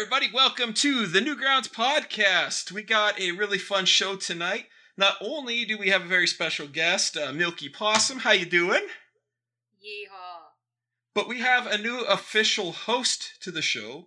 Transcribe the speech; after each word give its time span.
everybody. 0.00 0.30
Welcome 0.32 0.74
to 0.74 1.06
the 1.06 1.18
Newgrounds 1.18 1.68
podcast. 1.68 2.70
We 2.70 2.84
got 2.84 3.18
a 3.18 3.32
really 3.32 3.58
fun 3.58 3.84
show 3.84 4.14
tonight. 4.14 4.66
Not 4.96 5.16
only 5.20 5.64
do 5.64 5.76
we 5.76 5.88
have 5.88 6.02
a 6.02 6.08
very 6.08 6.28
special 6.28 6.68
guest, 6.68 7.16
uh, 7.16 7.32
Milky 7.32 7.68
Possum. 7.68 8.20
How 8.20 8.30
you 8.30 8.46
doing? 8.46 8.86
Yeehaw. 9.84 10.52
But 11.14 11.26
we 11.26 11.40
have 11.40 11.66
a 11.66 11.78
new 11.78 12.02
official 12.02 12.70
host 12.70 13.42
to 13.42 13.50
the 13.50 13.60
show. 13.60 14.06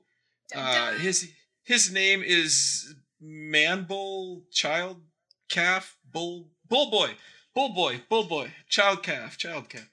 Uh, 0.56 0.94
his 0.94 1.30
his 1.62 1.92
name 1.92 2.24
is 2.26 2.96
Man 3.20 3.84
Bull 3.84 4.44
Child 4.50 5.02
Calf 5.50 5.98
Bull 6.10 6.52
Bull 6.70 6.90
Boy 6.90 7.16
Bull 7.54 7.74
Boy 7.74 8.02
Bull 8.08 8.24
Boy 8.24 8.54
Child 8.70 9.04
Calf 9.04 9.38
Child 9.38 9.68
Calf. 9.68 9.90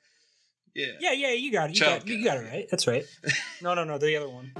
Yeah. 0.79 0.93
Yeah, 1.01 1.13
yeah, 1.13 1.33
you 1.33 1.51
got 1.51 1.71
it. 1.71 1.75
You 1.75 1.81
got, 1.85 2.07
you 2.07 2.25
got 2.25 2.37
it 2.39 2.47
right. 2.53 2.67
That's 2.71 2.87
right. 2.87 3.05
No, 3.61 3.75
no, 3.75 3.83
no, 3.83 3.99
the 3.99 4.15
other 4.17 4.29
one. 4.29 4.53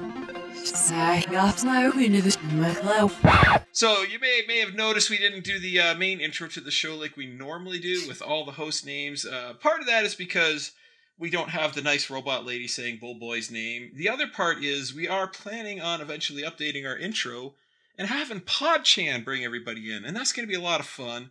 So 3.71 4.03
you 4.03 4.19
may 4.19 4.43
may 4.49 4.59
have 4.59 4.75
noticed 4.75 5.09
we 5.09 5.19
didn't 5.19 5.45
do 5.45 5.61
the 5.61 5.79
uh, 5.79 5.95
main 5.95 6.21
intro 6.21 6.49
to 6.49 6.61
the 6.61 6.73
show 6.73 6.97
like 6.97 7.17
we 7.17 7.27
normally 7.27 7.79
do 7.79 8.09
with 8.09 8.21
all 8.21 8.45
the 8.45 8.51
host 8.53 8.85
names. 8.85 9.25
Uh, 9.25 9.55
part 9.61 9.79
of 9.81 9.87
that 9.87 10.05
is 10.05 10.17
because 10.17 10.73
we 11.17 11.31
don't 11.31 11.51
have 11.51 11.75
the 11.75 11.83
nice 11.83 12.11
robot 12.11 12.45
lady 12.45 12.67
saying 12.67 12.99
BuhlBoy's 13.01 13.53
name. 13.53 13.93
The 13.95 14.09
other 14.09 14.27
part 14.27 14.65
is 14.65 14.93
we 14.93 15.07
are 15.07 15.29
planning 15.29 15.81
on 15.81 16.01
eventually 16.01 16.43
updating 16.43 16.85
our 16.85 16.99
intro 16.99 17.55
and 17.97 18.09
having 18.09 18.41
PodChan 18.41 19.25
bring 19.25 19.45
everybody 19.45 19.93
in, 19.93 20.05
and 20.05 20.17
that's 20.17 20.33
going 20.33 20.47
to 20.47 20.53
be 20.53 20.59
a 20.59 20.65
lot 20.65 20.81
of 20.81 20.87
fun. 20.87 21.31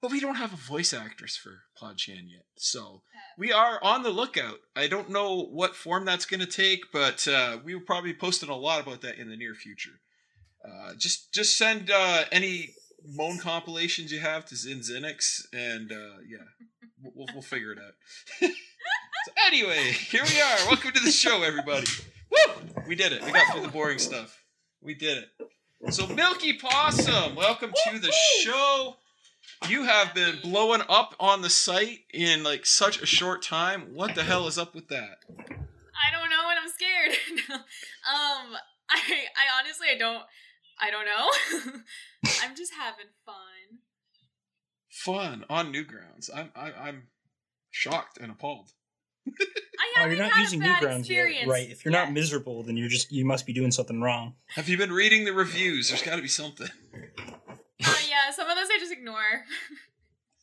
But 0.00 0.12
we 0.12 0.20
don't 0.20 0.36
have 0.36 0.54
a 0.54 0.56
voice 0.56 0.94
actress 0.94 1.36
for 1.36 1.64
PodChan 1.78 2.30
yet, 2.30 2.46
so 2.56 3.02
we 3.36 3.52
are 3.52 3.78
on 3.82 4.02
the 4.02 4.08
lookout. 4.08 4.60
I 4.74 4.86
don't 4.86 5.10
know 5.10 5.42
what 5.42 5.76
form 5.76 6.06
that's 6.06 6.24
going 6.24 6.40
to 6.40 6.46
take, 6.46 6.90
but 6.90 7.28
uh, 7.28 7.58
we 7.62 7.74
will 7.74 7.82
probably 7.82 8.12
be 8.12 8.18
posting 8.18 8.48
a 8.48 8.56
lot 8.56 8.80
about 8.80 9.02
that 9.02 9.18
in 9.18 9.28
the 9.28 9.36
near 9.36 9.54
future. 9.54 10.00
Uh, 10.64 10.94
just 10.96 11.32
just 11.34 11.58
send 11.58 11.90
uh, 11.90 12.24
any 12.32 12.70
moan 13.06 13.38
compilations 13.38 14.10
you 14.10 14.20
have 14.20 14.46
to 14.46 14.54
Xinxinix, 14.54 15.44
and 15.52 15.92
uh, 15.92 16.20
yeah, 16.26 16.38
we'll, 17.02 17.12
we'll, 17.14 17.28
we'll 17.34 17.42
figure 17.42 17.72
it 17.72 17.78
out. 17.78 17.92
so 18.40 19.32
anyway, 19.46 19.92
here 19.92 20.22
we 20.24 20.40
are. 20.40 20.66
Welcome 20.66 20.92
to 20.92 21.00
the 21.00 21.10
show, 21.10 21.42
everybody. 21.42 21.86
Woo! 22.30 22.54
We 22.88 22.94
did 22.94 23.12
it. 23.12 23.22
We 23.22 23.32
got 23.32 23.52
through 23.52 23.62
the 23.62 23.72
boring 23.72 23.98
stuff. 23.98 24.42
We 24.80 24.94
did 24.94 25.18
it. 25.18 25.92
So 25.92 26.06
Milky 26.06 26.54
Possum, 26.54 27.34
welcome 27.34 27.72
to 27.88 27.98
the 27.98 28.12
show. 28.42 28.96
You 29.68 29.84
have 29.84 30.14
been 30.14 30.38
blowing 30.42 30.82
up 30.88 31.14
on 31.20 31.42
the 31.42 31.50
site 31.50 32.00
in 32.12 32.42
like 32.42 32.64
such 32.66 33.00
a 33.02 33.06
short 33.06 33.42
time. 33.42 33.94
What 33.94 34.14
the 34.14 34.22
hell 34.22 34.46
is 34.46 34.58
up 34.58 34.74
with 34.74 34.88
that? 34.88 35.18
I 35.28 36.10
don't 36.12 36.30
know 36.30 36.48
and 36.48 36.58
I'm 36.58 36.68
scared. 36.68 37.16
um 37.60 38.56
I 38.88 38.98
I 38.98 39.58
honestly 39.60 39.88
I 39.94 39.98
don't 39.98 40.22
I 40.80 40.90
don't 40.90 41.04
know. 41.06 41.80
I'm 42.42 42.56
just 42.56 42.72
having 42.74 43.06
fun. 43.26 43.80
Fun 44.88 45.44
on 45.50 45.72
Newgrounds. 45.72 46.30
I'm 46.34 46.50
I, 46.56 46.72
I'm 46.72 47.08
shocked 47.70 48.18
and 48.20 48.30
appalled. 48.32 48.70
I 49.28 49.32
Oh, 49.96 50.00
haven't 50.02 50.16
you're 50.16 50.24
not 50.26 50.32
had 50.32 50.42
using 50.42 50.62
a 50.62 50.64
bad 50.64 50.82
Newgrounds 50.82 51.08
yet, 51.08 51.46
right? 51.46 51.68
If 51.70 51.84
you're 51.84 51.92
yet. 51.92 52.04
not 52.06 52.12
miserable, 52.12 52.62
then 52.62 52.76
you're 52.76 52.88
just 52.88 53.10
you 53.12 53.24
must 53.24 53.44
be 53.46 53.52
doing 53.52 53.70
something 53.70 54.00
wrong. 54.00 54.34
Have 54.54 54.68
you 54.68 54.76
been 54.78 54.92
reading 54.92 55.24
the 55.24 55.32
reviews? 55.32 55.88
There's 55.88 56.02
got 56.02 56.16
to 56.16 56.22
be 56.22 56.28
something. 56.28 56.68
Uh, 57.84 57.94
yeah, 58.08 58.30
some 58.34 58.48
of 58.48 58.56
those 58.56 58.68
I 58.70 58.78
just 58.78 58.92
ignore. 58.92 59.44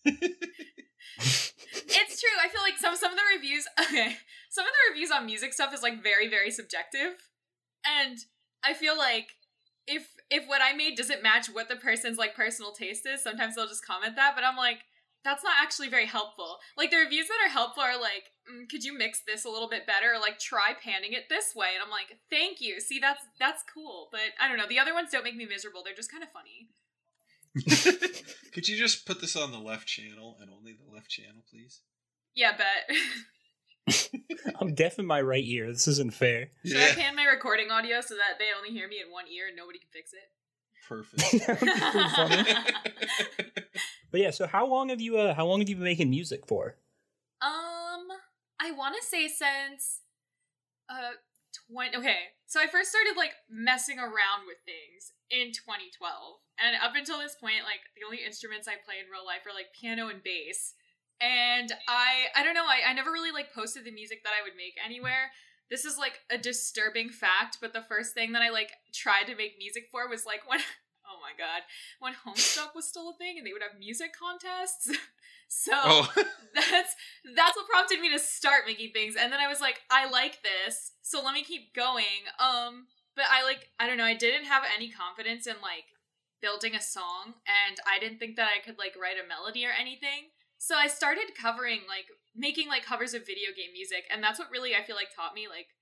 it's 0.05 2.21
true. 2.21 2.37
I 2.41 2.49
feel 2.49 2.61
like 2.61 2.77
some 2.77 2.95
some 2.95 3.11
of 3.11 3.17
the 3.17 3.23
reviews 3.35 3.67
okay. 3.79 4.17
Some 4.49 4.65
of 4.65 4.71
the 4.71 4.93
reviews 4.93 5.11
on 5.11 5.25
music 5.25 5.53
stuff 5.53 5.73
is 5.73 5.83
like 5.83 6.01
very, 6.01 6.29
very 6.29 6.49
subjective. 6.49 7.13
And 7.85 8.17
I 8.63 8.73
feel 8.73 8.97
like 8.97 9.35
if 9.85 10.07
if 10.31 10.47
what 10.47 10.61
I 10.61 10.73
made 10.73 10.97
doesn't 10.97 11.21
match 11.21 11.47
what 11.47 11.69
the 11.69 11.75
person's 11.75 12.17
like 12.17 12.35
personal 12.35 12.71
taste 12.71 13.05
is, 13.05 13.21
sometimes 13.21 13.55
they'll 13.55 13.67
just 13.67 13.85
comment 13.85 14.15
that, 14.15 14.33
but 14.35 14.43
I'm 14.43 14.57
like, 14.57 14.79
that's 15.23 15.43
not 15.43 15.55
actually 15.61 15.89
very 15.89 16.05
helpful. 16.05 16.57
Like 16.75 16.91
the 16.91 16.97
reviews 16.97 17.27
that 17.27 17.45
are 17.45 17.51
helpful 17.51 17.83
are 17.83 17.99
like, 17.99 18.31
mm, 18.49 18.69
could 18.69 18.83
you 18.83 18.97
mix 18.97 19.21
this 19.27 19.45
a 19.45 19.49
little 19.49 19.69
bit 19.69 19.85
better? 19.85 20.13
Or 20.13 20.19
like 20.19 20.39
try 20.39 20.73
panning 20.81 21.13
it 21.13 21.25
this 21.29 21.53
way. 21.55 21.69
And 21.75 21.83
I'm 21.83 21.91
like, 21.91 22.17
thank 22.29 22.61
you. 22.61 22.79
See, 22.79 22.99
that's 22.99 23.21
that's 23.39 23.63
cool. 23.73 24.07
But 24.11 24.33
I 24.41 24.47
don't 24.47 24.57
know. 24.57 24.67
The 24.67 24.79
other 24.79 24.93
ones 24.93 25.09
don't 25.11 25.23
make 25.23 25.35
me 25.35 25.45
miserable. 25.45 25.81
They're 25.83 25.93
just 25.93 26.11
kind 26.11 26.23
of 26.23 26.31
funny. 26.31 26.69
Could 28.53 28.67
you 28.67 28.77
just 28.77 29.05
put 29.05 29.21
this 29.21 29.35
on 29.35 29.51
the 29.51 29.59
left 29.59 29.87
channel 29.87 30.37
and 30.41 30.49
only 30.49 30.73
the 30.73 30.91
left 30.93 31.09
channel, 31.09 31.43
please? 31.49 31.81
Yeah, 32.33 32.53
bet. 32.57 32.97
I'm 34.59 34.73
deaf 34.73 34.99
in 34.99 35.05
my 35.05 35.21
right 35.21 35.43
ear. 35.43 35.71
This 35.71 35.87
isn't 35.87 36.13
fair. 36.13 36.49
Should 36.65 36.77
I 36.77 36.91
pan 36.91 37.15
my 37.15 37.23
recording 37.25 37.71
audio 37.71 38.01
so 38.01 38.15
that 38.15 38.39
they 38.39 38.45
only 38.57 38.69
hear 38.69 38.87
me 38.87 38.97
in 39.05 39.11
one 39.11 39.25
ear 39.27 39.47
and 39.47 39.55
nobody 39.55 39.79
can 39.79 39.89
fix 39.91 40.11
it? 40.13 40.31
Perfect. 40.87 41.45
That 41.47 41.61
would 41.61 41.73
be 41.73 41.79
pretty 41.79 42.09
funny. 42.15 43.53
But 44.11 44.21
yeah, 44.21 44.31
so 44.31 44.47
how 44.47 44.65
long 44.65 44.89
have 44.89 45.01
you 45.01 45.17
uh, 45.17 45.33
how 45.33 45.45
long 45.45 45.59
have 45.59 45.67
you 45.67 45.75
been 45.75 45.83
making 45.83 46.09
music 46.09 46.47
for? 46.47 46.77
Um, 47.41 48.07
I 48.59 48.71
want 48.71 48.95
to 48.95 49.05
say 49.05 49.27
since 49.27 50.01
uh 50.89 51.11
20 51.69 51.97
okay. 51.97 52.17
So 52.45 52.61
I 52.61 52.67
first 52.67 52.89
started 52.89 53.17
like 53.17 53.33
messing 53.49 53.99
around 53.99 54.47
with 54.47 54.57
things 54.65 55.11
in 55.29 55.51
2012. 55.51 55.93
And 56.57 56.75
up 56.81 56.95
until 56.95 57.19
this 57.19 57.35
point 57.35 57.67
like 57.67 57.83
the 57.95 58.05
only 58.05 58.25
instruments 58.25 58.67
I 58.67 58.81
play 58.81 58.99
in 59.03 59.11
real 59.11 59.25
life 59.25 59.45
are 59.45 59.55
like 59.55 59.75
piano 59.75 60.09
and 60.09 60.23
bass. 60.23 60.73
And 61.19 61.71
I 61.87 62.29
I 62.35 62.43
don't 62.43 62.55
know, 62.55 62.67
I 62.67 62.89
I 62.89 62.93
never 62.93 63.11
really 63.11 63.31
like 63.31 63.53
posted 63.53 63.85
the 63.85 63.91
music 63.91 64.23
that 64.23 64.33
I 64.33 64.43
would 64.43 64.57
make 64.57 64.75
anywhere. 64.83 65.31
This 65.69 65.83
is 65.83 65.97
like 65.97 66.23
a 66.31 66.37
disturbing 66.37 67.09
fact, 67.09 67.59
but 67.59 67.73
the 67.73 67.83
first 67.83 68.13
thing 68.13 68.31
that 68.31 68.41
I 68.41 68.49
like 68.49 68.71
tried 68.93 69.27
to 69.27 69.35
make 69.35 69.59
music 69.59 69.89
for 69.91 70.07
was 70.07 70.25
like 70.25 70.47
when 70.47 70.59
oh 71.07 71.19
my 71.21 71.35
god, 71.37 71.63
when 71.99 72.13
Homestuck 72.13 72.75
was 72.75 72.87
still 72.87 73.09
a 73.09 73.17
thing 73.17 73.37
and 73.37 73.45
they 73.45 73.53
would 73.53 73.63
have 73.63 73.79
music 73.79 74.11
contests. 74.17 74.91
so 75.47 75.71
oh, 75.73 76.11
that's 76.55 76.95
that's 77.35 77.55
what 77.55 77.67
prompted 77.67 77.99
me 77.99 78.11
to 78.11 78.19
start 78.19 78.63
making 78.67 78.91
things 78.91 79.15
and 79.15 79.31
then 79.31 79.39
i 79.39 79.47
was 79.47 79.61
like 79.61 79.79
i 79.89 80.09
like 80.09 80.39
this 80.43 80.91
so 81.01 81.23
let 81.23 81.33
me 81.33 81.41
keep 81.41 81.73
going 81.73 82.27
um 82.39 82.85
but 83.17 83.25
i 83.33 83.43
like 83.43 83.73
i 83.79 83.87
don't 83.87 83.97
know 83.97 84.05
i 84.05 84.13
didn't 84.13 84.45
have 84.45 84.63
any 84.63 84.89
confidence 84.89 85.47
in 85.47 85.55
like 85.61 85.91
building 86.39 86.75
a 86.75 86.81
song 86.81 87.41
and 87.49 87.77
i 87.89 87.99
didn't 87.99 88.19
think 88.19 88.37
that 88.37 88.47
i 88.47 88.63
could 88.63 88.77
like 88.77 88.93
write 88.95 89.17
a 89.17 89.27
melody 89.27 89.65
or 89.65 89.73
anything 89.73 90.29
so 90.57 90.77
i 90.77 90.87
started 90.87 91.33
covering 91.35 91.81
like 91.89 92.05
making 92.37 92.69
like 92.69 92.85
covers 92.85 93.13
of 93.17 93.25
video 93.25 93.49
game 93.57 93.73
music 93.73 94.05
and 94.13 94.23
that's 94.23 94.37
what 94.37 94.51
really 94.53 94.75
i 94.77 94.83
feel 94.85 94.95
like 94.95 95.09
taught 95.09 95.33
me 95.33 95.49
like 95.49 95.73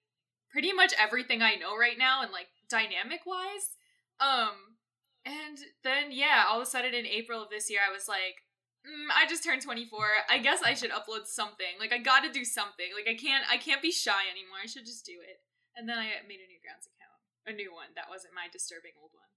pretty 0.50 0.72
much 0.72 0.96
everything 0.98 1.44
i 1.44 1.56
know 1.60 1.78
right 1.78 2.00
now 2.00 2.24
and 2.24 2.32
like 2.32 2.48
dynamic 2.72 3.28
wise 3.28 3.76
um 4.24 4.80
and 5.26 5.60
then 5.84 6.08
yeah 6.10 6.46
all 6.48 6.62
of 6.62 6.64
a 6.64 6.70
sudden 6.70 6.96
in 6.96 7.06
april 7.06 7.44
of 7.44 7.52
this 7.52 7.70
year 7.70 7.82
i 7.84 7.92
was 7.92 8.08
like 8.08 8.48
mm, 8.86 9.10
I 9.10 9.28
just 9.28 9.44
turned 9.44 9.62
24. 9.62 10.30
I 10.30 10.38
guess 10.38 10.62
I 10.62 10.74
should 10.74 10.92
upload 10.92 11.26
something. 11.26 11.74
Like 11.80 11.92
I 11.92 11.98
got 11.98 12.24
to 12.24 12.32
do 12.32 12.46
something. 12.46 12.94
Like 12.94 13.10
I 13.10 13.18
can't 13.18 13.44
I 13.50 13.58
can't 13.58 13.82
be 13.82 13.92
shy 13.92 14.30
anymore. 14.30 14.62
I 14.62 14.68
should 14.68 14.86
just 14.86 15.06
do 15.06 15.18
it. 15.18 15.42
And 15.76 15.90
then 15.90 15.98
I 15.98 16.22
made 16.30 16.40
a 16.40 16.48
new 16.48 16.62
grounds 16.64 16.88
account. 16.88 17.05
A 17.48 17.54
new 17.54 17.74
one. 17.74 17.88
That 17.96 18.10
wasn't 18.10 18.34
my 18.34 18.48
disturbing 18.52 18.92
old 19.02 19.12
one. 19.14 19.30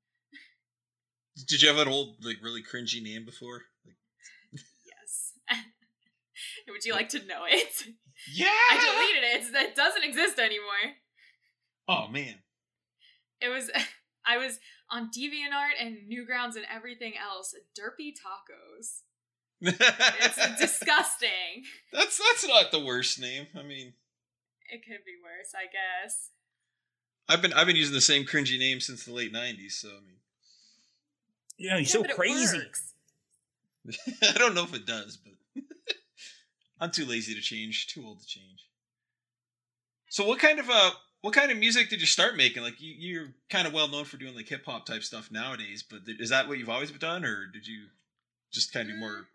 did 1.46 1.62
you 1.62 1.68
have 1.68 1.78
an 1.78 1.88
old 1.88 2.24
like 2.24 2.38
really 2.42 2.62
cringy 2.62 3.02
name 3.02 3.24
before? 3.24 3.62
Like, 3.86 3.96
Yes. 4.52 5.32
Would 6.68 6.84
you 6.84 6.92
like 6.92 7.08
to 7.10 7.18
know 7.26 7.44
it? 7.48 7.84
yeah. 8.32 8.46
I 8.70 8.76
deleted 8.78 9.46
it. 9.48 9.52
That 9.52 9.74
doesn't 9.76 10.04
exist 10.04 10.38
anymore. 10.38 10.96
Oh 11.88 12.08
man. 12.08 12.36
It 13.40 13.48
was 13.48 13.70
I 14.26 14.36
was 14.38 14.58
on 14.90 15.10
DeviantArt 15.10 15.80
and 15.80 15.96
Newgrounds 16.10 16.56
and 16.56 16.64
everything 16.74 17.12
else. 17.20 17.54
Derpy 17.78 18.12
tacos. 18.12 19.00
It's 19.60 20.60
disgusting. 20.60 21.64
That's 21.92 22.18
that's 22.18 22.46
not 22.48 22.70
the 22.70 22.84
worst 22.84 23.20
name. 23.20 23.46
I 23.58 23.62
mean, 23.62 23.92
It 24.70 24.82
could 24.86 25.04
be 25.04 25.16
worse, 25.22 25.52
I 25.54 25.64
guess. 25.66 26.30
I've 27.28 27.42
been 27.42 27.52
I've 27.52 27.66
been 27.66 27.76
using 27.76 27.94
the 27.94 28.00
same 28.00 28.24
cringy 28.24 28.58
name 28.58 28.80
since 28.80 29.04
the 29.04 29.12
late 29.12 29.32
'90s. 29.32 29.80
So 29.80 29.88
I 29.88 30.00
mean, 30.00 30.20
yeah, 31.58 31.70
know, 31.72 31.76
you're 31.76 31.84
Yeah, 31.84 31.86
so 31.86 32.04
crazy. 32.04 32.62
I 34.22 34.38
don't 34.38 34.54
know 34.54 34.64
if 34.64 34.74
it 34.74 34.86
does, 34.86 35.16
but 35.16 35.34
I'm 36.80 36.90
too 36.90 37.04
lazy 37.06 37.34
to 37.34 37.40
change. 37.40 37.86
Too 37.88 38.04
old 38.06 38.20
to 38.20 38.26
change. 38.26 38.66
So 40.10 40.24
what 40.26 40.38
kind 40.38 40.58
of 40.58 40.68
uh 40.70 40.92
what 41.20 41.34
kind 41.34 41.50
of 41.50 41.58
music 41.58 41.88
did 41.90 42.00
you 42.00 42.06
start 42.06 42.36
making? 42.36 42.62
Like 42.62 42.80
you 42.80 42.94
you're 42.98 43.34
kind 43.50 43.66
of 43.66 43.72
well 43.72 43.88
known 43.88 44.04
for 44.04 44.16
doing 44.16 44.34
like 44.34 44.48
hip 44.48 44.64
hop 44.66 44.86
type 44.86 45.02
stuff 45.02 45.30
nowadays, 45.30 45.82
but 45.82 46.06
th- 46.06 46.20
is 46.20 46.30
that 46.30 46.48
what 46.48 46.58
you've 46.58 46.68
always 46.70 46.90
done, 46.92 47.24
or 47.24 47.46
did 47.46 47.66
you 47.66 47.86
just 48.52 48.72
kind 48.72 48.88
of 48.88 48.94
do 48.94 49.00
more? 49.00 49.28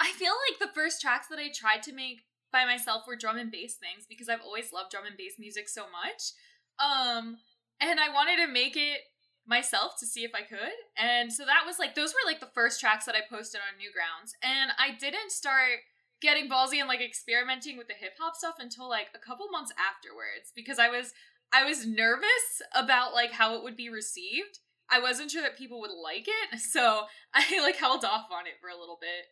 I 0.00 0.12
feel 0.12 0.34
like 0.50 0.58
the 0.58 0.74
first 0.74 1.00
tracks 1.00 1.26
that 1.28 1.38
I 1.38 1.48
tried 1.48 1.82
to 1.84 1.92
make 1.92 2.25
by 2.52 2.64
myself 2.64 3.04
were 3.06 3.16
drum 3.16 3.36
and 3.36 3.50
bass 3.50 3.76
things 3.76 4.06
because 4.08 4.28
I've 4.28 4.40
always 4.40 4.72
loved 4.72 4.90
drum 4.90 5.04
and 5.06 5.16
bass 5.16 5.34
music 5.38 5.68
so 5.68 5.82
much. 5.82 6.32
Um 6.78 7.38
and 7.80 8.00
I 8.00 8.12
wanted 8.12 8.36
to 8.44 8.52
make 8.52 8.76
it 8.76 9.00
myself 9.46 9.92
to 10.00 10.06
see 10.06 10.24
if 10.24 10.32
I 10.34 10.42
could. 10.42 10.74
And 10.98 11.32
so 11.32 11.44
that 11.44 11.64
was 11.66 11.78
like 11.78 11.94
those 11.94 12.12
were 12.12 12.30
like 12.30 12.40
the 12.40 12.54
first 12.54 12.80
tracks 12.80 13.06
that 13.06 13.14
I 13.14 13.20
posted 13.28 13.60
on 13.60 13.78
Newgrounds. 13.78 14.32
And 14.42 14.72
I 14.78 14.96
didn't 14.98 15.30
start 15.30 15.86
getting 16.20 16.48
ballsy 16.48 16.78
and 16.78 16.88
like 16.88 17.00
experimenting 17.00 17.76
with 17.76 17.88
the 17.88 17.94
hip 17.94 18.14
hop 18.18 18.34
stuff 18.34 18.56
until 18.58 18.88
like 18.88 19.08
a 19.14 19.24
couple 19.24 19.46
months 19.50 19.72
afterwards 19.76 20.52
because 20.54 20.78
I 20.78 20.88
was 20.88 21.12
I 21.52 21.64
was 21.64 21.86
nervous 21.86 22.62
about 22.74 23.14
like 23.14 23.32
how 23.32 23.54
it 23.54 23.62
would 23.62 23.76
be 23.76 23.88
received. 23.88 24.58
I 24.90 25.00
wasn't 25.00 25.30
sure 25.30 25.42
that 25.42 25.58
people 25.58 25.80
would 25.80 25.90
like 25.90 26.26
it, 26.26 26.58
so 26.72 27.04
I 27.34 27.60
like 27.60 27.76
held 27.76 28.04
off 28.04 28.26
on 28.32 28.46
it 28.46 28.58
for 28.60 28.68
a 28.68 28.78
little 28.78 28.98
bit. 29.00 29.26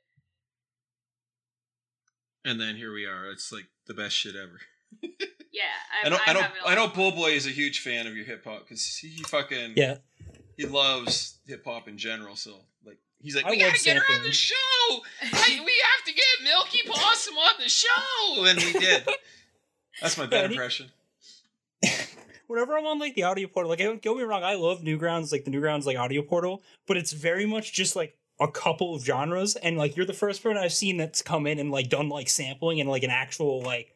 And 2.44 2.60
then 2.60 2.76
here 2.76 2.92
we 2.92 3.06
are. 3.06 3.30
It's 3.30 3.50
like 3.52 3.66
the 3.86 3.94
best 3.94 4.14
shit 4.16 4.34
ever. 4.36 4.60
Yeah, 5.56 5.62
I 6.04 6.08
know. 6.08 6.18
I 6.26 6.32
know. 6.32 6.40
haven't 6.40 6.56
a 6.64 6.68
I 6.68 6.74
know. 6.74 6.84
lot. 6.86 6.94
BuhlBoy 6.94 7.36
is 7.36 7.46
a 7.46 7.50
huge 7.50 7.78
fan 7.78 8.08
of 8.08 8.16
your 8.16 8.24
hip 8.24 8.42
hop 8.44 8.62
because 8.66 8.84
he 8.96 9.22
fucking 9.22 9.74
Yeah. 9.76 9.98
he 10.56 10.66
loves 10.66 11.38
hip 11.46 11.64
hop 11.64 11.86
in 11.86 11.96
general. 11.96 12.34
So 12.34 12.56
like 12.84 12.98
he's 13.22 13.36
like, 13.36 13.44
I 13.44 13.50
we 13.52 13.62
love 13.62 13.70
gotta 13.70 13.84
get 13.84 13.96
her 13.98 14.14
on 14.16 14.24
the 14.24 14.32
show. 14.32 14.56
Hey, 15.20 15.60
we 15.60 15.72
have 15.96 16.04
to 16.06 16.12
get 16.12 16.24
Milky 16.42 16.80
Possum 16.88 17.34
on 17.36 17.52
the 17.62 17.68
show, 17.68 18.44
and 18.46 18.58
we 18.58 18.72
did. 18.80 19.08
That's 20.02 20.18
my 20.18 20.24
Yeah, 20.28 20.28
bad 20.30 20.44
and 20.46 20.50
he- 20.54 20.56
impression. 20.56 20.90
Whenever 22.48 22.76
I'm 22.76 22.86
on 22.86 22.98
like 22.98 23.14
the 23.14 23.22
audio 23.22 23.46
portal, 23.46 23.70
like 23.70 23.78
don't 23.78 24.02
get 24.02 24.16
me 24.16 24.22
wrong, 24.24 24.42
I 24.42 24.54
love 24.56 24.80
Newgrounds, 24.80 25.30
like 25.30 25.44
the 25.44 25.52
Newgrounds 25.52 25.86
like 25.86 25.96
audio 25.96 26.20
portal, 26.22 26.62
but 26.88 26.96
it's 26.96 27.12
very 27.12 27.46
much 27.46 27.72
just 27.72 27.94
like 27.94 28.16
a 28.40 28.48
couple 28.48 28.94
of 28.94 29.04
genres, 29.04 29.56
and 29.56 29.76
like 29.76 29.96
you're 29.96 30.06
the 30.06 30.12
first 30.12 30.42
person 30.42 30.58
I've 30.58 30.72
seen 30.72 30.96
that's 30.96 31.22
come 31.22 31.46
in 31.46 31.58
and 31.58 31.70
like 31.70 31.88
done 31.88 32.08
like 32.08 32.28
sampling 32.28 32.78
in 32.78 32.86
like 32.86 33.02
an 33.02 33.10
actual 33.10 33.62
like 33.62 33.94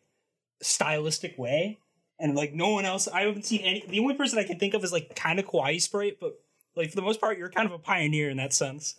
stylistic 0.62 1.37
way, 1.38 1.79
and 2.19 2.35
like 2.35 2.55
no 2.55 2.70
one 2.70 2.85
else. 2.85 3.08
I 3.08 3.23
haven't 3.23 3.46
seen 3.46 3.62
any. 3.62 3.85
The 3.88 4.00
only 4.00 4.14
person 4.14 4.38
I 4.38 4.44
can 4.44 4.58
think 4.58 4.75
of 4.75 4.85
is 4.85 4.93
like 4.93 5.17
kind 5.17 5.38
of 5.38 5.46
Kawai 5.46 5.81
Sprite, 5.81 6.19
but 6.20 6.35
like 6.76 6.90
for 6.90 6.96
the 6.96 7.02
most 7.02 7.20
part, 7.20 7.38
you're 7.38 7.50
kind 7.50 7.67
of 7.67 7.73
a 7.73 7.79
pioneer 7.79 8.31
in 8.31 8.37
that 8.37 8.52
sense. 8.52 8.94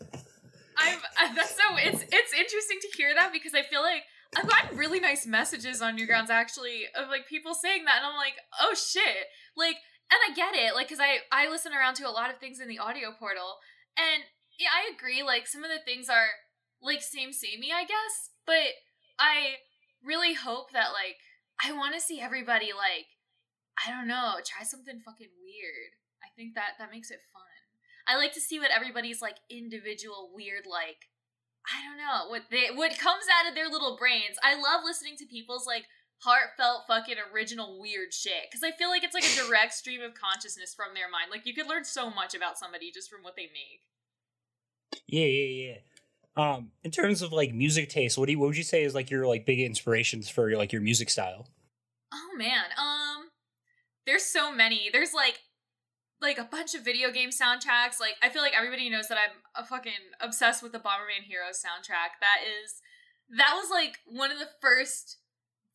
I've 0.78 0.98
uh, 0.98 1.34
that's 1.36 1.56
so 1.56 1.78
it's 1.78 2.04
it's 2.04 2.34
interesting 2.34 2.80
to 2.82 2.98
hear 2.98 3.14
that 3.16 3.32
because 3.32 3.54
I 3.54 3.64
feel 3.64 3.82
like 3.82 4.04
I've 4.38 4.48
gotten 4.48 4.78
really 4.78 5.00
nice 5.00 5.26
messages 5.26 5.82
on 5.82 5.98
Newgrounds 5.98 6.30
actually 6.30 6.84
of 6.96 7.10
like 7.10 7.28
people 7.28 7.54
saying 7.54 7.86
that 7.86 7.98
and 7.98 8.06
I'm 8.06 8.18
like, 8.18 8.36
oh 8.62 8.76
shit. 8.76 9.28
Like 9.56 9.78
and 10.12 10.20
I 10.28 10.34
get 10.34 10.56
it, 10.56 10.76
like 10.76 10.88
because 10.88 11.00
I 11.00 11.20
I 11.32 11.50
listen 11.50 11.72
around 11.74 11.96
to 11.96 12.08
a 12.08 12.12
lot 12.12 12.30
of 12.30 12.40
things 12.40 12.60
in 12.60 12.68
the 12.68 12.80
audio 12.80 13.12
portal 13.18 13.58
and 13.98 14.24
yeah, 14.60 14.70
I 14.76 14.92
agree, 14.94 15.24
like 15.24 15.48
some 15.48 15.64
of 15.64 15.72
the 15.72 15.80
things 15.84 16.10
are 16.10 16.28
like 16.82 17.02
same 17.02 17.32
samey, 17.32 17.72
I 17.74 17.84
guess, 17.84 18.36
but 18.46 18.76
I 19.18 19.64
really 20.04 20.34
hope 20.34 20.72
that 20.72 20.92
like 20.92 21.18
I 21.64 21.72
want 21.72 21.96
to 21.96 22.02
see 22.02 22.20
everybody 22.20 22.72
like 22.76 23.08
I 23.80 23.92
don't 23.92 24.08
know, 24.08 24.36
try 24.44 24.68
something 24.68 25.00
fucking 25.00 25.32
weird. 25.40 25.92
I 26.20 26.28
think 26.36 26.56
that 26.56 26.76
that 26.78 26.92
makes 26.92 27.12
it 27.12 27.24
fun. 27.32 27.44
I 28.08 28.18
like 28.18 28.34
to 28.34 28.42
see 28.42 28.60
what 28.60 28.76
everybody's 28.76 29.22
like 29.22 29.38
individual 29.50 30.32
weird 30.36 30.68
like 30.70 31.08
I 31.68 31.84
don't 31.84 31.98
know 31.98 32.28
what 32.28 32.52
they 32.52 32.76
what 32.76 33.00
comes 33.00 33.26
out 33.32 33.48
of 33.48 33.56
their 33.56 33.70
little 33.70 33.96
brains. 33.96 34.36
I 34.44 34.56
love 34.56 34.84
listening 34.84 35.16
to 35.18 35.26
people's 35.26 35.68
like 35.68 35.86
heartfelt 36.20 36.84
fucking 36.88 37.16
original 37.32 37.80
weird 37.80 38.12
shit 38.14 38.52
because 38.52 38.64
I 38.64 38.76
feel 38.76 38.90
like 38.90 39.04
it's 39.04 39.14
like 39.14 39.24
a 39.24 39.48
direct 39.48 39.74
stream 39.80 40.02
of 40.02 40.20
consciousness 40.20 40.76
from 40.76 40.96
their 40.96 41.10
mind. 41.10 41.32
Like 41.32 41.46
you 41.46 41.54
could 41.54 41.68
learn 41.68 41.86
so 41.86 42.10
much 42.10 42.36
about 42.36 42.58
somebody 42.58 42.92
just 42.92 43.10
from 43.10 43.24
what 43.24 43.36
they 43.36 43.48
make. 43.48 43.88
Yeah, 45.08 45.26
yeah, 45.26 45.68
yeah. 45.68 45.78
Um, 46.38 46.72
in 46.84 46.92
terms 46.92 47.22
of 47.22 47.34
like 47.34 47.54
music 47.54 47.90
taste, 47.90 48.18
what 48.18 48.28
do 48.28 48.32
you 48.32 48.40
what 48.40 48.48
would 48.48 48.58
you 48.58 48.64
say 48.64 48.84
is 48.84 48.96
like 48.96 49.10
your 49.10 49.28
like 49.28 49.46
big 49.46 49.60
inspirations 49.60 50.30
for 50.30 50.56
like 50.56 50.72
your 50.72 50.82
music 50.82 51.10
style? 51.10 51.50
Oh 52.14 52.38
man, 52.38 52.66
um, 52.78 53.30
there's 54.06 54.24
so 54.24 54.54
many. 54.54 54.90
There's 54.92 55.14
like 55.14 55.40
like 56.22 56.38
a 56.38 56.44
bunch 56.44 56.76
of 56.76 56.86
video 56.86 57.12
game 57.12 57.30
soundtracks. 57.30 58.00
Like 58.00 58.16
I 58.22 58.30
feel 58.30 58.42
like 58.42 58.58
everybody 58.58 58.90
knows 58.90 59.08
that 59.08 59.18
I'm 59.18 59.64
a 59.64 59.66
fucking 59.68 59.94
obsessed 60.22 60.64
with 60.64 60.72
the 60.72 60.80
Bomberman 60.80 61.28
Heroes 61.28 61.64
soundtrack. 61.64 62.20
That 62.22 62.40
is 62.46 62.82
that 63.38 63.54
was 63.56 63.70
like 63.70 63.98
one 64.06 64.32
of 64.32 64.40
the 64.40 64.50
first 64.62 65.18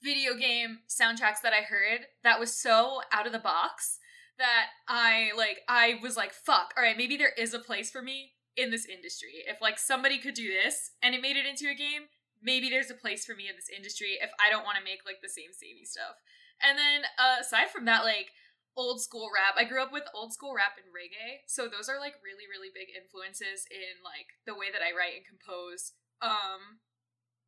video 0.02 0.34
game 0.34 0.80
soundtracks 0.88 1.40
that 1.42 1.52
I 1.52 1.62
heard 1.62 2.06
that 2.22 2.40
was 2.40 2.54
so 2.54 3.00
out 3.12 3.26
of 3.26 3.32
the 3.32 3.38
box 3.38 3.98
that 4.38 4.66
I 4.88 5.30
like 5.36 5.58
I 5.68 5.98
was 6.02 6.16
like 6.16 6.32
fuck. 6.32 6.74
All 6.76 6.82
right, 6.82 6.96
maybe 6.96 7.16
there 7.16 7.32
is 7.36 7.54
a 7.54 7.58
place 7.58 7.90
for 7.90 8.02
me 8.02 8.33
in 8.56 8.70
this 8.70 8.86
industry. 8.86 9.42
If 9.46 9.60
like 9.60 9.78
somebody 9.78 10.18
could 10.18 10.34
do 10.34 10.48
this 10.48 10.92
and 11.02 11.14
it 11.14 11.22
made 11.22 11.36
it 11.36 11.46
into 11.46 11.70
a 11.70 11.74
game, 11.74 12.10
maybe 12.42 12.70
there's 12.70 12.90
a 12.90 12.98
place 12.98 13.24
for 13.24 13.34
me 13.34 13.48
in 13.48 13.56
this 13.56 13.72
industry 13.72 14.18
if 14.20 14.30
I 14.38 14.50
don't 14.50 14.64
want 14.64 14.78
to 14.78 14.84
make 14.84 15.02
like 15.04 15.22
the 15.22 15.32
same 15.32 15.50
samey 15.50 15.84
stuff. 15.84 16.20
And 16.62 16.78
then 16.78 17.08
uh, 17.18 17.42
aside 17.42 17.70
from 17.70 17.84
that, 17.86 18.04
like 18.04 18.30
old 18.76 19.00
school 19.00 19.30
rap, 19.34 19.58
I 19.58 19.66
grew 19.66 19.82
up 19.82 19.92
with 19.92 20.06
old 20.14 20.32
school 20.32 20.54
rap 20.54 20.78
and 20.78 20.90
reggae, 20.90 21.42
so 21.46 21.66
those 21.66 21.88
are 21.88 21.98
like 21.98 22.18
really 22.22 22.46
really 22.46 22.70
big 22.70 22.94
influences 22.94 23.66
in 23.70 24.02
like 24.06 24.38
the 24.46 24.54
way 24.54 24.70
that 24.70 24.82
I 24.82 24.94
write 24.94 25.18
and 25.18 25.26
compose. 25.26 25.92
Um, 26.22 26.84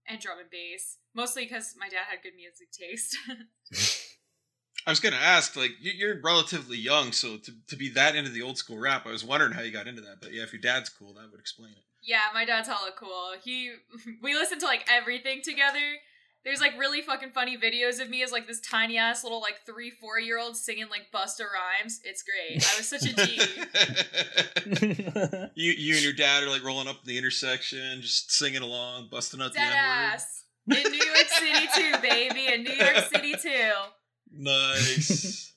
and 0.09 0.21
drum 0.21 0.39
and 0.39 0.51
bass, 0.51 0.99
mostly 1.15 1.45
because 1.45 1.75
my 1.79 1.89
dad 1.89 2.07
had 2.09 2.23
good 2.23 2.37
music 2.37 2.71
taste. 2.71 3.17
I 4.87 4.91
was 4.91 5.01
gonna 5.01 5.17
ask, 5.17 5.57
like, 5.57 5.73
you- 5.81 5.91
you're 5.93 6.21
relatively 6.21 6.77
young, 6.79 7.11
so 7.13 7.37
to, 7.39 7.53
to 7.69 7.77
be 7.77 7.89
that 7.91 8.15
into 8.15 8.31
the 8.31 8.43
old 8.43 8.57
school 8.59 8.79
rap, 8.79 9.05
I 9.07 9.11
was 9.11 9.25
wondering 9.25 9.53
how 9.53 9.63
you 9.63 9.73
got 9.73 9.89
into 9.89 10.01
that. 10.03 10.21
But 10.21 10.33
yeah, 10.33 10.43
if 10.45 10.53
your 10.53 10.63
dad's 10.63 10.89
cool, 10.89 11.15
that 11.15 11.29
would 11.31 11.41
explain 11.41 11.73
it. 11.73 11.83
Yeah, 12.03 12.21
my 12.33 12.45
dad's 12.45 12.69
hella 12.69 12.93
cool. 12.97 13.33
He 13.43 13.73
we 14.23 14.35
listen 14.35 14.61
to 14.61 14.67
like 14.67 14.87
everything 14.89 15.43
together. 15.43 15.97
There's 16.45 16.61
like 16.61 16.79
really 16.79 17.03
fucking 17.03 17.31
funny 17.31 17.57
videos 17.59 18.01
of 18.01 18.09
me 18.09 18.23
as 18.23 18.31
like 18.31 18.47
this 18.47 18.61
tiny 18.61 18.97
ass 18.99 19.25
little 19.25 19.41
like 19.41 19.57
three, 19.67 19.91
four 19.91 20.21
year 20.21 20.39
old 20.39 20.57
singing 20.57 20.89
like 20.89 21.11
Busta 21.13 21.41
Rhymes. 21.41 21.99
It's 22.05 22.23
great. 22.23 22.65
I 22.65 22.77
was 22.79 22.89
such 22.89 23.03
a 23.03 23.13
G. 23.17 23.41
you 25.57 25.73
you 25.73 25.95
and 25.95 26.05
your 26.05 26.13
dad 26.13 26.45
are 26.45 26.49
like 26.49 26.63
rolling 26.63 26.87
up 26.87 27.03
the 27.05 27.19
intersection, 27.19 28.01
just 28.01 28.31
singing 28.31 28.63
along, 28.63 29.09
busting 29.11 29.43
out 29.43 29.53
the 29.53 29.59
Dead 29.59 29.67
N 29.67 29.73
word. 29.73 29.79
ass. 29.79 30.45
In 30.69 30.83
New 30.93 31.05
York 31.05 31.29
City 31.29 31.67
too, 31.75 31.93
baby. 32.03 32.47
In 32.53 32.63
New 32.63 32.75
York 32.75 32.99
City 33.13 33.35
too. 33.35 33.73
Nice. 34.39 35.53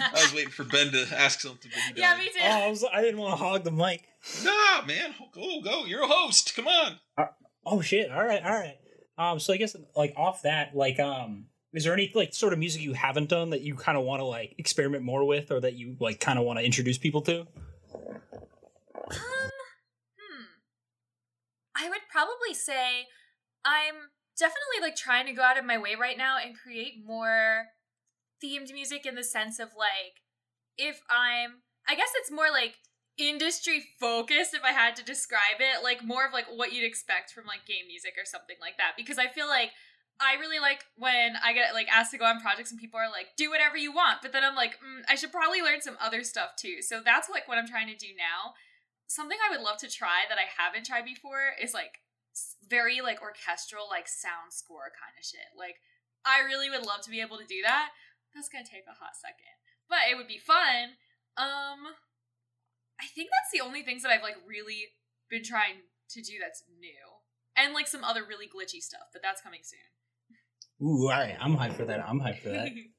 I 0.00 0.10
was 0.12 0.34
waiting 0.34 0.50
for 0.50 0.64
Ben 0.64 0.90
to 0.92 1.06
ask 1.16 1.40
something, 1.40 1.70
but 1.72 1.94
he 1.94 2.00
yeah, 2.00 2.14
died. 2.14 2.18
me 2.18 2.26
too. 2.26 2.40
oh, 2.42 2.48
I 2.48 2.68
was 2.68 2.84
I 2.92 3.00
didn't 3.00 3.20
want 3.20 3.38
to 3.38 3.44
hog 3.44 3.64
the 3.64 3.70
mic. 3.70 4.02
Nah, 4.44 4.84
man, 4.86 5.14
go 5.32 5.60
go. 5.60 5.84
You're 5.84 6.02
a 6.02 6.06
host. 6.06 6.54
Come 6.56 6.66
on. 6.66 6.98
Oh 7.66 7.80
shit! 7.80 8.10
All 8.10 8.24
right, 8.24 8.42
all 8.44 8.52
right. 8.52 8.76
Um, 9.16 9.38
so 9.38 9.52
I 9.52 9.56
guess 9.56 9.76
like 9.96 10.12
off 10.16 10.42
that, 10.42 10.74
like, 10.74 10.98
um, 10.98 11.46
is 11.72 11.84
there 11.84 11.92
any 11.92 12.10
like 12.14 12.34
sort 12.34 12.52
of 12.52 12.58
music 12.58 12.82
you 12.82 12.92
haven't 12.92 13.28
done 13.28 13.50
that 13.50 13.62
you 13.62 13.74
kind 13.74 13.96
of 13.96 14.04
want 14.04 14.20
to 14.20 14.24
like 14.24 14.54
experiment 14.58 15.04
more 15.04 15.24
with, 15.24 15.50
or 15.50 15.60
that 15.60 15.74
you 15.74 15.96
like 16.00 16.20
kind 16.20 16.38
of 16.38 16.44
want 16.44 16.58
to 16.58 16.64
introduce 16.64 16.98
people 16.98 17.22
to? 17.22 17.40
Um, 17.40 17.46
hmm. 19.10 20.44
I 21.76 21.88
would 21.88 22.00
probably 22.44 22.54
say 22.54 23.06
I'm 23.64 24.10
definitely 24.38 24.82
like 24.82 24.96
trying 24.96 25.26
to 25.26 25.32
go 25.32 25.42
out 25.42 25.58
of 25.58 25.64
my 25.64 25.78
way 25.78 25.94
right 25.94 26.18
now 26.18 26.36
and 26.44 26.56
create 26.56 27.04
more 27.04 27.66
themed 28.42 28.72
music 28.72 29.06
in 29.06 29.14
the 29.14 29.24
sense 29.24 29.58
of 29.58 29.70
like 29.76 30.22
if 30.76 31.00
I'm 31.08 31.62
I 31.88 31.94
guess 31.94 32.10
it's 32.16 32.30
more 32.30 32.50
like 32.50 32.74
industry 33.16 33.84
focused 34.00 34.54
if 34.54 34.62
I 34.64 34.72
had 34.72 34.96
to 34.96 35.04
describe 35.04 35.60
it, 35.60 35.84
like 35.84 36.02
more 36.02 36.26
of 36.26 36.32
like 36.32 36.46
what 36.52 36.72
you'd 36.72 36.86
expect 36.86 37.30
from 37.30 37.46
like 37.46 37.66
game 37.66 37.86
music 37.86 38.14
or 38.18 38.24
something 38.24 38.56
like 38.60 38.76
that 38.78 38.92
because 38.96 39.18
I 39.18 39.28
feel 39.28 39.46
like 39.46 39.70
I 40.20 40.34
really 40.38 40.60
like 40.60 40.84
when 40.96 41.34
I 41.42 41.52
get 41.52 41.74
like 41.74 41.88
asked 41.90 42.12
to 42.12 42.18
go 42.18 42.24
on 42.24 42.40
projects 42.40 42.70
and 42.70 42.80
people 42.80 42.98
are 42.98 43.10
like, 43.10 43.34
do 43.36 43.50
whatever 43.50 43.76
you 43.76 43.92
want. 43.92 44.22
But 44.22 44.32
then 44.32 44.44
I'm 44.44 44.54
like, 44.54 44.78
mm, 44.78 45.02
I 45.08 45.16
should 45.16 45.32
probably 45.32 45.60
learn 45.60 45.82
some 45.82 45.96
other 46.00 46.22
stuff 46.22 46.54
too. 46.56 46.82
So 46.82 47.00
that's 47.04 47.28
like 47.28 47.48
what 47.48 47.58
I'm 47.58 47.66
trying 47.66 47.88
to 47.88 47.96
do 47.96 48.14
now 48.16 48.54
something 49.06 49.38
I 49.38 49.54
would 49.54 49.64
love 49.64 49.78
to 49.78 49.90
try 49.90 50.24
that 50.28 50.38
I 50.38 50.48
haven't 50.62 50.86
tried 50.86 51.04
before 51.04 51.54
is 51.60 51.74
like 51.74 52.00
very 52.66 53.00
like 53.00 53.22
orchestral, 53.22 53.86
like 53.88 54.08
sound 54.08 54.50
score 54.50 54.90
kind 54.94 55.14
of 55.16 55.24
shit. 55.24 55.54
Like 55.56 55.78
I 56.24 56.40
really 56.44 56.70
would 56.70 56.86
love 56.86 57.02
to 57.04 57.12
be 57.12 57.20
able 57.20 57.38
to 57.38 57.46
do 57.46 57.62
that. 57.62 57.90
That's 58.34 58.48
gonna 58.48 58.66
take 58.66 58.86
a 58.90 58.98
hot 58.98 59.14
second, 59.14 59.54
but 59.88 60.10
it 60.10 60.16
would 60.16 60.28
be 60.28 60.42
fun. 60.42 60.98
Um, 61.36 61.94
I 62.98 63.06
think 63.10 63.30
that's 63.30 63.52
the 63.54 63.62
only 63.64 63.82
things 63.82 64.02
that 64.02 64.10
I've 64.10 64.26
like 64.26 64.38
really 64.46 64.94
been 65.30 65.44
trying 65.44 65.86
to 66.10 66.20
do 66.22 66.38
that's 66.42 66.62
new, 66.68 67.22
and 67.56 67.74
like 67.74 67.86
some 67.86 68.02
other 68.02 68.22
really 68.26 68.46
glitchy 68.46 68.82
stuff, 68.82 69.10
but 69.12 69.22
that's 69.22 69.42
coming 69.42 69.62
soon. 69.62 69.94
Ooh, 70.82 71.08
all 71.08 71.10
right. 71.10 71.36
I'm 71.40 71.56
hyped 71.56 71.76
for 71.76 71.84
that. 71.84 72.06
I'm 72.06 72.20
hyped 72.20 72.42
for 72.42 72.50
that. 72.50 72.68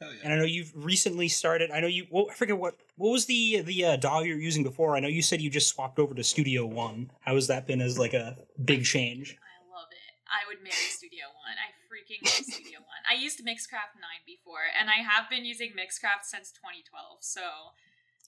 Hell 0.00 0.12
yeah. 0.14 0.20
And 0.24 0.32
I 0.32 0.36
know 0.36 0.44
you've 0.44 0.72
recently 0.74 1.28
started. 1.28 1.70
I 1.70 1.80
know 1.80 1.86
you. 1.86 2.06
Well, 2.10 2.26
I 2.30 2.34
forget 2.34 2.58
what. 2.58 2.76
What 2.96 3.10
was 3.10 3.26
the 3.26 3.60
the 3.62 3.84
uh, 3.84 3.96
DAW 3.96 4.20
you're 4.20 4.38
using 4.38 4.62
before? 4.62 4.96
I 4.96 5.00
know 5.00 5.08
you 5.08 5.22
said 5.22 5.40
you 5.40 5.50
just 5.50 5.68
swapped 5.68 5.98
over 5.98 6.14
to 6.14 6.24
Studio 6.24 6.64
One. 6.66 7.10
How 7.20 7.34
has 7.34 7.46
that 7.48 7.66
been 7.66 7.80
as 7.80 7.98
like 7.98 8.14
a 8.14 8.36
big 8.64 8.84
change? 8.84 9.36
I 9.40 9.56
love 9.76 9.88
it. 9.92 9.98
I 10.26 10.46
would 10.48 10.62
marry 10.62 10.72
Studio 10.74 11.24
One. 11.44 11.56
I 11.60 11.68
freaking 11.90 12.24
love 12.24 12.44
Studio 12.46 12.78
One. 12.90 13.02
I 13.10 13.14
used 13.20 13.40
Mixcraft 13.40 13.98
9 14.00 14.02
before, 14.26 14.64
and 14.78 14.88
I 14.88 15.02
have 15.02 15.28
been 15.28 15.44
using 15.44 15.70
Mixcraft 15.70 16.24
since 16.24 16.50
2012, 16.52 17.18
so 17.20 17.40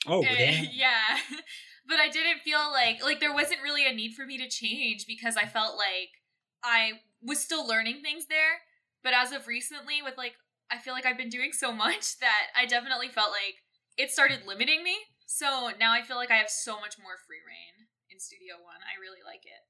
Oh, 0.06 0.22
Eh, 0.22 0.34
damn. 0.36 0.66
yeah. 0.72 1.18
but 1.88 2.00
I 2.00 2.08
didn't 2.08 2.40
feel 2.44 2.70
like 2.72 3.02
like 3.02 3.20
there 3.20 3.32
wasn't 3.32 3.62
really 3.62 3.86
a 3.86 3.94
need 3.94 4.14
for 4.14 4.26
me 4.26 4.36
to 4.38 4.48
change 4.48 5.06
because 5.06 5.36
I 5.36 5.46
felt 5.46 5.76
like 5.76 6.10
I 6.64 7.00
was 7.22 7.40
still 7.40 7.66
learning 7.66 8.02
things 8.02 8.26
there. 8.26 8.60
But 9.04 9.14
as 9.14 9.32
of 9.32 9.46
recently 9.46 10.02
with 10.02 10.16
like 10.16 10.34
I 10.72 10.78
feel 10.78 10.94
like 10.94 11.06
I've 11.06 11.18
been 11.18 11.28
doing 11.28 11.52
so 11.52 11.72
much 11.84 12.18
that 12.18 12.48
I 12.56 12.66
definitely 12.66 13.08
felt 13.08 13.30
like 13.30 13.56
it 13.96 14.10
started 14.10 14.40
limiting 14.46 14.82
me. 14.82 14.96
So 15.26 15.70
now 15.78 15.92
I 15.92 16.02
feel 16.02 16.16
like 16.16 16.30
I 16.30 16.36
have 16.36 16.50
so 16.50 16.80
much 16.80 16.98
more 16.98 17.16
free 17.26 17.40
reign 17.46 17.88
in 18.10 18.18
Studio 18.18 18.54
One. 18.54 18.80
I 18.82 19.00
really 19.00 19.20
like 19.24 19.44
it. 19.44 19.62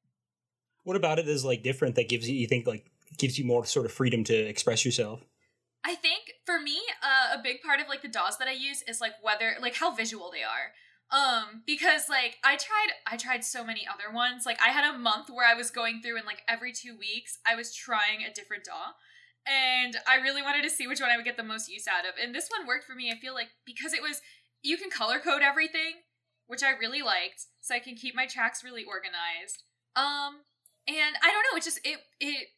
What 0.85 0.97
about 0.97 1.19
it 1.19 1.29
is 1.29 1.45
like 1.45 1.63
different 1.63 1.95
that 1.97 2.09
gives 2.09 2.29
you 2.29 2.37
you 2.37 2.49
think 2.49 2.67
like 2.67 2.87
gives 3.19 3.39
you 3.39 3.45
more 3.45 3.65
sort 3.65 3.87
of 3.87 3.93
freedom 3.93 4.25
to 4.25 4.35
express 4.35 4.85
yourself? 4.85 5.21
I 5.85 5.95
think 5.95 6.33
for 6.47 6.61
me, 6.61 6.81
uh, 7.03 7.39
a 7.39 7.43
big 7.43 7.61
part 7.63 7.81
of 7.81 7.89
like 7.89 8.03
the 8.03 8.09
DAWs 8.09 8.39
that 8.39 8.49
I 8.49 8.53
use 8.53 8.83
is 8.87 9.01
like 9.01 9.15
whether 9.23 9.55
like 9.61 9.77
how 9.77 9.95
visual 9.95 10.31
they 10.33 10.43
are. 10.43 10.73
Um, 11.13 11.63
because 11.67 12.09
like 12.09 12.39
I 12.43 12.57
tried 12.57 12.89
I 13.07 13.17
tried 13.17 13.45
so 13.45 13.65
many 13.65 13.87
other 13.87 14.13
ones. 14.13 14.47
Like 14.47 14.61
I 14.61 14.71
had 14.71 14.95
a 14.95 14.99
month 14.99 15.29
where 15.31 15.47
I 15.47 15.55
was 15.55 15.71
going 15.71 16.01
through 16.03 16.17
and 16.17 16.27
like 16.27 16.43
every 16.49 16.73
two 16.73 16.97
weeks 16.99 17.39
I 17.47 17.55
was 17.55 17.75
trying 17.75 18.25
a 18.25 18.33
different 18.33 18.65
DAW. 18.65 18.95
And 19.47 19.97
I 20.07 20.17
really 20.17 20.43
wanted 20.43 20.63
to 20.63 20.71
see 20.71 20.87
which 20.87 21.01
one 21.01 21.11
I 21.11 21.17
would 21.17 21.25
get 21.25 21.37
the 21.37 21.43
most 21.43 21.71
use 21.71 21.87
out 21.89 22.07
of. 22.07 22.15
And 22.23 22.35
this 22.35 22.49
one 22.57 22.67
worked 22.67 22.85
for 22.85 22.95
me, 22.95 23.11
I 23.11 23.19
feel 23.19 23.35
like, 23.35 23.49
because 23.67 23.93
it 23.93 24.03
was 24.03 24.21
you 24.63 24.77
can 24.77 24.91
color 24.91 25.19
code 25.19 25.43
everything, 25.43 26.07
which 26.47 26.63
I 26.63 26.71
really 26.71 27.03
liked, 27.03 27.47
so 27.61 27.75
I 27.75 27.81
can 27.81 27.97
keep 27.97 28.15
my 28.15 28.27
tracks 28.27 28.63
really 28.63 28.85
organized. 28.85 29.65
Um, 29.97 30.47
and 30.87 31.17
I 31.23 31.31
don't 31.31 31.45
know, 31.51 31.57
it 31.57 31.65
just 31.65 31.81
it 31.85 31.99
it 32.21 32.49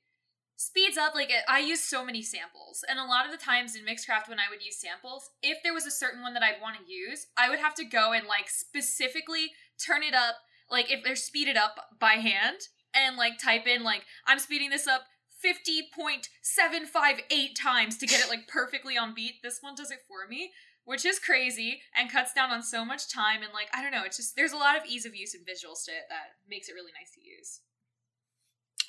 speeds 0.56 0.96
up 0.96 1.14
like 1.16 1.32
i 1.48 1.58
use 1.58 1.82
so 1.82 2.04
many 2.04 2.22
samples 2.22 2.84
and 2.88 2.98
a 2.98 3.04
lot 3.04 3.26
of 3.26 3.32
the 3.32 3.44
times 3.44 3.74
in 3.74 3.82
mixcraft 3.82 4.28
when 4.28 4.38
i 4.38 4.48
would 4.48 4.64
use 4.64 4.80
samples 4.80 5.30
if 5.42 5.58
there 5.64 5.74
was 5.74 5.84
a 5.84 5.90
certain 5.90 6.22
one 6.22 6.32
that 6.32 6.44
i'd 6.44 6.62
want 6.62 6.76
to 6.76 6.92
use 6.92 7.26
i 7.36 7.50
would 7.50 7.58
have 7.58 7.74
to 7.74 7.84
go 7.84 8.12
and 8.12 8.26
like 8.28 8.48
specifically 8.48 9.50
turn 9.84 10.04
it 10.04 10.14
up 10.14 10.36
like 10.70 10.92
if 10.92 11.02
they're 11.02 11.16
speeded 11.16 11.56
up 11.56 11.76
by 11.98 12.12
hand 12.12 12.58
and 12.94 13.16
like 13.16 13.36
type 13.36 13.66
in 13.66 13.82
like 13.82 14.02
i'm 14.28 14.38
speeding 14.38 14.70
this 14.70 14.86
up 14.86 15.02
50.758 15.44 17.48
times 17.60 17.98
to 17.98 18.06
get 18.06 18.20
it 18.20 18.28
like 18.28 18.48
perfectly 18.48 18.96
on 18.96 19.14
beat 19.14 19.42
this 19.42 19.58
one 19.60 19.74
does 19.74 19.90
it 19.90 19.98
for 20.08 20.26
me 20.28 20.52
which 20.86 21.04
is 21.04 21.18
crazy 21.18 21.80
and 21.96 22.10
cuts 22.10 22.32
down 22.32 22.50
on 22.50 22.62
so 22.62 22.84
much 22.84 23.12
time 23.12 23.42
and 23.42 23.52
like 23.52 23.68
i 23.74 23.82
don't 23.82 23.92
know 23.92 24.04
it's 24.04 24.16
just 24.16 24.36
there's 24.36 24.52
a 24.52 24.56
lot 24.56 24.76
of 24.76 24.84
ease 24.86 25.04
of 25.04 25.14
use 25.14 25.34
and 25.34 25.44
visuals 25.44 25.84
to 25.84 25.90
it 25.90 26.04
that 26.08 26.36
makes 26.48 26.68
it 26.68 26.72
really 26.72 26.92
nice 26.98 27.10
to 27.14 27.20
use 27.20 27.60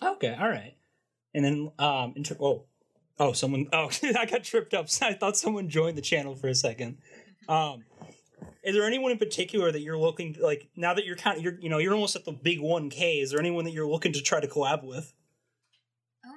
Okay, 0.03 0.35
all 0.39 0.50
right. 0.50 0.75
And 1.33 1.43
then 1.43 1.71
um 1.79 2.13
inter- 2.15 2.38
oh 2.39 2.65
oh 3.19 3.33
someone 3.33 3.67
oh 3.74 3.89
I 4.17 4.25
got 4.25 4.43
tripped 4.43 4.74
up. 4.74 4.88
I 5.01 5.13
thought 5.13 5.38
someone 5.38 5.69
joined 5.69 5.97
the 5.97 6.01
channel 6.01 6.35
for 6.35 6.47
a 6.47 6.55
second. 6.55 6.97
Um 7.47 7.85
is 8.63 8.75
there 8.75 8.85
anyone 8.85 9.12
in 9.12 9.17
particular 9.17 9.71
that 9.71 9.81
you're 9.81 9.97
looking 9.97 10.33
to, 10.33 10.43
like 10.43 10.69
now 10.75 10.93
that 10.93 11.05
you're 11.05 11.15
kind 11.15 11.38
of 11.38 11.43
you're 11.43 11.59
you 11.59 11.69
know 11.69 11.77
you're 11.77 11.93
almost 11.93 12.15
at 12.15 12.25
the 12.25 12.31
big 12.31 12.59
1k 12.59 13.21
is 13.21 13.31
there 13.31 13.39
anyone 13.39 13.63
that 13.65 13.71
you're 13.71 13.88
looking 13.88 14.13
to 14.13 14.21
try 14.21 14.39
to 14.39 14.47
collab 14.47 14.83
with 14.83 15.13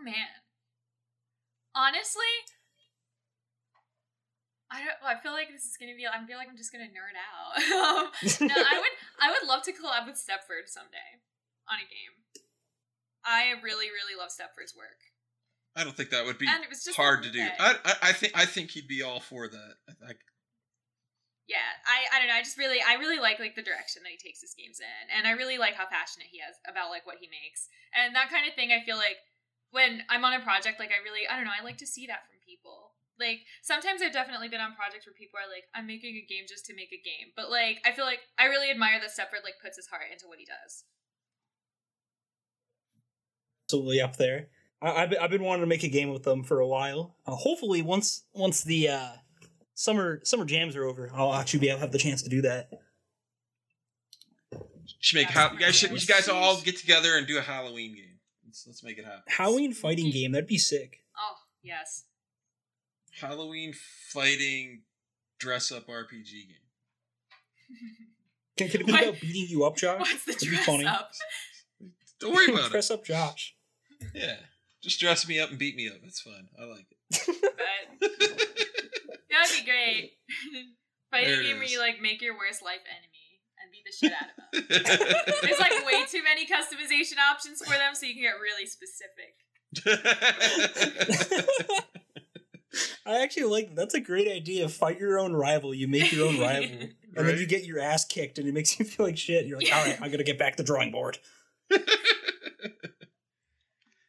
man 0.08 0.42
honestly 1.74 2.32
I 4.70 4.84
don't. 4.84 5.00
I 5.00 5.16
feel 5.16 5.32
like 5.32 5.48
this 5.48 5.64
is 5.64 5.80
gonna 5.80 5.96
be. 5.96 6.04
I 6.04 6.20
feel 6.28 6.36
like 6.36 6.48
I'm 6.48 6.60
just 6.60 6.72
gonna 6.72 6.92
nerd 6.92 7.16
out. 7.16 7.56
no, 8.44 8.52
I 8.52 8.76
would. 8.76 8.94
I 9.24 9.32
would 9.32 9.48
love 9.48 9.64
to 9.64 9.72
collab 9.72 10.04
with 10.04 10.20
Stepford 10.20 10.68
someday 10.68 11.24
on 11.64 11.80
a 11.80 11.88
game. 11.88 12.44
I 13.24 13.56
really, 13.64 13.88
really 13.88 14.12
love 14.12 14.28
Stepford's 14.28 14.76
work. 14.76 15.08
I 15.76 15.84
don't 15.84 15.96
think 15.96 16.10
that 16.10 16.24
would 16.24 16.38
be 16.38 16.48
And 16.48 16.64
it 16.64 16.68
was 16.68 16.84
just 16.84 16.96
hard 16.96 17.22
to 17.22 17.30
do. 17.30 17.40
I, 17.40 17.76
I 17.84 18.10
I 18.10 18.12
think 18.12 18.32
I 18.36 18.44
think 18.44 18.72
he'd 18.72 18.88
be 18.88 19.02
all 19.02 19.20
for 19.20 19.48
that. 19.48 19.74
I, 19.88 20.12
I, 20.12 20.12
Yeah, 21.48 21.64
I, 21.88 22.12
I 22.12 22.18
don't 22.18 22.28
know. 22.28 22.36
I 22.36 22.44
just 22.44 22.58
really, 22.58 22.84
I 22.84 23.00
really 23.00 23.16
like 23.16 23.40
like 23.40 23.56
the 23.56 23.64
direction 23.64 24.02
that 24.04 24.12
he 24.12 24.20
takes 24.20 24.42
his 24.44 24.52
games 24.52 24.80
in, 24.84 25.04
and 25.16 25.24
I 25.24 25.32
really 25.32 25.56
like 25.56 25.80
how 25.80 25.88
passionate 25.88 26.28
he 26.28 26.44
is 26.44 26.60
about 26.68 26.90
like 26.90 27.06
what 27.06 27.22
he 27.24 27.28
makes, 27.32 27.72
and 27.96 28.12
that 28.12 28.28
kind 28.28 28.44
of 28.44 28.52
thing. 28.52 28.68
I 28.68 28.84
feel 28.84 29.00
like 29.00 29.16
when 29.70 30.02
I'm 30.08 30.24
on 30.24 30.32
a 30.34 30.40
project, 30.40 30.78
like 30.80 30.90
I 30.90 31.02
really, 31.04 31.26
I 31.28 31.36
don't 31.36 31.44
know, 31.44 31.54
I 31.58 31.64
like 31.64 31.78
to 31.78 31.86
see 31.86 32.06
that 32.06 32.24
from 32.26 32.38
people. 32.46 32.92
Like 33.18 33.40
sometimes 33.62 34.00
I've 34.00 34.12
definitely 34.12 34.48
been 34.48 34.60
on 34.60 34.74
projects 34.74 35.06
where 35.06 35.14
people 35.18 35.38
are 35.42 35.50
like, 35.50 35.64
I'm 35.74 35.86
making 35.86 36.14
a 36.16 36.24
game 36.26 36.44
just 36.48 36.64
to 36.66 36.74
make 36.74 36.92
a 36.92 37.02
game, 37.02 37.32
but 37.36 37.50
like 37.50 37.78
I 37.84 37.92
feel 37.92 38.04
like 38.04 38.20
I 38.38 38.46
really 38.46 38.70
admire 38.70 39.00
that 39.00 39.10
Stepford 39.10 39.42
like 39.44 39.58
puts 39.62 39.76
his 39.76 39.88
heart 39.88 40.04
into 40.12 40.26
what 40.26 40.38
he 40.38 40.44
does. 40.46 40.84
absolutely 43.66 44.00
up 44.00 44.16
there 44.16 44.48
I, 44.80 45.02
I've, 45.02 45.10
been- 45.10 45.18
I've 45.18 45.30
been 45.30 45.42
wanting 45.42 45.60
to 45.62 45.66
make 45.66 45.82
a 45.82 45.88
game 45.88 46.10
with 46.10 46.22
them 46.22 46.42
for 46.42 46.60
a 46.60 46.66
while 46.66 47.16
uh, 47.26 47.32
hopefully 47.34 47.82
once 47.82 48.24
once 48.32 48.64
the 48.64 48.88
uh 48.88 49.08
summer 49.74 50.20
summer 50.24 50.46
jams 50.46 50.74
are 50.74 50.84
over 50.84 51.10
i'll 51.14 51.34
actually 51.34 51.60
be 51.60 51.68
able 51.68 51.76
to 51.76 51.80
have 51.82 51.92
the 51.92 51.98
chance 51.98 52.22
to 52.22 52.30
do 52.30 52.40
that 52.42 52.70
should 55.00 55.16
make 55.16 55.26
That's 55.28 55.38
ha- 55.38 55.50
you 55.52 55.58
guys 55.60 55.74
should 55.74 55.90
you 55.90 56.06
guys 56.06 56.28
all 56.28 56.60
get 56.62 56.78
together 56.78 57.16
and 57.18 57.26
do 57.26 57.36
a 57.36 57.42
Halloween 57.42 57.94
game. 57.94 58.17
Let's 58.66 58.66
let's 58.66 58.82
make 58.84 58.98
it 58.98 59.04
happen. 59.04 59.22
halloween 59.28 59.72
fighting 59.72 60.10
game 60.10 60.32
that'd 60.32 60.46
be 60.48 60.58
sick 60.58 61.00
Oh 61.16 61.34
yes, 61.62 62.04
Halloween 63.20 63.72
fighting 64.12 64.82
dress 65.38 65.70
up 65.72 65.86
RPG 65.88 66.32
game. 66.32 66.56
can, 68.56 68.68
can 68.68 68.80
it 68.80 68.86
be 68.86 68.92
What? 68.92 69.02
about 69.08 69.20
beating 69.20 69.46
you 69.48 69.64
up 69.64 69.76
josh 69.76 70.00
what's 70.00 70.24
the 70.24 70.32
That'd 70.32 70.48
be 70.48 70.54
dress 70.56 70.66
funny. 70.66 70.86
up? 70.86 71.10
Don't 72.20 72.34
worry 72.34 72.52
about 72.52 72.66
it. 72.66 72.70
dress 72.72 72.90
up 72.90 73.04
josh 73.04 73.54
Yeah, 74.14 74.36
just 74.82 74.98
dress 75.00 75.26
me 75.28 75.38
up 75.40 75.50
and 75.50 75.58
beat 75.58 75.76
me 75.76 75.88
up. 75.88 75.96
It's 76.04 76.20
fun. 76.20 76.48
I 76.60 76.64
like 76.64 76.86
But 77.10 78.10
it. 78.10 78.50
that'd 79.30 79.56
be 79.56 79.64
great. 79.70 80.12
Fighting 81.10 81.28
There 81.30 81.40
it 81.40 81.44
game 81.44 81.54
where 81.56 81.64
is. 81.64 81.72
you 81.72 81.78
like 81.80 82.00
make 82.02 82.20
your 82.22 82.36
worst 82.36 82.62
life 82.62 82.80
enemy 82.86 83.02
and 83.02 83.12
beat 83.12 83.17
the 83.88 83.96
shit 83.96 84.12
out 84.12 84.28
of 84.28 84.36
them. 84.36 84.44
There's 85.42 85.58
like 85.58 85.84
way 85.86 86.04
too 86.08 86.22
many 86.22 86.46
customization 86.46 87.18
options 87.30 87.62
for 87.62 87.70
them, 87.70 87.94
so 87.94 88.06
you 88.06 88.14
can 88.14 88.22
get 88.22 88.34
really 88.40 88.66
specific. 88.66 89.34
I 93.06 93.22
actually 93.22 93.44
like 93.44 93.74
that's 93.74 93.94
a 93.94 94.00
great 94.00 94.28
idea. 94.28 94.68
Fight 94.68 95.00
your 95.00 95.18
own 95.18 95.32
rival. 95.32 95.74
You 95.74 95.88
make 95.88 96.12
your 96.12 96.28
own 96.28 96.38
rival, 96.40 96.88
and 97.16 97.28
then 97.28 97.38
you 97.38 97.46
get 97.46 97.64
your 97.64 97.80
ass 97.80 98.04
kicked, 98.04 98.38
and 98.38 98.46
it 98.46 98.54
makes 98.54 98.78
you 98.78 98.84
feel 98.84 99.06
like 99.06 99.18
shit. 99.18 99.46
You're 99.46 99.58
like, 99.58 99.72
all 99.72 99.84
right, 99.84 99.98
I'm 100.00 100.10
gonna 100.10 100.24
get 100.24 100.38
back 100.38 100.56
to 100.56 100.62
the 100.62 100.66
drawing 100.66 100.92
board. 100.92 101.18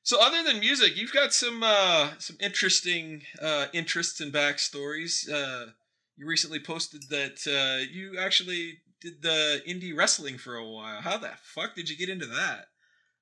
so 0.04 0.22
other 0.22 0.44
than 0.44 0.60
music, 0.60 0.98
you've 0.98 1.14
got 1.14 1.34
some 1.34 1.64
uh, 1.64 2.10
some 2.20 2.36
interesting 2.40 3.24
uh, 3.42 3.68
interests 3.74 4.22
and 4.22 4.34
backstories. 4.34 5.30
Uh, 5.32 5.72
you 6.18 6.28
recently 6.28 6.60
posted 6.60 7.04
that 7.10 7.48
uh, 7.48 7.86
you 7.92 8.18
actually 8.20 8.80
did 9.01 9.22
the 9.22 9.62
indie 9.68 9.96
wrestling 9.96 10.38
for 10.38 10.56
a 10.56 10.68
while. 10.68 11.01
How 11.01 11.18
the 11.18 11.32
fuck 11.41 11.75
did 11.75 11.89
you 11.89 11.98
get 11.98 12.10
into 12.10 12.27
that? 12.27 12.68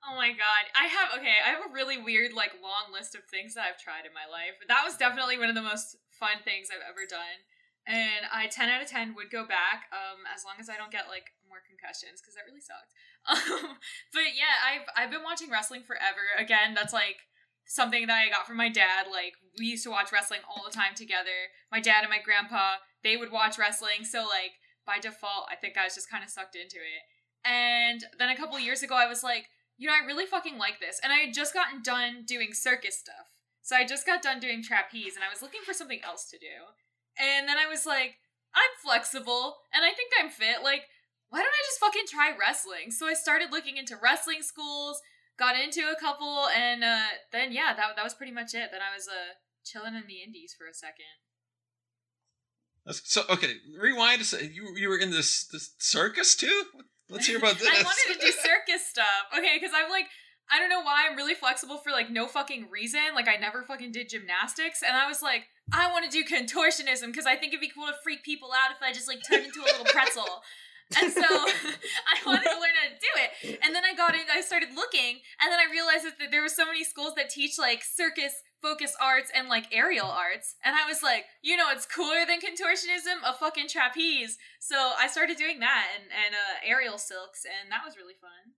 Oh 0.05 0.15
my 0.15 0.29
god. 0.29 0.63
I 0.77 0.87
have 0.87 1.09
okay, 1.17 1.37
I 1.43 1.51
have 1.51 1.69
a 1.69 1.73
really 1.73 1.97
weird, 1.97 2.33
like 2.33 2.55
long 2.61 2.93
list 2.93 3.13
of 3.13 3.25
things 3.27 3.53
that 3.55 3.65
I've 3.67 3.81
tried 3.81 4.05
in 4.05 4.13
my 4.13 4.29
life. 4.29 4.55
But 4.55 4.69
that 4.69 4.85
was 4.85 4.95
definitely 4.95 5.37
one 5.37 5.49
of 5.49 5.57
the 5.57 5.65
most 5.65 5.97
fun 6.15 6.41
things 6.45 6.69
I've 6.71 6.85
ever 6.85 7.03
done. 7.09 7.43
And 7.87 8.27
I 8.31 8.47
ten 8.47 8.69
out 8.69 8.81
of 8.81 8.87
ten 8.87 9.15
would 9.15 9.31
go 9.31 9.47
back, 9.47 9.87
um, 9.95 10.23
as 10.27 10.43
long 10.43 10.59
as 10.59 10.69
I 10.69 10.75
don't 10.75 10.91
get 10.91 11.11
like 11.11 11.35
more 11.47 11.63
concussions, 11.63 12.19
because 12.19 12.35
that 12.35 12.47
really 12.47 12.63
sucked. 12.63 12.93
Um, 13.27 13.75
but 14.15 14.39
yeah, 14.39 14.55
I've 14.63 14.87
I've 14.95 15.11
been 15.11 15.23
watching 15.23 15.51
wrestling 15.51 15.83
forever. 15.83 16.31
Again, 16.39 16.71
that's 16.71 16.95
like 16.95 17.27
something 17.67 18.07
that 18.07 18.15
I 18.15 18.31
got 18.31 18.47
from 18.47 18.55
my 18.55 18.69
dad. 18.69 19.11
Like 19.11 19.35
we 19.59 19.67
used 19.67 19.83
to 19.83 19.91
watch 19.91 20.15
wrestling 20.15 20.47
all 20.47 20.63
the 20.63 20.71
time 20.71 20.95
together. 20.95 21.51
My 21.71 21.81
dad 21.83 22.07
and 22.07 22.09
my 22.09 22.23
grandpa, 22.23 22.79
they 23.03 23.17
would 23.17 23.31
watch 23.31 23.59
wrestling, 23.59 24.07
so 24.07 24.23
like 24.23 24.55
by 24.87 24.97
default, 24.99 25.45
I 25.51 25.55
think 25.55 25.77
I 25.77 25.83
was 25.83 25.93
just 25.93 26.09
kind 26.09 26.23
of 26.23 26.31
sucked 26.31 26.55
into 26.55 26.77
it. 26.77 27.03
And 27.45 28.03
then 28.17 28.29
a 28.29 28.35
couple 28.35 28.57
years 28.59 28.81
ago, 28.81 28.95
I 28.95 29.05
was 29.05 29.21
like, 29.21 29.45
you 29.77 29.87
know, 29.87 29.93
I 29.93 30.05
really 30.07 30.25
fucking 30.25 30.57
like 30.57 30.79
this. 30.79 30.99
And 31.03 31.13
I 31.13 31.17
had 31.17 31.35
just 31.35 31.53
gotten 31.53 31.83
done 31.83 32.23
doing 32.25 32.53
circus 32.53 32.97
stuff. 32.97 33.37
So 33.61 33.75
I 33.75 33.85
just 33.85 34.07
got 34.07 34.23
done 34.23 34.39
doing 34.39 34.63
trapeze 34.63 35.15
and 35.15 35.23
I 35.23 35.29
was 35.29 35.41
looking 35.41 35.61
for 35.63 35.73
something 35.73 35.99
else 36.03 36.29
to 36.31 36.39
do. 36.39 36.71
And 37.19 37.47
then 37.47 37.57
I 37.57 37.67
was 37.67 37.85
like, 37.85 38.15
I'm 38.55 38.73
flexible 38.81 39.57
and 39.75 39.83
I 39.83 39.91
think 39.91 40.09
I'm 40.17 40.29
fit. 40.29 40.63
Like, 40.63 40.87
why 41.29 41.39
don't 41.39 41.51
I 41.51 41.67
just 41.67 41.79
fucking 41.79 42.07
try 42.07 42.31
wrestling? 42.31 42.89
So 42.89 43.05
I 43.05 43.13
started 43.13 43.51
looking 43.51 43.75
into 43.75 43.99
wrestling 44.01 44.41
schools, 44.41 45.01
got 45.37 45.59
into 45.59 45.83
a 45.91 45.99
couple, 45.99 46.47
and 46.55 46.83
uh, 46.83 47.11
then 47.31 47.51
yeah, 47.51 47.75
that, 47.75 47.95
that 47.95 48.03
was 48.03 48.15
pretty 48.15 48.31
much 48.31 48.55
it. 48.55 48.71
Then 48.71 48.81
I 48.81 48.95
was 48.95 49.07
uh, 49.07 49.35
chilling 49.65 49.95
in 49.95 50.07
the 50.07 50.23
indies 50.23 50.55
for 50.57 50.65
a 50.65 50.73
second. 50.73 51.26
So 52.91 53.23
okay, 53.29 53.53
rewind. 53.79 54.21
You 54.31 54.75
you 54.77 54.89
were 54.89 54.97
in 54.97 55.11
this 55.11 55.45
this 55.45 55.71
circus 55.77 56.35
too. 56.35 56.63
Let's 57.09 57.27
hear 57.27 57.37
about 57.37 57.55
this. 57.59 57.67
I 57.67 57.83
wanted 57.83 58.19
to 58.19 58.25
do 58.25 58.31
circus 58.31 58.85
stuff. 58.85 59.05
Okay, 59.37 59.57
because 59.59 59.73
I'm 59.75 59.89
like, 59.89 60.05
I 60.49 60.59
don't 60.59 60.69
know 60.69 60.81
why 60.81 61.07
I'm 61.09 61.17
really 61.17 61.33
flexible 61.33 61.77
for 61.77 61.91
like 61.91 62.09
no 62.09 62.27
fucking 62.27 62.69
reason. 62.71 63.01
Like 63.13 63.27
I 63.27 63.35
never 63.35 63.63
fucking 63.63 63.91
did 63.91 64.09
gymnastics, 64.09 64.81
and 64.87 64.95
I 64.95 65.07
was 65.07 65.21
like, 65.21 65.43
I 65.73 65.91
want 65.91 66.09
to 66.09 66.11
do 66.11 66.23
contortionism 66.23 67.07
because 67.07 67.25
I 67.25 67.35
think 67.35 67.53
it'd 67.53 67.61
be 67.61 67.69
cool 67.69 67.87
to 67.87 67.93
freak 68.03 68.23
people 68.23 68.49
out 68.51 68.71
if 68.71 68.81
I 68.81 68.93
just 68.93 69.07
like 69.07 69.19
turned 69.27 69.45
into 69.45 69.61
a 69.61 69.67
little 69.67 69.85
pretzel. 69.85 70.43
And 70.95 71.11
so 71.11 71.19
I 71.27 72.15
wanted 72.25 72.43
to 72.43 72.55
learn 72.55 72.75
how 72.79 72.87
to 72.87 72.95
do 72.95 73.11
it. 73.19 73.59
And 73.61 73.75
then 73.75 73.83
I 73.83 73.93
got 73.93 74.15
in, 74.15 74.21
I 74.33 74.39
started 74.39 74.69
looking, 74.73 75.19
and 75.41 75.51
then 75.51 75.59
I 75.59 75.69
realized 75.69 76.05
that 76.05 76.31
there 76.31 76.41
were 76.41 76.47
so 76.47 76.65
many 76.65 76.85
schools 76.85 77.13
that 77.17 77.29
teach 77.29 77.59
like 77.59 77.83
circus 77.83 78.41
focus 78.61 78.95
arts 79.01 79.31
and 79.33 79.47
like 79.49 79.67
aerial 79.71 80.07
arts. 80.07 80.55
And 80.63 80.75
I 80.75 80.87
was 80.87 81.03
like, 81.03 81.25
you 81.41 81.55
know, 81.57 81.65
it's 81.71 81.85
cooler 81.85 82.25
than 82.27 82.39
contortionism, 82.39 83.21
a 83.25 83.33
fucking 83.33 83.67
trapeze. 83.69 84.37
So 84.59 84.91
I 84.99 85.07
started 85.07 85.37
doing 85.37 85.59
that 85.59 85.85
and, 85.95 86.03
and 86.11 86.35
uh, 86.35 86.65
aerial 86.65 86.97
silks, 86.97 87.43
and 87.45 87.71
that 87.71 87.81
was 87.85 87.95
really 87.97 88.15
fun. 88.19 88.53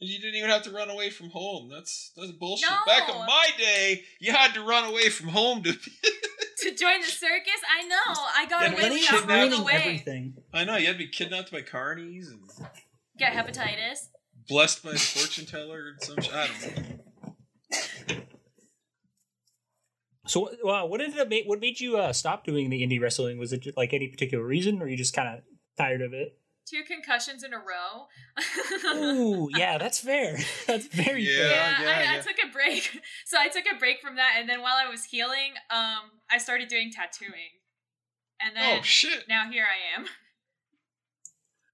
You 0.00 0.18
didn't 0.20 0.34
even 0.34 0.50
have 0.50 0.62
to 0.62 0.70
run 0.70 0.90
away 0.90 1.08
from 1.10 1.30
home. 1.30 1.70
That's 1.70 2.12
that's 2.16 2.32
bullshit. 2.32 2.68
No. 2.68 2.76
Back 2.86 3.08
in 3.08 3.14
my 3.14 3.48
day, 3.56 4.02
you 4.20 4.32
had 4.32 4.52
to 4.54 4.60
run 4.62 4.84
away 4.90 5.08
from 5.08 5.28
home 5.28 5.62
to. 5.62 5.72
To 6.58 6.70
join 6.74 7.00
the 7.02 7.06
circus, 7.08 7.60
I 7.78 7.86
know. 7.86 7.96
I 8.16 8.46
got 8.48 8.62
Yeah, 8.62 8.68
away 8.68 8.76
but 8.80 8.88
Money 8.88 9.00
shit, 9.02 9.20
without 9.20 9.28
running 9.28 9.60
away. 9.60 9.72
everything. 9.74 10.34
I 10.54 10.64
know 10.64 10.76
you 10.76 10.86
had 10.86 10.92
to 10.94 10.98
be 10.98 11.08
kidnapped 11.08 11.52
by 11.52 11.60
carnies 11.60 12.28
and 12.28 12.40
Get 13.18 13.34
hepatitis. 13.34 14.06
blessed 14.48 14.82
by 14.82 14.92
the 14.92 14.98
fortune 14.98 15.44
teller 15.44 15.88
and 15.88 16.00
some. 16.02 16.22
sh- 16.22 16.30
I 16.32 16.46
don't 16.46 16.88
know. 16.88 17.03
So, 20.26 20.46
uh, 20.66 20.86
what 20.86 21.00
ended 21.00 21.20
up 21.20 21.28
ma- 21.28 21.44
what 21.46 21.60
made 21.60 21.80
you 21.80 21.96
uh, 21.98 22.12
stop 22.12 22.44
doing 22.44 22.70
the 22.70 22.82
indie 22.86 23.00
wrestling? 23.00 23.38
Was 23.38 23.52
it 23.52 23.60
just, 23.60 23.76
like 23.76 23.92
any 23.92 24.08
particular 24.08 24.44
reason, 24.44 24.80
or 24.80 24.88
you 24.88 24.96
just 24.96 25.14
kind 25.14 25.28
of 25.28 25.44
tired 25.76 26.00
of 26.02 26.12
it? 26.14 26.38
Two 26.66 26.82
concussions 26.82 27.44
in 27.44 27.52
a 27.52 27.58
row. 27.58 28.06
Ooh, 28.96 29.50
yeah, 29.52 29.76
that's 29.76 30.00
fair. 30.00 30.38
That's 30.66 30.86
very 30.86 31.22
Yeah. 31.24 31.36
fair. 31.36 31.46
yeah, 31.46 32.02
yeah, 32.02 32.10
I, 32.12 32.18
I 32.18 32.20
took 32.22 32.36
a 32.42 32.50
break. 32.50 33.02
So 33.26 33.36
I 33.38 33.48
took 33.48 33.64
a 33.70 33.78
break 33.78 34.00
from 34.00 34.16
that, 34.16 34.36
and 34.38 34.48
then 34.48 34.62
while 34.62 34.76
I 34.76 34.88
was 34.88 35.04
healing, 35.04 35.52
um, 35.70 36.10
I 36.30 36.38
started 36.38 36.68
doing 36.68 36.90
tattooing, 36.90 37.60
and 38.40 38.56
then 38.56 38.78
Oh 38.78 38.82
shit! 38.82 39.24
now 39.28 39.50
here 39.50 39.64
I 39.64 39.98
am. 40.00 40.06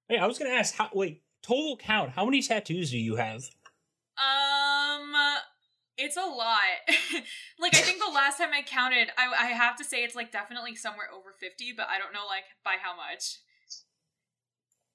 Hey, 0.08 0.18
I 0.18 0.26
was 0.26 0.38
gonna 0.40 0.50
ask, 0.50 0.74
how 0.74 0.90
wait, 0.92 1.22
total 1.40 1.76
count? 1.76 2.10
How 2.10 2.24
many 2.24 2.42
tattoos 2.42 2.90
do 2.90 2.98
you 2.98 3.14
have? 3.14 3.44
Um, 4.18 5.14
it's 6.02 6.16
a 6.16 6.24
lot. 6.24 6.58
like 7.60 7.74
I 7.74 7.80
think 7.80 7.98
the 8.04 8.10
last 8.12 8.38
time 8.38 8.50
I 8.52 8.62
counted, 8.62 9.08
I 9.16 9.26
I 9.26 9.46
have 9.48 9.76
to 9.76 9.84
say 9.84 9.98
it's 10.02 10.14
like 10.14 10.32
definitely 10.32 10.74
somewhere 10.74 11.06
over 11.14 11.34
fifty, 11.38 11.72
but 11.76 11.86
I 11.88 11.98
don't 11.98 12.12
know 12.12 12.26
like 12.28 12.44
by 12.64 12.76
how 12.82 12.96
much. 12.96 13.38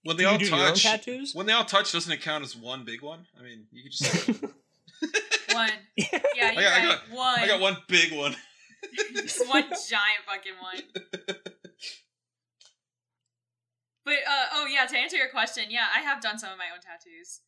When 0.04 0.18
they 0.18 0.24
do 0.24 0.28
all 0.28 0.34
you 0.34 0.40
do 0.40 0.46
your 0.46 0.56
own 0.60 0.68
touch, 0.74 0.84
tattoos? 0.84 1.34
when 1.34 1.46
they 1.48 1.54
all 1.54 1.66
touch, 1.66 1.92
doesn't 1.92 2.12
it 2.12 2.22
count 2.22 2.44
as 2.44 2.56
one 2.56 2.84
big 2.86 3.02
one? 3.02 3.26
I 3.40 3.44
mean, 3.44 3.66
you 3.72 3.84
could 3.84 3.92
just. 3.92 4.30
One. 5.54 5.70
Yeah, 6.36 6.52
you're 6.52 6.64
got- 6.64 6.74
I 6.74 6.86
got- 6.86 7.00
one. 7.12 7.40
I 7.40 7.48
got 7.48 7.60
one 7.62 7.78
big 7.88 8.12
one. 8.14 8.36
Just 9.14 9.48
one 9.48 9.64
giant 9.64 10.22
fucking 10.28 10.54
one. 10.62 10.82
But 14.04 14.16
uh 14.30 14.46
oh 14.54 14.68
yeah, 14.68 14.86
to 14.86 14.98
answer 14.98 15.18
your 15.18 15.30
question, 15.30 15.66
yeah, 15.70 15.88
I 15.96 16.02
have 16.02 16.22
done 16.22 16.38
some 16.38 16.52
of 16.52 16.58
my 16.58 16.66
own 16.74 16.82
tattoos. 16.82 17.42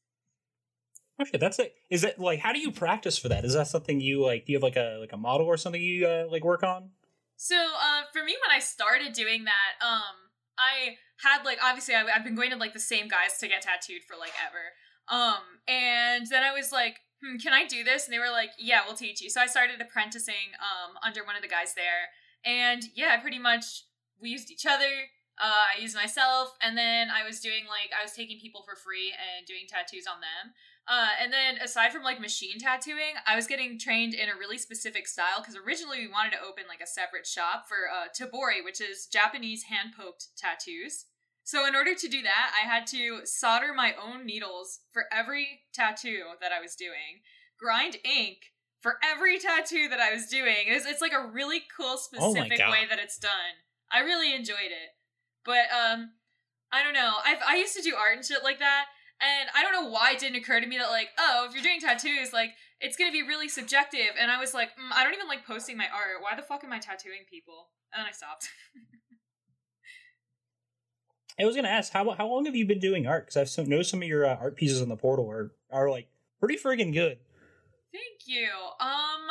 Okay, 1.20 1.38
that's 1.38 1.58
it. 1.60 1.74
Is 1.90 2.04
it 2.04 2.20
like 2.20 2.40
how 2.40 2.54
do 2.54 2.60
you 2.60 2.72
practice 2.72 3.18
for 3.18 3.30
that? 3.30 3.44
Is 3.44 3.54
that 3.54 3.68
something 3.68 4.00
you 4.00 4.24
like? 4.24 4.46
Do 4.46 4.52
you 4.52 4.58
have 4.58 4.64
like 4.64 4.76
a 4.76 4.98
like 5.00 5.14
a 5.14 5.18
model 5.18 5.48
or 5.48 5.58
something 5.58 5.82
you 5.82 6.08
uh, 6.08 6.26
like 6.30 6.44
work 6.44 6.64
on? 6.64 6.92
So 7.36 7.56
uh 7.56 8.04
for 8.14 8.24
me 8.24 8.36
when 8.46 8.56
I 8.56 8.60
started 8.60 9.14
doing 9.14 9.46
that, 9.46 9.86
um 9.86 10.16
I 10.58 10.98
had 11.24 11.44
like 11.44 11.60
obviously 11.64 11.96
I, 11.96 12.04
I've 12.16 12.24
been 12.24 12.36
going 12.36 12.52
to 12.52 12.58
like 12.58 12.74
the 12.74 12.80
same 12.80 13.08
guys 13.08 13.38
to 13.40 13.48
get 13.48 13.64
tattooed 13.64 14.04
for 14.08 14.16
like 14.18 14.34
ever. 14.46 14.74
Um 15.10 15.42
and 15.68 16.28
then 16.30 16.44
I 16.44 16.54
was 16.54 16.72
like, 16.72 16.98
hmm, 17.24 17.38
can 17.38 17.54
I 17.54 17.66
do 17.66 17.84
this? 17.84 18.06
And 18.06 18.14
they 18.14 18.20
were 18.20 18.32
like, 18.32 18.52
yeah, 18.60 18.82
we'll 18.86 18.96
teach 18.96 19.22
you. 19.22 19.30
So 19.30 19.42
I 19.42 19.48
started 19.48 19.82
apprenticing 19.82 20.54
um 20.62 20.98
under 21.04 21.24
one 21.24 21.36
of 21.36 21.42
the 21.42 21.48
guys 21.48 21.74
there. 21.74 22.14
And 22.46 22.84
yeah, 22.96 23.18
pretty 23.18 23.40
much 23.40 23.86
we 24.22 24.30
used 24.30 24.52
each 24.52 24.66
other. 24.66 25.10
Uh, 25.38 25.78
I 25.78 25.82
used 25.82 25.96
myself, 25.96 26.58
and 26.66 26.76
then 26.76 27.10
I 27.14 27.22
was 27.22 27.40
doing 27.40 27.70
like 27.70 27.94
I 27.94 28.02
was 28.02 28.14
taking 28.14 28.40
people 28.40 28.66
for 28.66 28.74
free 28.76 29.14
and 29.14 29.46
doing 29.46 29.70
tattoos 29.70 30.10
on 30.10 30.18
them. 30.18 30.54
Uh, 30.90 31.08
and 31.22 31.34
then 31.34 31.58
aside 31.58 31.92
from 31.92 32.04
like 32.04 32.20
machine 32.20 32.58
tattooing, 32.60 33.16
I 33.26 33.36
was 33.36 33.46
getting 33.46 33.78
trained 33.78 34.14
in 34.14 34.30
a 34.30 34.38
really 34.40 34.58
specific 34.58 35.08
style 35.08 35.40
because 35.40 35.58
originally 35.58 36.00
we 36.00 36.08
wanted 36.08 36.32
to 36.32 36.42
open 36.48 36.64
like 36.70 36.80
a 36.82 36.88
separate 36.88 37.28
shop 37.28 37.66
for 37.68 37.90
uh, 37.92 38.08
tebori, 38.18 38.64
which 38.64 38.80
is 38.80 39.06
Japanese 39.08 39.64
hand 39.64 39.90
poked 40.00 40.28
tattoos. 40.38 41.06
So 41.44 41.66
in 41.68 41.76
order 41.76 41.94
to 41.94 42.08
do 42.08 42.22
that, 42.24 42.52
I 42.62 42.66
had 42.68 42.88
to 42.88 43.22
solder 43.26 43.74
my 43.74 43.94
own 44.02 44.26
needles 44.26 44.80
for 44.92 45.06
every 45.12 45.62
tattoo 45.74 46.24
that 46.42 46.52
I 46.52 46.62
was 46.62 46.76
doing, 46.76 47.24
grind 47.60 47.98
ink 48.04 48.38
for 48.80 48.96
every 49.04 49.40
tattoo 49.40 49.88
that 49.90 50.00
I 50.00 50.14
was 50.14 50.28
doing. 50.28 50.68
It's, 50.68 50.86
it's 50.86 51.02
like 51.02 51.14
a 51.14 51.26
really 51.28 51.62
cool, 51.76 51.96
Oh 52.20 52.34
specific 52.34 52.60
God. 52.60 52.72
way 52.72 52.86
that 52.90 53.00
it's 53.00 53.18
done. 53.18 53.60
I 53.92 54.00
really 54.02 54.34
enjoyed 54.36 54.72
it, 54.72 54.92
but 55.46 55.72
um, 55.72 56.12
I 56.72 56.84
don't 56.84 56.94
know. 56.94 57.14
I've 57.26 57.40
I 57.48 57.56
used 57.58 57.76
to 57.78 57.82
do 57.82 57.96
art 57.96 58.18
and 58.18 58.26
shit 58.26 58.44
like 58.44 58.60
that, 58.60 58.86
and 59.22 59.50
I 59.56 59.64
don't 59.64 59.74
know 59.74 59.90
why 59.90 60.12
it 60.14 60.20
didn't 60.20 60.38
occur 60.38 60.60
to 60.60 60.68
me 60.68 60.78
that 60.78 60.90
like, 60.90 61.10
oh, 61.18 61.46
if 61.48 61.54
you're 61.54 61.64
doing 61.64 61.80
tattoos, 61.80 62.34
like 62.34 62.52
it's 62.80 62.98
gonna 62.98 63.12
be 63.12 63.24
really 63.24 63.50
subjective. 63.50 64.16
And 64.20 64.30
I 64.32 64.40
was 64.40 64.54
like, 64.54 64.70
mm, 64.70 64.92
I 64.96 65.04
don't 65.04 65.14
even 65.14 65.28
like 65.28 65.46
posting 65.46 65.78
my 65.78 65.88
art. 65.94 66.22
Why 66.22 66.36
the 66.36 66.42
fuck 66.44 66.64
am 66.64 66.74
I 66.74 66.80
tattooing 66.80 67.26
people? 67.30 67.70
And 67.94 68.02
then 68.02 68.08
I 68.08 68.12
stopped. 68.12 68.50
I 71.40 71.46
was 71.46 71.56
gonna 71.56 71.68
ask 71.68 71.94
how 71.94 72.10
how 72.12 72.28
long 72.28 72.46
have 72.46 72.56
you 72.56 72.66
been 72.66 72.80
doing 72.80 73.08
art? 73.08 73.26
Because 73.26 73.38
I've 73.38 73.50
so, 73.50 73.64
noticed 73.64 73.92
some 73.92 74.02
of 74.02 74.08
your 74.08 74.26
uh, 74.26 74.36
art 74.36 74.56
pieces 74.56 74.82
on 74.82 74.90
the 74.90 74.96
portal 74.96 75.30
are 75.30 75.52
are 75.72 75.90
like 75.90 76.08
pretty 76.40 76.58
friggin' 76.58 76.94
good. 76.94 77.20
Thank 77.92 78.26
you. 78.26 78.50
Um, 78.80 79.28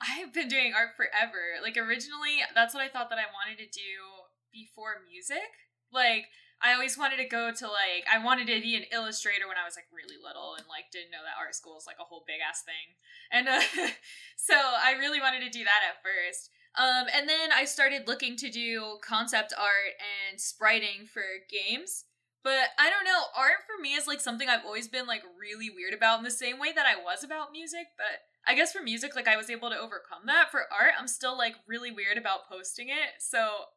I've 0.00 0.32
been 0.32 0.48
doing 0.48 0.72
art 0.74 0.90
forever. 0.96 1.60
Like 1.62 1.76
originally, 1.76 2.40
that's 2.54 2.74
what 2.74 2.82
I 2.82 2.88
thought 2.88 3.10
that 3.10 3.18
I 3.18 3.24
wanted 3.32 3.58
to 3.58 3.66
do 3.66 4.26
before 4.52 5.02
music. 5.10 5.50
Like 5.92 6.26
I 6.62 6.72
always 6.72 6.96
wanted 6.96 7.18
to 7.18 7.28
go 7.28 7.52
to 7.52 7.66
like 7.66 8.08
I 8.10 8.22
wanted 8.22 8.46
to 8.48 8.60
be 8.60 8.76
an 8.76 8.88
illustrator 8.92 9.46
when 9.46 9.60
I 9.60 9.64
was 9.64 9.76
like 9.76 9.86
really 9.92 10.16
little 10.16 10.56
and 10.56 10.66
like 10.68 10.90
didn't 10.90 11.12
know 11.12 11.22
that 11.22 11.38
art 11.38 11.54
school 11.54 11.76
is 11.76 11.86
like 11.86 12.00
a 12.00 12.08
whole 12.08 12.24
big 12.26 12.40
ass 12.40 12.64
thing. 12.64 12.96
And 13.30 13.48
uh, 13.48 13.60
so 14.36 14.56
I 14.56 14.96
really 14.98 15.20
wanted 15.20 15.44
to 15.44 15.50
do 15.50 15.64
that 15.64 15.84
at 15.84 16.00
first. 16.00 16.50
Um, 16.76 17.08
and 17.12 17.28
then 17.28 17.52
I 17.52 17.64
started 17.64 18.08
looking 18.08 18.36
to 18.36 18.50
do 18.50 18.98
concept 19.00 19.52
art 19.56 19.96
and 20.00 20.40
spriting 20.40 21.06
for 21.06 21.24
games. 21.48 22.04
But 22.44 22.70
I 22.78 22.90
don't 22.90 23.04
know, 23.04 23.26
art 23.34 23.66
for 23.66 23.80
me 23.80 23.94
is 23.94 24.06
like 24.06 24.20
something 24.20 24.48
I've 24.48 24.64
always 24.64 24.86
been 24.86 25.06
like 25.06 25.22
really 25.34 25.68
weird 25.68 25.94
about 25.94 26.18
in 26.18 26.24
the 26.24 26.30
same 26.30 26.60
way 26.60 26.70
that 26.70 26.86
I 26.86 26.94
was 26.94 27.24
about 27.24 27.50
music, 27.50 27.90
but 27.98 28.22
I 28.46 28.54
guess 28.54 28.72
for 28.72 28.82
music 28.82 29.16
like 29.16 29.26
I 29.26 29.36
was 29.36 29.50
able 29.50 29.68
to 29.70 29.76
overcome 29.78 30.30
that. 30.30 30.52
For 30.52 30.70
art, 30.70 30.94
I'm 30.96 31.08
still 31.08 31.36
like 31.36 31.56
really 31.66 31.90
weird 31.90 32.18
about 32.18 32.46
posting 32.48 32.88
it. 32.88 33.18
So 33.18 33.74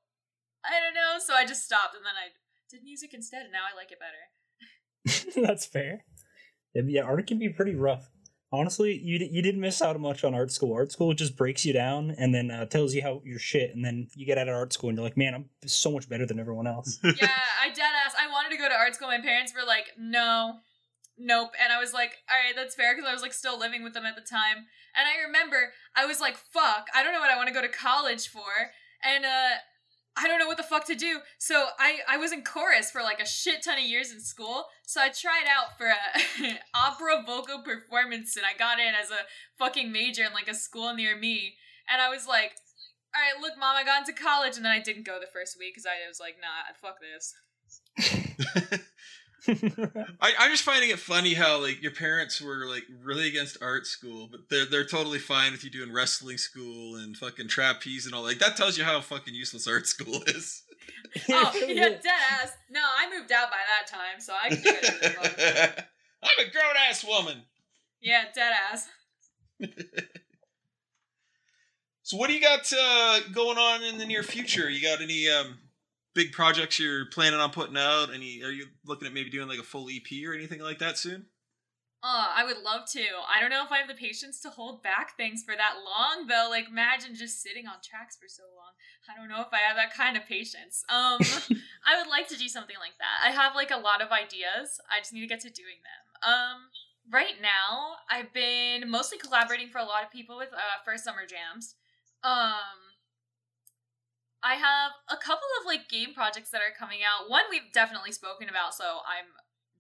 I 0.61 0.77
don't 0.77 0.93
know, 0.93 1.17
so 1.17 1.33
I 1.33 1.45
just 1.45 1.65
stopped 1.65 1.95
and 1.95 2.05
then 2.05 2.13
I 2.13 2.29
did 2.69 2.83
music 2.83 3.13
instead 3.13 3.43
and 3.43 3.51
now 3.51 3.65
I 3.71 3.75
like 3.75 3.91
it 3.91 3.99
better. 3.99 5.41
That's 5.47 5.65
fair. 5.65 6.05
Yeah, 6.73 6.83
yeah, 6.85 7.01
art 7.01 7.25
can 7.27 7.39
be 7.39 7.49
pretty 7.49 7.75
rough. 7.75 8.09
Honestly, 8.51 8.99
you 9.03 9.19
di- 9.19 9.29
you 9.31 9.41
didn't 9.41 9.61
miss 9.61 9.81
out 9.81 9.99
much 9.99 10.23
on 10.23 10.33
art 10.33 10.51
school. 10.51 10.73
Art 10.73 10.91
school 10.91 11.13
just 11.13 11.37
breaks 11.37 11.65
you 11.65 11.73
down 11.73 12.11
and 12.17 12.33
then 12.33 12.49
uh, 12.49 12.65
tells 12.65 12.95
you 12.95 13.01
how 13.01 13.21
you're 13.23 13.39
shit, 13.39 13.75
and 13.75 13.85
then 13.85 14.07
you 14.15 14.25
get 14.25 14.39
out 14.39 14.47
of 14.47 14.55
art 14.55 14.73
school 14.73 14.89
and 14.89 14.97
you're 14.97 15.03
like, 15.03 15.17
man, 15.17 15.35
I'm 15.35 15.45
so 15.67 15.91
much 15.91 16.09
better 16.09 16.25
than 16.25 16.39
everyone 16.39 16.65
else. 16.65 16.99
yeah, 17.03 17.29
I 17.61 17.69
dead 17.69 17.91
ass. 18.05 18.15
I 18.19 18.27
wanted 18.27 18.49
to 18.51 18.57
go 18.57 18.67
to 18.67 18.75
art 18.75 18.95
school. 18.95 19.07
My 19.07 19.21
parents 19.21 19.53
were 19.53 19.67
like, 19.67 19.85
no, 19.99 20.55
nope. 21.17 21.51
And 21.63 21.71
I 21.71 21.79
was 21.79 21.93
like, 21.93 22.17
all 22.29 22.37
right, 22.37 22.55
that's 22.55 22.73
fair 22.73 22.95
because 22.95 23.07
I 23.07 23.13
was 23.13 23.21
like 23.21 23.33
still 23.33 23.59
living 23.59 23.83
with 23.83 23.93
them 23.93 24.05
at 24.05 24.15
the 24.15 24.21
time. 24.21 24.65
And 24.97 25.07
I 25.07 25.25
remember 25.25 25.73
I 25.95 26.07
was 26.07 26.19
like, 26.19 26.37
fuck, 26.37 26.87
I 26.95 27.03
don't 27.03 27.13
know 27.13 27.19
what 27.19 27.29
I 27.29 27.35
want 27.35 27.49
to 27.49 27.53
go 27.53 27.61
to 27.61 27.69
college 27.69 28.27
for. 28.27 28.73
And 29.03 29.25
uh, 29.25 29.61
I 30.21 30.27
don't 30.27 30.39
know 30.39 30.47
what 30.47 30.57
the 30.57 30.63
fuck 30.63 30.85
to 30.87 30.95
do. 30.95 31.19
So 31.37 31.67
I, 31.79 31.99
I 32.07 32.17
was 32.17 32.33
in 32.33 32.43
chorus 32.43 32.91
for 32.91 33.01
like 33.01 33.21
a 33.21 33.25
shit 33.25 33.63
ton 33.63 33.77
of 33.77 33.83
years 33.83 34.11
in 34.11 34.19
school. 34.19 34.65
So 34.85 34.99
I 35.01 35.09
tried 35.09 35.45
out 35.49 35.77
for 35.77 35.87
a 35.87 36.59
opera 36.75 37.23
vocal 37.25 37.61
performance 37.63 38.35
and 38.35 38.45
I 38.45 38.57
got 38.57 38.79
in 38.79 38.93
as 39.01 39.11
a 39.11 39.25
fucking 39.57 39.91
major 39.91 40.23
in 40.23 40.33
like 40.33 40.49
a 40.49 40.53
school 40.53 40.93
near 40.93 41.17
me. 41.17 41.55
And 41.89 42.01
I 42.01 42.09
was 42.09 42.27
like, 42.27 42.55
all 43.15 43.21
right, 43.21 43.41
look, 43.41 43.57
mom, 43.57 43.75
I 43.75 43.83
got 43.83 44.07
into 44.07 44.21
college, 44.21 44.55
and 44.55 44.65
then 44.65 44.71
I 44.71 44.79
didn't 44.79 45.05
go 45.05 45.19
the 45.19 45.25
first 45.25 45.57
week 45.57 45.73
because 45.73 45.87
I 45.87 46.07
was 46.07 46.19
like, 46.19 46.35
nah, 46.39 46.69
fuck 46.79 46.99
this. 47.01 47.33
I, 50.21 50.33
I'm 50.39 50.51
just 50.51 50.63
finding 50.63 50.89
it 50.89 50.99
funny 50.99 51.33
how 51.33 51.59
like 51.61 51.81
your 51.81 51.91
parents 51.91 52.41
were 52.41 52.65
like 52.67 52.83
really 53.03 53.27
against 53.27 53.57
art 53.61 53.87
school, 53.87 54.27
but 54.29 54.41
they're 54.49 54.65
they're 54.65 54.85
totally 54.85 55.19
fine 55.19 55.51
with 55.51 55.63
you 55.63 55.69
doing 55.69 55.91
wrestling 55.93 56.37
school 56.37 56.95
and 56.95 57.17
fucking 57.17 57.47
trapeze 57.47 58.05
and 58.05 58.13
all. 58.13 58.23
Like 58.23 58.39
that 58.39 58.55
tells 58.57 58.77
you 58.77 58.83
how 58.83 59.01
fucking 59.01 59.33
useless 59.33 59.67
art 59.67 59.87
school 59.87 60.21
is. 60.27 60.63
Oh, 61.31 61.51
yeah, 61.67 61.89
dead 61.89 62.05
ass. 62.05 62.51
No, 62.69 62.81
I 62.81 63.09
moved 63.15 63.31
out 63.31 63.49
by 63.49 63.57
that 63.57 63.87
time, 63.91 64.19
so 64.19 64.33
I 64.39 64.49
can 64.49 64.61
do 64.61 64.69
it. 64.71 65.85
I'm 66.23 66.47
a 66.47 66.51
grown 66.51 66.75
ass 66.87 67.03
woman. 67.03 67.43
yeah, 68.01 68.25
dead 68.33 68.51
ass. 68.71 68.87
So 72.03 72.17
what 72.17 72.27
do 72.27 72.33
you 72.33 72.41
got 72.41 72.71
uh, 72.73 73.19
going 73.33 73.57
on 73.57 73.83
in 73.83 73.97
the 73.97 74.05
near 74.05 74.23
future? 74.23 74.69
You 74.69 74.81
got 74.81 75.01
any 75.01 75.29
um, 75.29 75.57
big 76.13 76.31
projects 76.31 76.79
you're 76.79 77.05
planning 77.07 77.39
on 77.39 77.51
putting 77.51 77.77
out? 77.77 78.13
Any? 78.13 78.43
Are 78.43 78.51
you 78.51 78.67
looking 78.85 79.07
at 79.07 79.13
maybe 79.13 79.29
doing 79.29 79.47
like 79.47 79.59
a 79.59 79.63
full 79.63 79.87
EP 79.89 80.27
or 80.27 80.33
anything 80.33 80.61
like 80.61 80.79
that 80.79 80.97
soon? 80.97 81.25
Oh, 82.01 82.31
I 82.33 82.45
would 82.45 82.63
love 82.63 82.87
to. 82.93 83.03
I 83.27 83.41
don't 83.41 83.49
know 83.49 83.65
if 83.65 83.73
I 83.73 83.79
have 83.79 83.89
the 83.89 83.93
patience 83.93 84.39
to 84.41 84.49
hold 84.49 84.81
back 84.81 85.17
things 85.17 85.43
for 85.43 85.53
that 85.53 85.83
long, 85.83 86.27
though. 86.27 86.47
Like, 86.49 86.69
imagine 86.69 87.13
just 87.13 87.41
sitting 87.43 87.67
on 87.67 87.83
tracks 87.83 88.15
for 88.15 88.29
so 88.29 88.43
long. 88.55 88.71
I 89.11 89.19
don't 89.19 89.27
know 89.27 89.41
if 89.41 89.51
I 89.51 89.59
have 89.67 89.75
that 89.75 89.93
kind 89.93 90.15
of 90.15 90.23
patience. 90.25 90.81
Um, 90.87 91.19
I 91.85 91.99
would 91.99 92.07
like 92.07 92.29
to 92.29 92.37
do 92.37 92.47
something 92.47 92.77
like 92.79 92.95
that. 92.99 93.27
I 93.27 93.31
have 93.31 93.53
like 93.53 93.71
a 93.71 93.77
lot 93.77 94.01
of 94.01 94.11
ideas. 94.11 94.79
I 94.87 94.99
just 94.99 95.11
need 95.11 95.27
to 95.27 95.27
get 95.27 95.41
to 95.41 95.49
doing 95.49 95.83
them. 95.83 96.31
Um, 96.31 96.57
right 97.11 97.35
now, 97.41 97.99
I've 98.09 98.31
been 98.31 98.89
mostly 98.89 99.17
collaborating 99.17 99.67
for 99.67 99.79
a 99.79 99.85
lot 99.85 100.05
of 100.05 100.09
people 100.09 100.37
with 100.37 100.53
uh, 100.53 100.79
First 100.85 101.03
Summer 101.03 101.27
Jams. 101.27 101.75
Um, 102.23 102.88
I 104.43 104.55
have 104.55 104.91
a 105.09 105.17
couple 105.17 105.47
of 105.59 105.65
like 105.65 105.89
game 105.89 106.13
projects 106.13 106.51
that 106.51 106.61
are 106.61 106.75
coming 106.77 106.99
out. 107.03 107.29
One 107.29 107.43
we've 107.49 107.71
definitely 107.73 108.11
spoken 108.11 108.47
about, 108.47 108.73
so 108.73 109.03
I'm 109.03 109.27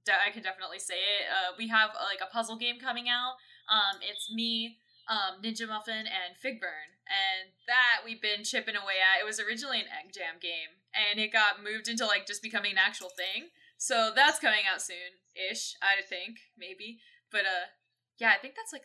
de- 0.03 0.25
I 0.25 0.31
can 0.31 0.43
definitely 0.43 0.79
say 0.79 0.99
it. 0.99 1.31
Uh, 1.31 1.55
we 1.57 1.67
have 1.69 1.91
uh, 1.91 2.03
like 2.03 2.19
a 2.21 2.31
puzzle 2.31 2.57
game 2.57 2.79
coming 2.79 3.07
out. 3.07 3.39
Um, 3.71 4.01
it's 4.03 4.31
me, 4.33 4.77
um, 5.07 5.39
Ninja 5.41 5.67
Muffin, 5.67 6.09
and 6.09 6.35
Figburn, 6.35 6.99
and 7.07 7.55
that 7.67 8.03
we've 8.03 8.21
been 8.21 8.43
chipping 8.43 8.75
away 8.75 8.99
at. 8.99 9.21
It 9.21 9.25
was 9.25 9.39
originally 9.39 9.79
an 9.79 9.87
egg 9.87 10.11
jam 10.11 10.41
game, 10.41 10.83
and 10.91 11.19
it 11.19 11.31
got 11.31 11.63
moved 11.63 11.87
into 11.87 12.05
like 12.05 12.27
just 12.27 12.43
becoming 12.43 12.73
an 12.73 12.83
actual 12.83 13.09
thing. 13.09 13.49
So 13.79 14.11
that's 14.13 14.39
coming 14.43 14.67
out 14.67 14.81
soon 14.81 15.23
ish, 15.39 15.75
I 15.81 16.03
think, 16.03 16.51
maybe. 16.57 16.99
But 17.31 17.47
uh 17.47 17.71
yeah, 18.19 18.35
I 18.35 18.41
think 18.41 18.55
that's 18.55 18.73
like 18.73 18.83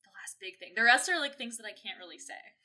the 0.00 0.10
last 0.16 0.40
big 0.40 0.58
thing. 0.58 0.72
The 0.74 0.82
rest 0.88 1.10
are 1.10 1.20
like 1.20 1.36
things 1.36 1.58
that 1.58 1.66
I 1.68 1.76
can't 1.76 2.00
really 2.00 2.18
say. 2.18 2.55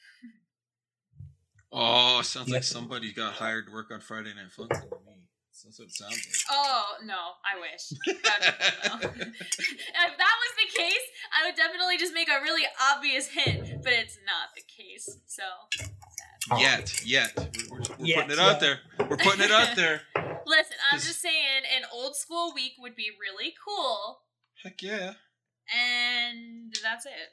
Oh, 1.71 2.21
sounds 2.21 2.49
like 2.49 2.57
Yes. 2.61 2.67
somebody 2.67 3.13
got 3.13 3.33
hired 3.33 3.67
to 3.67 3.71
work 3.73 3.91
on 3.91 4.01
Friday 4.01 4.33
Night 4.33 4.51
Funkin' 4.57 4.81
to 4.81 4.95
me. 5.05 5.17
That's 5.63 5.77
what 5.79 5.87
it 5.89 5.93
sounds 5.93 6.13
like. 6.15 6.57
Oh 6.57 6.95
no, 7.05 7.13
I 7.45 7.59
wish. 7.59 7.89
That'd 8.23 9.13
be 9.13 9.21
if 9.29 10.17
that 10.17 10.35
was 10.41 10.53
the 10.57 10.77
case, 10.77 11.05
I 11.39 11.45
would 11.45 11.55
definitely 11.55 11.97
just 11.99 12.13
make 12.15 12.29
a 12.29 12.41
really 12.41 12.63
obvious 12.91 13.27
hint, 13.27 13.83
but 13.83 13.93
it's 13.93 14.17
not 14.25 14.49
the 14.55 14.63
case. 14.63 15.07
So 15.27 15.43
Oh. 16.49 16.55
like. 16.55 16.61
Yet, 16.63 17.05
yet. 17.05 17.31
We're, 17.69 17.77
we're, 17.77 17.83
we're 17.99 18.05
Yet, 18.05 18.15
putting 18.23 18.31
it 18.31 18.39
out 18.39 18.59
there. 18.59 18.79
We're 19.07 19.17
putting 19.17 19.45
it 19.45 19.51
out 19.51 19.75
there. 19.75 20.01
listen, 20.47 20.75
I'm 20.91 20.97
Just- 20.97 21.07
just 21.07 21.21
saying 21.21 21.63
an 21.77 21.83
old 21.93 22.15
school 22.15 22.51
week 22.55 22.73
would 22.79 22.95
be 22.95 23.09
really 23.21 23.53
cool, 23.63 24.21
Heck 24.63 24.81
yeah. 24.81 25.13
and 25.77 26.73
that's 26.83 27.05
it. 27.05 27.29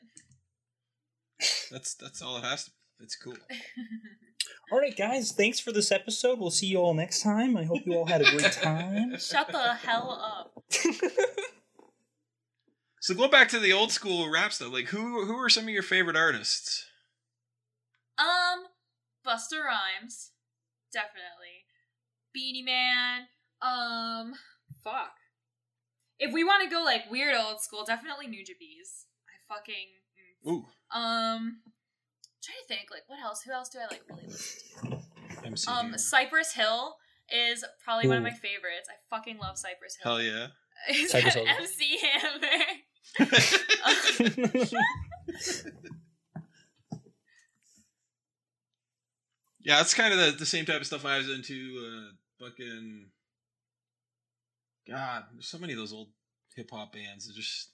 That's 1.70 1.94
that's 1.94 2.20
all 2.20 2.36
it 2.36 2.44
has 2.44 2.64
to 2.64 2.70
be. 2.70 2.76
It's 3.04 3.16
cool. 3.16 3.36
All 4.70 4.78
right, 4.78 4.96
guys. 4.96 5.32
Thanks 5.32 5.58
for 5.60 5.72
this 5.72 5.90
episode. 5.92 6.38
We'll 6.38 6.50
see 6.50 6.66
you 6.66 6.78
all 6.78 6.94
next 6.94 7.22
time. 7.22 7.56
I 7.56 7.64
hope 7.64 7.80
you 7.86 7.94
all 7.94 8.06
had 8.06 8.20
a 8.20 8.30
great 8.30 8.52
time. 8.62 9.18
Shut 9.18 9.50
the 9.52 9.74
hell 9.74 10.10
up. 10.10 10.62
So 13.00 13.14
going 13.14 13.30
back 13.30 13.48
to 13.50 13.58
the 13.60 13.72
old 13.72 13.92
school 13.92 14.28
rap 14.30 14.52
stuff, 14.52 14.72
like 14.72 14.88
who 14.88 15.24
who 15.24 15.34
are 15.36 15.48
some 15.48 15.64
of 15.64 15.70
your 15.70 15.84
favorite 15.84 16.16
artists? 16.16 16.84
Um, 18.18 18.64
Busta 19.26 19.64
Rhymes, 19.64 20.32
definitely. 20.92 21.64
Beenie 22.34 22.62
Man. 22.64 23.22
Um, 23.62 24.34
fuck. 24.82 25.12
If 26.18 26.32
we 26.34 26.42
want 26.44 26.64
to 26.64 26.68
go 26.68 26.82
like 26.82 27.10
weird 27.10 27.34
old 27.36 27.60
school, 27.60 27.84
definitely 27.86 28.26
Nujabes. 28.26 29.04
I 29.28 29.54
fucking. 29.54 29.86
mm. 30.44 30.50
Ooh, 30.50 30.66
Um, 30.92 31.60
trying 32.48 32.62
to 32.62 32.66
think 32.68 32.90
like 32.90 33.02
what 33.08 33.20
else? 33.20 33.42
Who 33.42 33.52
else 33.52 33.68
do 33.68 33.78
I 33.78 33.86
like 33.92 34.02
really 34.08 34.24
listen 34.26 34.90
to? 34.90 34.98
MC 35.46 35.70
Um, 35.70 35.96
Cypress 35.98 36.52
Hill 36.54 36.96
is 37.30 37.64
probably 37.84 38.08
one 38.08 38.16
of 38.16 38.22
my 38.22 38.30
favorites. 38.30 38.88
I 38.88 38.94
fucking 39.14 39.38
love 39.38 39.58
Cypress 39.58 39.96
Hill. 40.02 40.16
Hell 40.16 40.22
yeah. 40.22 40.46
Is 40.94 41.10
Cypress 41.10 41.34
that 41.34 41.46
Hill. 41.46 41.56
MC 41.58 41.98
Hammer? 41.98 42.64
yeah, 49.60 49.76
that's 49.76 49.94
kind 49.94 50.12
of 50.14 50.18
the, 50.18 50.30
the 50.38 50.46
same 50.46 50.64
type 50.64 50.80
of 50.80 50.86
stuff 50.86 51.04
I 51.04 51.18
was 51.18 51.28
into. 51.28 51.84
Uh, 51.84 52.44
fucking. 52.44 53.06
God, 54.88 55.24
there's 55.34 55.48
so 55.48 55.58
many 55.58 55.72
of 55.74 55.78
those 55.78 55.92
old 55.92 56.08
hip 56.54 56.70
hop 56.72 56.92
bands. 56.92 57.26
They're 57.26 57.36
just. 57.36 57.70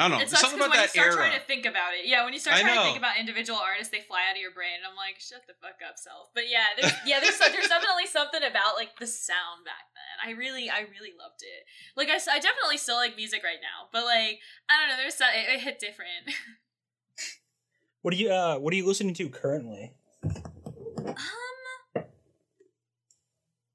I 0.00 0.08
don't 0.08 0.16
know. 0.16 0.24
It 0.24 0.32
There's 0.32 0.40
sucks 0.40 0.56
something 0.56 0.64
about 0.64 0.72
when 0.72 0.88
you 0.88 0.96
start 0.96 1.12
era. 1.12 1.16
trying 1.20 1.36
to 1.36 1.44
think 1.44 1.68
about 1.68 1.92
it, 1.92 2.08
yeah, 2.08 2.24
when 2.24 2.32
you 2.32 2.40
start 2.40 2.56
I 2.56 2.64
trying 2.64 2.80
to 2.80 2.88
think 2.88 2.96
about 2.96 3.20
individual 3.20 3.60
artists, 3.60 3.92
they 3.92 4.00
fly 4.00 4.24
out 4.24 4.32
of 4.32 4.40
your 4.40 4.56
brain, 4.56 4.80
and 4.80 4.88
I'm 4.88 4.96
like, 4.96 5.20
shut 5.20 5.44
the 5.44 5.52
fuck 5.60 5.84
up, 5.84 6.00
self. 6.00 6.32
But 6.32 6.48
yeah, 6.48 6.72
there's, 6.72 6.96
yeah, 7.04 7.20
there's 7.20 7.36
there's 7.36 7.68
definitely 7.68 8.08
something 8.16 8.40
about 8.40 8.80
like 8.80 8.96
the 8.96 9.04
sound 9.04 9.68
back 9.68 9.92
then. 9.92 10.16
I 10.24 10.32
really, 10.32 10.72
I 10.72 10.88
really 10.88 11.12
loved 11.12 11.44
it. 11.44 11.68
Like 12.00 12.08
I, 12.08 12.16
I 12.16 12.40
definitely 12.40 12.80
still 12.80 12.96
like 12.96 13.12
music 13.12 13.44
right 13.44 13.60
now, 13.60 13.92
but 13.92 14.08
like 14.08 14.40
I 14.72 14.80
don't 14.80 14.88
know, 14.88 14.96
there's 14.96 15.20
so- 15.20 15.28
it, 15.28 15.52
it 15.52 15.60
hit 15.60 15.76
different. 15.76 16.32
what 18.00 18.16
do 18.16 18.16
you 18.16 18.32
uh 18.32 18.56
What 18.56 18.72
are 18.72 18.80
you 18.80 18.88
listening 18.88 19.12
to 19.20 19.28
currently? 19.28 19.92
Um, 20.24 21.14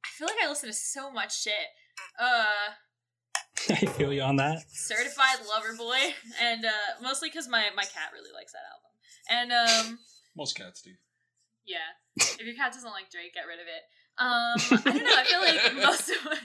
I 0.02 0.10
feel 0.10 0.26
like 0.28 0.42
I 0.42 0.50
listen 0.50 0.70
to 0.70 0.74
so 0.74 1.12
much 1.12 1.38
shit. 1.38 1.70
Uh, 2.18 2.74
I 3.70 3.86
feel 3.86 4.14
you 4.14 4.22
on 4.22 4.36
that. 4.38 4.64
Certified 4.72 5.38
Lover 5.48 5.76
Boy, 5.78 6.14
and 6.42 6.66
uh, 6.66 6.70
mostly 7.02 7.30
because 7.30 7.48
my 7.48 7.66
my 7.76 7.84
cat 7.84 8.12
really 8.14 8.32
likes 8.34 8.54
that 8.54 8.66
album. 8.72 8.92
And 9.28 9.52
um, 9.92 10.00
Most 10.36 10.56
cats 10.56 10.82
do. 10.82 10.92
yeah, 11.66 11.98
if 12.18 12.42
your 12.42 12.56
cat 12.56 12.74
doesn't 12.74 12.92
like 12.92 13.10
Drake, 13.10 13.34
get 13.34 13.48
rid 13.48 13.60
of 13.60 13.66
it. 13.68 13.84
Um, 14.18 14.56
I 14.86 14.92
don't 14.92 15.04
know. 15.04 15.18
I 15.18 15.24
feel 15.26 15.42
like 15.42 15.76
most 15.88 16.10
of 16.10 16.24
my, 16.26 16.38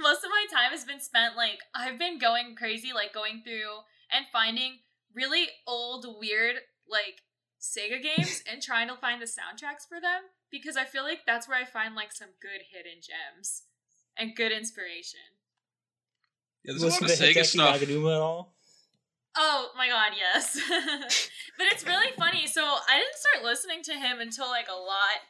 most 0.00 0.24
of 0.24 0.30
my 0.30 0.46
time 0.50 0.70
has 0.72 0.84
been 0.84 1.00
spent 1.00 1.36
like 1.36 1.60
I've 1.74 1.98
been 1.98 2.18
going 2.18 2.54
crazy, 2.56 2.92
like 2.92 3.12
going 3.12 3.42
through 3.44 3.84
and 4.12 4.26
finding 4.32 4.78
really 5.14 5.46
old, 5.66 6.06
weird 6.18 6.56
like 6.88 7.22
Sega 7.60 8.02
games 8.02 8.42
and 8.50 8.60
trying 8.62 8.88
to 8.88 8.96
find 8.96 9.20
the 9.22 9.26
soundtracks 9.26 9.86
for 9.88 10.00
them 10.00 10.22
because 10.50 10.76
I 10.76 10.84
feel 10.84 11.02
like 11.04 11.20
that's 11.26 11.48
where 11.48 11.58
I 11.58 11.64
find 11.64 11.94
like 11.94 12.12
some 12.12 12.30
good 12.40 12.62
hidden 12.72 13.00
gems 13.00 13.62
and 14.18 14.34
good 14.36 14.52
inspiration. 14.52 15.33
Yeah, 16.64 16.72
there's 16.72 16.82
a 16.82 16.88
lot 16.88 17.02
Listen 17.02 17.26
of 17.26 17.34
Sega 17.34 17.40
Hideki 17.40 17.46
stuff. 17.46 17.80
Naganuma 17.80 18.16
at 18.16 18.22
all? 18.22 18.54
Oh 19.36 19.70
my 19.76 19.88
god, 19.88 20.12
yes. 20.16 20.58
but 21.58 21.66
it's 21.72 21.84
really 21.84 22.12
funny. 22.16 22.46
So 22.46 22.62
I 22.64 22.98
didn't 22.98 23.16
start 23.16 23.44
listening 23.44 23.82
to 23.82 23.92
him 23.92 24.20
until 24.20 24.48
like 24.48 24.68
a 24.68 24.78
lot 24.78 25.20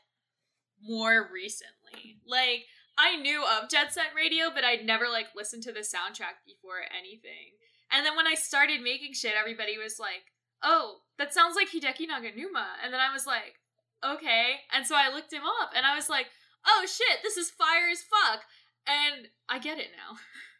more 0.82 1.28
recently. 1.32 2.18
Like 2.26 2.66
I 2.98 3.16
knew 3.16 3.42
of 3.42 3.70
Jet 3.70 3.92
Set 3.92 4.14
Radio, 4.14 4.50
but 4.54 4.64
I'd 4.64 4.84
never 4.84 5.08
like 5.08 5.34
listened 5.34 5.62
to 5.64 5.72
the 5.72 5.80
soundtrack 5.80 6.44
before 6.46 6.86
anything. 6.96 7.56
And 7.90 8.04
then 8.04 8.16
when 8.16 8.26
I 8.26 8.34
started 8.34 8.82
making 8.82 9.14
shit, 9.14 9.34
everybody 9.38 9.78
was 9.78 9.98
like, 9.98 10.32
"Oh, 10.62 10.98
that 11.18 11.34
sounds 11.34 11.56
like 11.56 11.70
Hideki 11.70 12.06
Naganuma." 12.06 12.78
And 12.82 12.92
then 12.92 13.00
I 13.00 13.12
was 13.12 13.26
like, 13.26 13.58
"Okay." 14.04 14.60
And 14.72 14.86
so 14.86 14.94
I 14.94 15.12
looked 15.12 15.32
him 15.32 15.44
up, 15.62 15.70
and 15.74 15.86
I 15.86 15.94
was 15.94 16.08
like, 16.08 16.26
"Oh 16.66 16.86
shit, 16.86 17.22
this 17.22 17.36
is 17.36 17.50
fire 17.50 17.88
as 17.90 18.02
fuck." 18.02 18.42
And 18.86 19.28
I 19.48 19.58
get 19.58 19.78
it 19.78 19.90
now. 19.96 20.18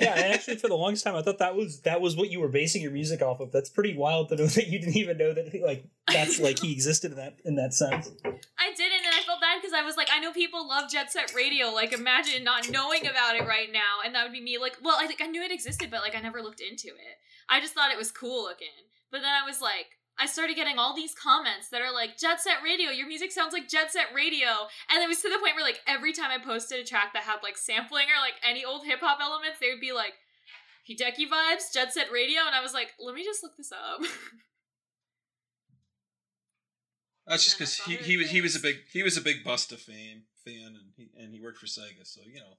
yeah, 0.00 0.14
and 0.14 0.32
actually, 0.32 0.56
for 0.56 0.68
the 0.68 0.76
longest 0.76 1.04
time, 1.04 1.14
I 1.14 1.22
thought 1.22 1.38
that 1.38 1.54
was 1.54 1.80
that 1.80 2.00
was 2.00 2.16
what 2.16 2.30
you 2.30 2.40
were 2.40 2.48
basing 2.48 2.80
your 2.80 2.90
music 2.90 3.20
off 3.20 3.40
of. 3.40 3.52
That's 3.52 3.68
pretty 3.68 3.94
wild 3.94 4.30
to 4.30 4.36
know 4.36 4.46
that 4.58 4.68
you 4.68 4.78
didn't 4.78 4.96
even 4.96 5.18
know 5.18 5.34
that 5.34 5.52
like 5.62 5.84
that's 6.10 6.40
like 6.40 6.58
he 6.58 6.72
existed 6.72 7.12
in 7.12 7.18
that 7.18 7.36
in 7.44 7.56
that 7.56 7.74
sense. 7.74 8.10
I 8.24 8.72
didn't, 8.76 9.04
and 9.04 9.14
I 9.14 9.22
felt 9.26 9.40
bad 9.40 9.60
because 9.60 9.74
I 9.74 9.82
was 9.82 9.96
like, 9.96 10.08
I 10.12 10.20
know 10.20 10.32
people 10.32 10.66
love 10.66 10.90
Jet 10.90 11.12
Set 11.12 11.34
Radio. 11.34 11.68
Like, 11.68 11.92
imagine 11.92 12.44
not 12.44 12.70
knowing 12.70 13.06
about 13.06 13.36
it 13.36 13.46
right 13.46 13.70
now, 13.72 14.00
and 14.04 14.14
that 14.14 14.24
would 14.24 14.32
be 14.32 14.40
me. 14.40 14.56
Like, 14.58 14.78
well, 14.82 14.96
I 14.98 15.06
think 15.06 15.20
I 15.20 15.26
knew 15.26 15.42
it 15.42 15.52
existed, 15.52 15.90
but 15.90 16.00
like, 16.00 16.16
I 16.16 16.20
never 16.20 16.40
looked 16.40 16.60
into 16.60 16.88
it. 16.88 17.18
I 17.48 17.60
just 17.60 17.74
thought 17.74 17.92
it 17.92 17.98
was 17.98 18.10
cool 18.10 18.44
looking. 18.44 18.68
But 19.10 19.20
then 19.20 19.32
I 19.32 19.46
was 19.46 19.60
like, 19.60 19.98
I 20.18 20.26
started 20.26 20.54
getting 20.54 20.78
all 20.78 20.94
these 20.94 21.14
comments 21.14 21.68
that 21.70 21.82
are 21.82 21.92
like, 21.92 22.16
Jet 22.16 22.40
Set 22.40 22.62
Radio, 22.62 22.90
your 22.90 23.08
music 23.08 23.32
sounds 23.32 23.52
like 23.52 23.68
Jet 23.68 23.90
Set 23.90 24.06
Radio, 24.14 24.46
and 24.90 25.02
it 25.02 25.08
was 25.08 25.20
to 25.22 25.28
the 25.28 25.38
point 25.38 25.56
where 25.56 25.64
like 25.64 25.80
every 25.86 26.12
time 26.12 26.30
I 26.30 26.38
posted 26.38 26.78
a 26.80 26.84
track 26.84 27.12
that 27.14 27.24
had 27.24 27.42
like 27.42 27.58
sampling 27.58 28.06
or 28.06 28.20
like 28.20 28.34
any 28.48 28.64
old 28.64 28.84
hip 28.86 29.00
hop 29.00 29.18
elements, 29.20 29.58
they 29.60 29.70
would 29.70 29.80
be 29.80 29.92
like. 29.92 30.14
Hideki 30.86 31.30
vibes, 31.32 31.72
Jet 31.72 31.94
Set 31.94 32.12
Radio, 32.12 32.40
and 32.46 32.54
I 32.54 32.60
was 32.60 32.74
like, 32.74 32.92
let 33.00 33.14
me 33.14 33.24
just 33.24 33.42
look 33.42 33.56
this 33.56 33.72
up. 33.72 34.02
That's 37.26 37.44
just 37.44 37.58
because 37.58 37.76
he, 37.78 37.96
he 37.96 38.16
was 38.18 38.30
he 38.30 38.40
was 38.42 38.54
a 38.54 38.60
big 38.60 38.76
he 38.92 39.02
was 39.02 39.16
a 39.16 39.22
big 39.22 39.44
Busta 39.44 39.78
fan 39.78 40.24
fan 40.44 40.76
and 40.78 40.92
he 40.96 41.08
and 41.18 41.32
he 41.32 41.40
worked 41.40 41.58
for 41.58 41.66
Sega, 41.66 42.04
so 42.04 42.20
you 42.26 42.40
know. 42.40 42.58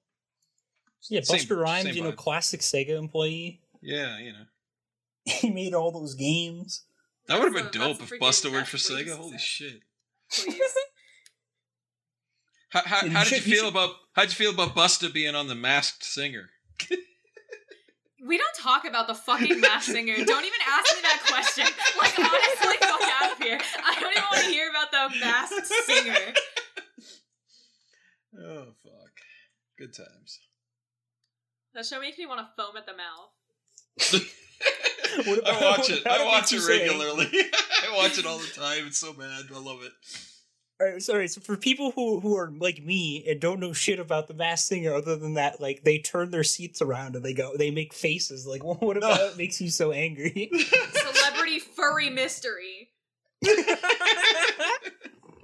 Yeah, 1.07 1.21
Same- 1.21 1.39
Busta 1.39 1.61
Rhymes, 1.61 1.85
same 1.85 1.95
you 1.95 2.03
know, 2.03 2.11
classic 2.13 2.61
Sega 2.61 2.97
employee. 2.97 3.61
Yeah, 3.81 4.17
you 4.17 4.33
know. 4.33 4.45
He 5.25 5.49
made 5.49 5.73
all 5.73 5.91
those 5.91 6.15
games. 6.15 6.83
That 7.27 7.39
would 7.39 7.53
have 7.53 7.71
been 7.71 7.81
dope 7.81 8.01
if 8.01 8.11
a 8.11 8.15
Busta 8.17 8.47
freaking- 8.47 8.51
worked 8.53 8.67
for 8.69 8.77
Sega. 8.77 9.15
Holy 9.17 9.37
shit. 9.37 9.81
How, 12.69 12.81
how, 12.85 13.07
how 13.09 13.23
did 13.23 13.31
you 13.33 13.41
feel 13.41 13.67
about 13.69 13.91
how'd 14.13 14.27
you 14.27 14.33
feel 14.35 14.51
about 14.51 14.75
Busta 14.75 15.11
being 15.13 15.33
on 15.35 15.47
the 15.47 15.55
Masked 15.55 16.03
Singer? 16.03 16.49
We 18.27 18.37
don't 18.37 18.55
talk 18.57 18.85
about 18.85 19.07
the 19.07 19.13
fucking 19.13 19.59
Masked 19.61 19.91
singer. 19.91 20.15
Don't 20.25 20.43
even 20.43 20.59
ask 20.67 20.95
me 20.95 21.01
that 21.03 21.21
question. 21.27 21.65
Like, 22.01 22.17
honestly, 22.17 22.77
fuck 22.79 23.01
out 23.21 23.31
of 23.33 23.37
here. 23.37 23.59
I 23.85 23.99
don't 24.01 24.11
even 24.11 24.23
want 24.23 24.43
to 24.45 24.49
hear 24.49 24.67
about 24.71 24.89
the 24.91 25.19
masked 25.19 25.67
singer. 25.85 26.33
Oh 28.41 28.65
fuck, 28.83 29.13
good 29.77 29.93
times. 29.95 30.39
That 31.75 31.85
show 31.85 31.99
makes 32.01 32.17
me 32.17 32.25
want 32.25 32.39
to 32.39 32.47
foam 32.57 32.75
at 32.77 32.87
the 32.87 32.93
mouth. 32.97 34.23
What 35.25 35.39
about- 35.39 35.53
I 35.53 35.77
watch 35.77 35.89
it. 35.89 36.07
I 36.07 36.25
watch 36.25 36.53
it 36.53 36.67
regularly. 36.67 37.29
I 37.33 37.95
watch 37.95 38.17
it 38.17 38.25
all 38.25 38.37
the 38.37 38.47
time. 38.47 38.87
It's 38.87 38.97
so 38.97 39.13
bad. 39.13 39.45
I 39.53 39.59
love 39.59 39.81
it. 39.83 39.91
All 40.81 40.87
right, 40.91 41.01
sorry. 41.01 41.27
So 41.29 41.39
for 41.39 41.55
people 41.55 41.91
who 41.91 42.19
who 42.19 42.35
are 42.35 42.51
like 42.59 42.83
me 42.83 43.23
and 43.29 43.39
don't 43.39 43.61
know 43.61 43.71
shit 43.71 43.97
about 43.99 44.27
the 44.27 44.33
Masked 44.33 44.67
Singer, 44.67 44.93
other 44.93 45.15
than 45.15 45.35
that, 45.35 45.61
like 45.61 45.83
they 45.83 45.99
turn 45.99 46.31
their 46.31 46.43
seats 46.43 46.81
around 46.81 47.15
and 47.15 47.23
they 47.23 47.33
go, 47.33 47.55
they 47.57 47.71
make 47.71 47.93
faces. 47.93 48.45
Like, 48.45 48.61
what 48.81 48.97
about 48.97 49.21
it 49.21 49.37
makes 49.37 49.61
you 49.61 49.69
so 49.69 49.91
angry? 49.93 50.49
Celebrity 50.93 51.59
furry 51.59 52.09
mystery. 52.09 52.89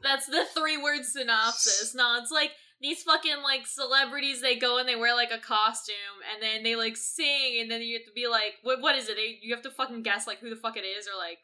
That's 0.03 0.25
the 0.25 0.45
three 0.57 0.77
word 0.77 1.05
synopsis. 1.05 1.93
No, 1.95 2.17
it's 2.21 2.31
like 2.31 2.51
these 2.81 3.03
fucking 3.03 3.43
like 3.43 3.67
celebrities. 3.67 4.41
They 4.41 4.55
go 4.55 4.77
and 4.79 4.87
they 4.89 4.95
wear 4.95 5.15
like 5.15 5.31
a 5.31 5.37
costume, 5.37 5.95
and 6.33 6.41
then 6.41 6.63
they 6.63 6.75
like 6.75 6.97
sing, 6.97 7.59
and 7.61 7.69
then 7.69 7.81
you 7.81 7.97
have 7.97 8.05
to 8.05 8.11
be 8.13 8.27
like, 8.27 8.53
what? 8.63 8.81
What 8.81 8.95
is 8.95 9.07
it? 9.09 9.15
They, 9.15 9.37
you 9.41 9.53
have 9.53 9.63
to 9.63 9.71
fucking 9.71 10.03
guess 10.03 10.27
like 10.27 10.39
who 10.39 10.49
the 10.49 10.55
fuck 10.55 10.77
it 10.77 10.81
is, 10.81 11.07
or 11.07 11.17
like 11.17 11.39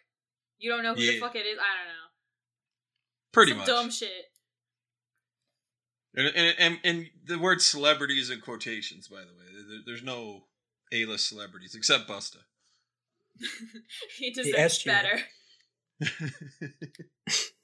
you 0.57 0.69
don't 0.71 0.83
know 0.83 0.93
who 0.95 1.01
the 1.01 1.19
fuck 1.19 1.35
it 1.35 1.45
is. 1.45 1.57
I 1.59 1.77
don't 1.77 1.87
know. 1.87 2.07
Pretty 3.31 3.51
Some 3.51 3.57
much. 3.59 3.67
dumb 3.67 3.89
shit. 3.91 4.25
And, 6.15 6.27
and, 6.35 6.55
and, 6.57 6.79
and 6.83 7.05
the 7.25 7.37
word 7.37 7.61
celebrity 7.61 8.15
is 8.19 8.31
in 8.31 8.41
quotations, 8.41 9.07
by 9.07 9.17
the 9.19 9.33
way. 9.33 9.45
There- 9.53 9.81
There's 9.85 10.01
no 10.03 10.45
A-list 10.91 11.29
celebrities 11.29 11.75
except 11.75 12.09
Busta. 12.09 12.37
he 14.17 14.29
S 14.29 14.35
deserves 14.35 14.83
better. 14.83 15.19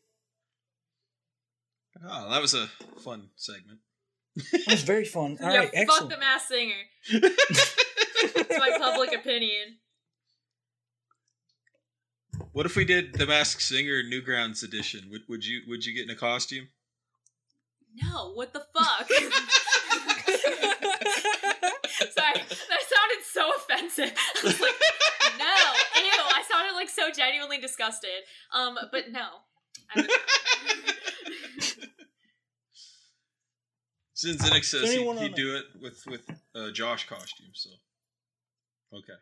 oh, 2.10 2.30
that 2.30 2.42
was 2.42 2.54
a 2.54 2.68
fun 3.00 3.30
segment. 3.36 3.80
That 4.36 4.64
was 4.68 4.84
very 4.84 5.06
fun. 5.06 5.38
All 5.44 5.52
yeah, 5.52 5.60
right, 5.60 5.70
fuck 5.72 5.80
excellent. 5.80 6.10
the 6.10 6.18
Masked 6.18 6.48
Singer. 6.48 6.84
It's 7.12 8.58
my 8.58 8.78
public 8.78 9.14
opinion. 9.20 9.78
What 12.52 12.66
if 12.66 12.76
we 12.76 12.86
did 12.86 13.14
the 13.14 13.26
Masked 13.26 13.62
Singer 13.62 14.04
Newgrounds 14.04 14.64
edition? 14.64 15.10
Would, 15.12 15.22
would 15.30 15.46
you 15.46 15.62
would 15.68 15.86
you 15.86 15.94
get 15.94 16.04
in 16.04 16.10
a 16.10 16.16
costume? 16.16 16.68
No, 17.96 18.34
what 18.34 18.54
the 18.54 18.60
fuck? 18.60 19.08
Sorry, 22.10 22.34
that 22.34 22.84
sounded 22.90 23.24
so 23.24 23.52
offensive. 23.58 24.14
I 24.18 24.44
was 24.44 24.60
like, 24.60 24.74
no, 25.38 25.46
ew. 25.46 26.24
I 26.36 26.44
sounded 26.50 26.74
like 26.74 26.90
so 26.90 27.12
genuinely 27.16 27.60
disgusted. 27.60 28.24
Um, 28.52 28.78
but 28.92 29.12
no. 29.12 29.28
I 34.26 34.28
would- 34.30 34.38
Since 34.40 34.50
Zinnick 34.50 34.64
says 34.66 34.92
he, 34.94 35.00
he'd 35.00 35.08
on 35.08 35.32
do 35.34 35.56
it 35.56 35.66
with 35.82 36.04
with 36.08 36.22
uh, 36.56 36.72
Josh 36.72 37.08
costume, 37.08 37.52
so 37.54 37.70
okay. 38.94 39.14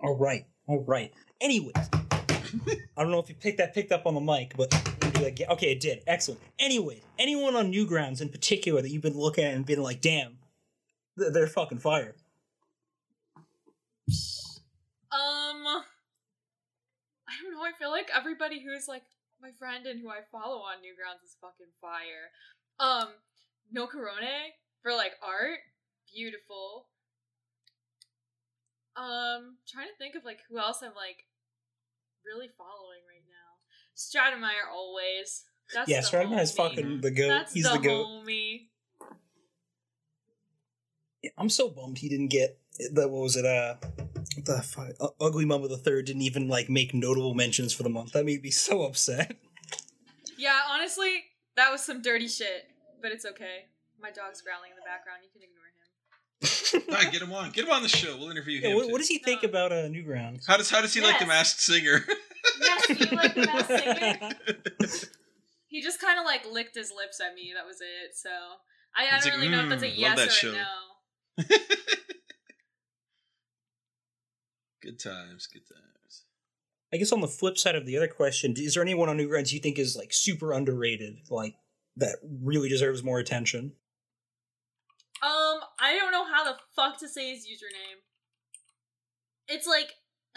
All 0.00 0.16
right, 0.16 0.44
all 0.66 0.84
right. 0.84 1.12
Anyways, 1.40 1.72
I 1.76 3.02
don't 3.02 3.10
know 3.10 3.20
if 3.20 3.28
you 3.28 3.34
picked 3.34 3.58
that 3.58 3.74
picked 3.74 3.92
up 3.92 4.06
on 4.06 4.14
the 4.14 4.20
mic, 4.20 4.54
but 4.56 4.72
like, 5.20 5.38
yeah, 5.38 5.50
okay, 5.52 5.72
it 5.72 5.80
did. 5.80 6.02
Excellent. 6.06 6.40
Anyway, 6.58 7.00
anyone 7.18 7.54
on 7.56 7.72
Newgrounds 7.72 8.20
in 8.20 8.28
particular 8.28 8.82
that 8.82 8.90
you've 8.90 9.02
been 9.02 9.16
looking 9.18 9.44
at 9.44 9.54
and 9.54 9.64
been 9.64 9.82
like, 9.82 10.00
damn, 10.00 10.38
they're 11.16 11.46
fucking 11.46 11.78
fire. 11.78 12.16
Um, 15.12 15.64
I 15.64 15.82
don't 17.42 17.52
know. 17.52 17.62
I 17.62 17.72
feel 17.78 17.90
like 17.90 18.10
everybody 18.14 18.62
who's 18.62 18.88
like 18.88 19.04
my 19.40 19.50
friend 19.58 19.86
and 19.86 20.00
who 20.00 20.10
I 20.10 20.20
follow 20.32 20.58
on 20.58 20.78
Newgrounds 20.78 21.24
is 21.24 21.36
fucking 21.40 21.72
fire. 21.80 22.30
Um, 22.80 23.08
No 23.72 23.86
Corone 23.86 24.52
for 24.82 24.92
like 24.92 25.12
art, 25.22 25.58
beautiful. 26.14 26.88
Um, 28.96 29.58
trying 29.66 29.88
to 29.88 29.96
think 29.98 30.14
of 30.14 30.24
like 30.24 30.38
who 30.48 30.58
else 30.58 30.80
I'm 30.82 30.94
like 30.94 31.26
really 32.24 32.48
following 32.56 33.02
right 33.08 33.24
now. 33.26 33.44
Stratemeyer 33.96 34.72
always. 34.72 35.44
That's 35.72 35.90
yeah, 35.90 36.00
is 36.40 36.52
fucking 36.52 37.00
the 37.00 37.10
goat. 37.10 37.28
That's 37.28 37.52
He's 37.52 37.64
the, 37.64 37.72
the, 37.72 37.78
goat. 37.78 38.06
homie. 38.06 38.68
I'm 41.38 41.48
so 41.48 41.70
bummed 41.70 41.98
he 41.98 42.08
didn't 42.08 42.28
get 42.28 42.58
the 42.92 43.08
what 43.08 43.22
was 43.22 43.36
it? 43.36 43.46
Uh, 43.46 43.76
the 44.44 44.62
fuck, 44.62 44.90
uh, 45.00 45.08
Ugly 45.20 45.46
Mama 45.46 45.68
the 45.68 45.78
Third 45.78 46.06
didn't 46.06 46.22
even 46.22 46.48
like 46.48 46.68
make 46.68 46.92
notable 46.92 47.34
mentions 47.34 47.72
for 47.72 47.82
the 47.82 47.88
month. 47.88 48.12
That 48.12 48.26
made 48.26 48.42
me 48.42 48.50
so 48.50 48.82
upset. 48.82 49.36
Yeah, 50.36 50.60
honestly, 50.68 51.24
that 51.56 51.70
was 51.70 51.82
some 51.84 52.02
dirty 52.02 52.28
shit, 52.28 52.66
but 53.04 53.12
it's 53.12 53.26
okay. 53.26 53.68
My 54.00 54.08
dog's 54.10 54.40
growling 54.40 54.70
in 54.72 54.76
the 54.80 54.88
background. 54.88 55.20
You 55.20 55.28
can 55.28 55.44
ignore 55.44 55.68
him. 55.68 56.88
All 56.88 56.96
right, 57.04 57.12
get 57.12 57.20
him 57.22 57.32
on. 57.32 57.50
Get 57.52 57.66
him 57.66 57.70
on 57.70 57.82
the 57.82 57.88
show. 57.88 58.16
We'll 58.16 58.30
interview 58.30 58.60
Yeah, 58.60 58.68
him. 58.70 58.76
what, 58.76 58.86
too. 58.86 58.92
what 58.92 58.98
does 58.98 59.08
he 59.08 59.18
think 59.18 59.42
No. 59.42 59.48
about 59.50 59.72
uh, 59.72 59.86
Newgrounds? 59.92 60.46
How 60.46 60.56
does 60.56 60.70
how 60.70 60.80
does 60.80 60.94
he 60.94 61.00
like 61.02 61.18
the 61.18 61.26
Yes. 61.26 61.28
Masked 61.28 61.60
Singer? 61.60 62.04
Yes, 62.60 62.86
do 62.88 62.94
you 62.94 63.16
like 63.16 63.34
the 63.34 63.46
Masked 63.46 64.88
Singer? 64.88 65.10
He 65.68 65.82
just 65.82 66.00
kind 66.00 66.20
of 66.20 66.24
like 66.24 66.46
licked 66.50 66.76
his 66.76 66.92
lips 66.96 67.20
at 67.20 67.34
me. 67.34 67.52
That 67.54 67.66
was 67.66 67.78
it. 67.80 68.14
So 68.16 68.30
I, 68.96 69.08
I 69.10 69.14
He's 69.16 69.24
don't 69.24 69.32
like, 69.32 69.40
really 69.42 69.48
know 69.56 69.62
if 69.64 69.68
that's 69.70 69.82
a 69.82 69.86
"Mm, 69.86 69.90
love 69.90 69.98
yes 69.98 70.18
that 70.18 70.28
or 70.28 70.30
show." 70.30 70.50
a 70.50 71.42
no. 71.42 71.56
good 74.82 75.00
times, 75.00 75.46
good 75.52 75.66
times. 75.66 76.24
I 76.92 76.96
guess 76.96 77.10
on 77.12 77.20
the 77.20 77.26
flip 77.28 77.58
side 77.58 77.74
of 77.74 77.86
the 77.86 77.96
other 77.96 78.06
question, 78.06 78.54
is 78.56 78.74
there 78.74 78.82
anyone 78.84 79.08
on 79.08 79.18
Newgrounds 79.18 79.52
you 79.52 79.58
think 79.58 79.78
is 79.78 79.96
like 79.96 80.12
super 80.12 80.52
underrated, 80.52 81.16
like 81.28 81.56
that 81.96 82.16
really 82.22 82.68
deserves 82.68 83.02
more 83.02 83.18
attention? 83.18 83.72
Um, 85.22 85.60
I 85.80 85.96
don't 85.98 86.12
know 86.12 86.24
how 86.24 86.44
the 86.44 86.56
fuck 86.76 86.98
to 87.00 87.08
say 87.08 87.30
his 87.30 87.46
username. 87.46 88.00
It's 89.48 89.66
like 89.66 89.90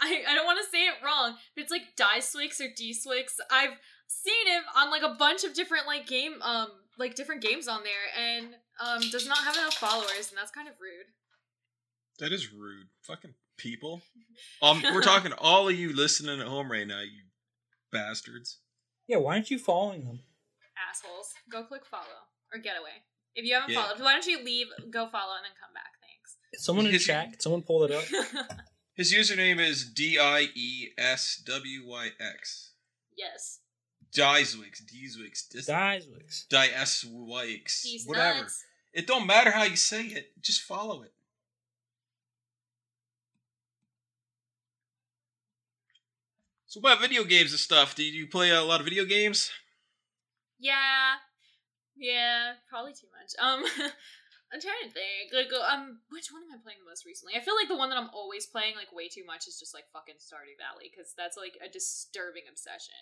I 0.00 0.22
I 0.28 0.34
don't 0.34 0.46
want 0.46 0.58
to 0.64 0.70
say 0.70 0.84
it 0.84 1.04
wrong, 1.04 1.36
but 1.54 1.62
it's 1.62 1.72
like 1.72 1.96
Dieswyx 1.96 2.60
or 2.60 2.68
D-Swix. 2.76 3.34
I've 3.50 3.76
seen 4.08 4.46
him 4.46 4.62
on 4.76 4.90
like 4.90 5.02
a 5.02 5.16
bunch 5.18 5.42
of 5.44 5.54
different 5.54 5.86
like 5.86 6.06
game 6.06 6.34
um 6.42 6.68
like 6.98 7.14
different 7.14 7.42
games 7.42 7.66
on 7.66 7.80
there 7.82 8.24
and 8.24 8.54
um 8.80 9.10
does 9.10 9.26
not 9.26 9.38
have 9.38 9.56
enough 9.56 9.74
followers 9.74 10.28
and 10.30 10.38
that's 10.38 10.50
kind 10.52 10.68
of 10.68 10.74
rude. 10.80 11.06
That 12.18 12.32
is 12.32 12.52
rude. 12.52 12.86
Fucking 13.02 13.34
people. 13.56 14.02
Um, 14.60 14.82
we're 14.92 15.00
talking 15.00 15.30
to 15.30 15.38
all 15.38 15.66
of 15.66 15.74
you 15.74 15.94
listening 15.94 16.40
at 16.40 16.46
home 16.46 16.70
right 16.70 16.86
now, 16.86 17.00
you 17.00 17.22
bastards. 17.90 18.58
Yeah, 19.08 19.18
why 19.18 19.34
aren't 19.34 19.50
you 19.50 19.58
following 19.58 20.04
them? 20.04 20.20
Assholes. 20.90 21.32
Go 21.50 21.64
click 21.64 21.84
follow 21.86 22.04
or 22.52 22.60
get 22.60 22.76
away. 22.78 23.02
If 23.34 23.44
you 23.44 23.54
haven't 23.54 23.70
Yeah. 23.70 23.82
followed, 23.82 24.00
why 24.00 24.12
don't 24.12 24.26
you 24.26 24.42
leave, 24.42 24.66
go 24.90 25.08
follow, 25.08 25.34
and 25.36 25.44
then 25.44 25.52
come 25.60 25.72
back? 25.74 25.92
Thanks. 26.00 26.64
Someone 26.64 26.86
in 26.86 26.92
His- 26.92 27.04
chat, 27.04 27.42
someone 27.42 27.62
pull 27.62 27.84
it 27.84 27.90
up. 27.92 28.04
His 28.94 29.12
username 29.12 29.60
is 29.60 29.92
D 29.92 30.18
I 30.18 30.48
E 30.54 30.88
S 30.96 31.42
W 31.46 31.86
Y 31.86 32.10
X. 32.18 32.72
yes. 33.16 33.60
Dieswyx, 34.14 34.80
Dieswyx, 34.84 35.48
Dis- 35.50 35.66
Dieswyx. 35.66 36.46
Dieswyx, 36.48 38.06
whatever. 38.06 38.40
nuts. 38.42 38.64
It 38.94 39.06
don't 39.06 39.26
matter 39.26 39.50
how 39.50 39.64
you 39.64 39.76
say 39.76 40.04
it. 40.06 40.32
Just 40.40 40.62
follow 40.62 41.02
it. 41.02 41.12
So 46.76 46.84
about 46.84 47.00
video 47.00 47.24
games 47.24 47.56
and 47.56 47.58
stuff, 47.58 47.96
do 47.96 48.04
you 48.04 48.28
play 48.28 48.52
a 48.52 48.60
lot 48.60 48.84
of 48.84 48.84
video 48.84 49.08
games? 49.08 49.48
Yeah. 50.60 51.16
Yeah, 51.96 52.60
probably 52.68 52.92
too 52.92 53.08
much. 53.16 53.32
Um 53.40 53.64
I'm 54.52 54.60
trying 54.60 54.84
to 54.84 54.92
think. 54.92 55.32
Like 55.32 55.48
um 55.56 56.04
which 56.12 56.28
one 56.28 56.44
am 56.44 56.52
I 56.52 56.60
playing 56.60 56.84
the 56.84 56.90
most 56.92 57.08
recently? 57.08 57.32
I 57.32 57.40
feel 57.40 57.56
like 57.56 57.72
the 57.72 57.80
one 57.80 57.88
that 57.88 57.96
I'm 57.96 58.12
always 58.12 58.44
playing 58.44 58.76
like 58.76 58.92
way 58.92 59.08
too 59.08 59.24
much 59.24 59.48
is 59.48 59.56
just 59.56 59.72
like 59.72 59.88
fucking 59.88 60.20
Stardew 60.20 60.60
Valley 60.60 60.92
cuz 60.92 61.16
that's 61.16 61.40
like 61.40 61.56
a 61.64 61.72
disturbing 61.72 62.44
obsession. 62.44 63.00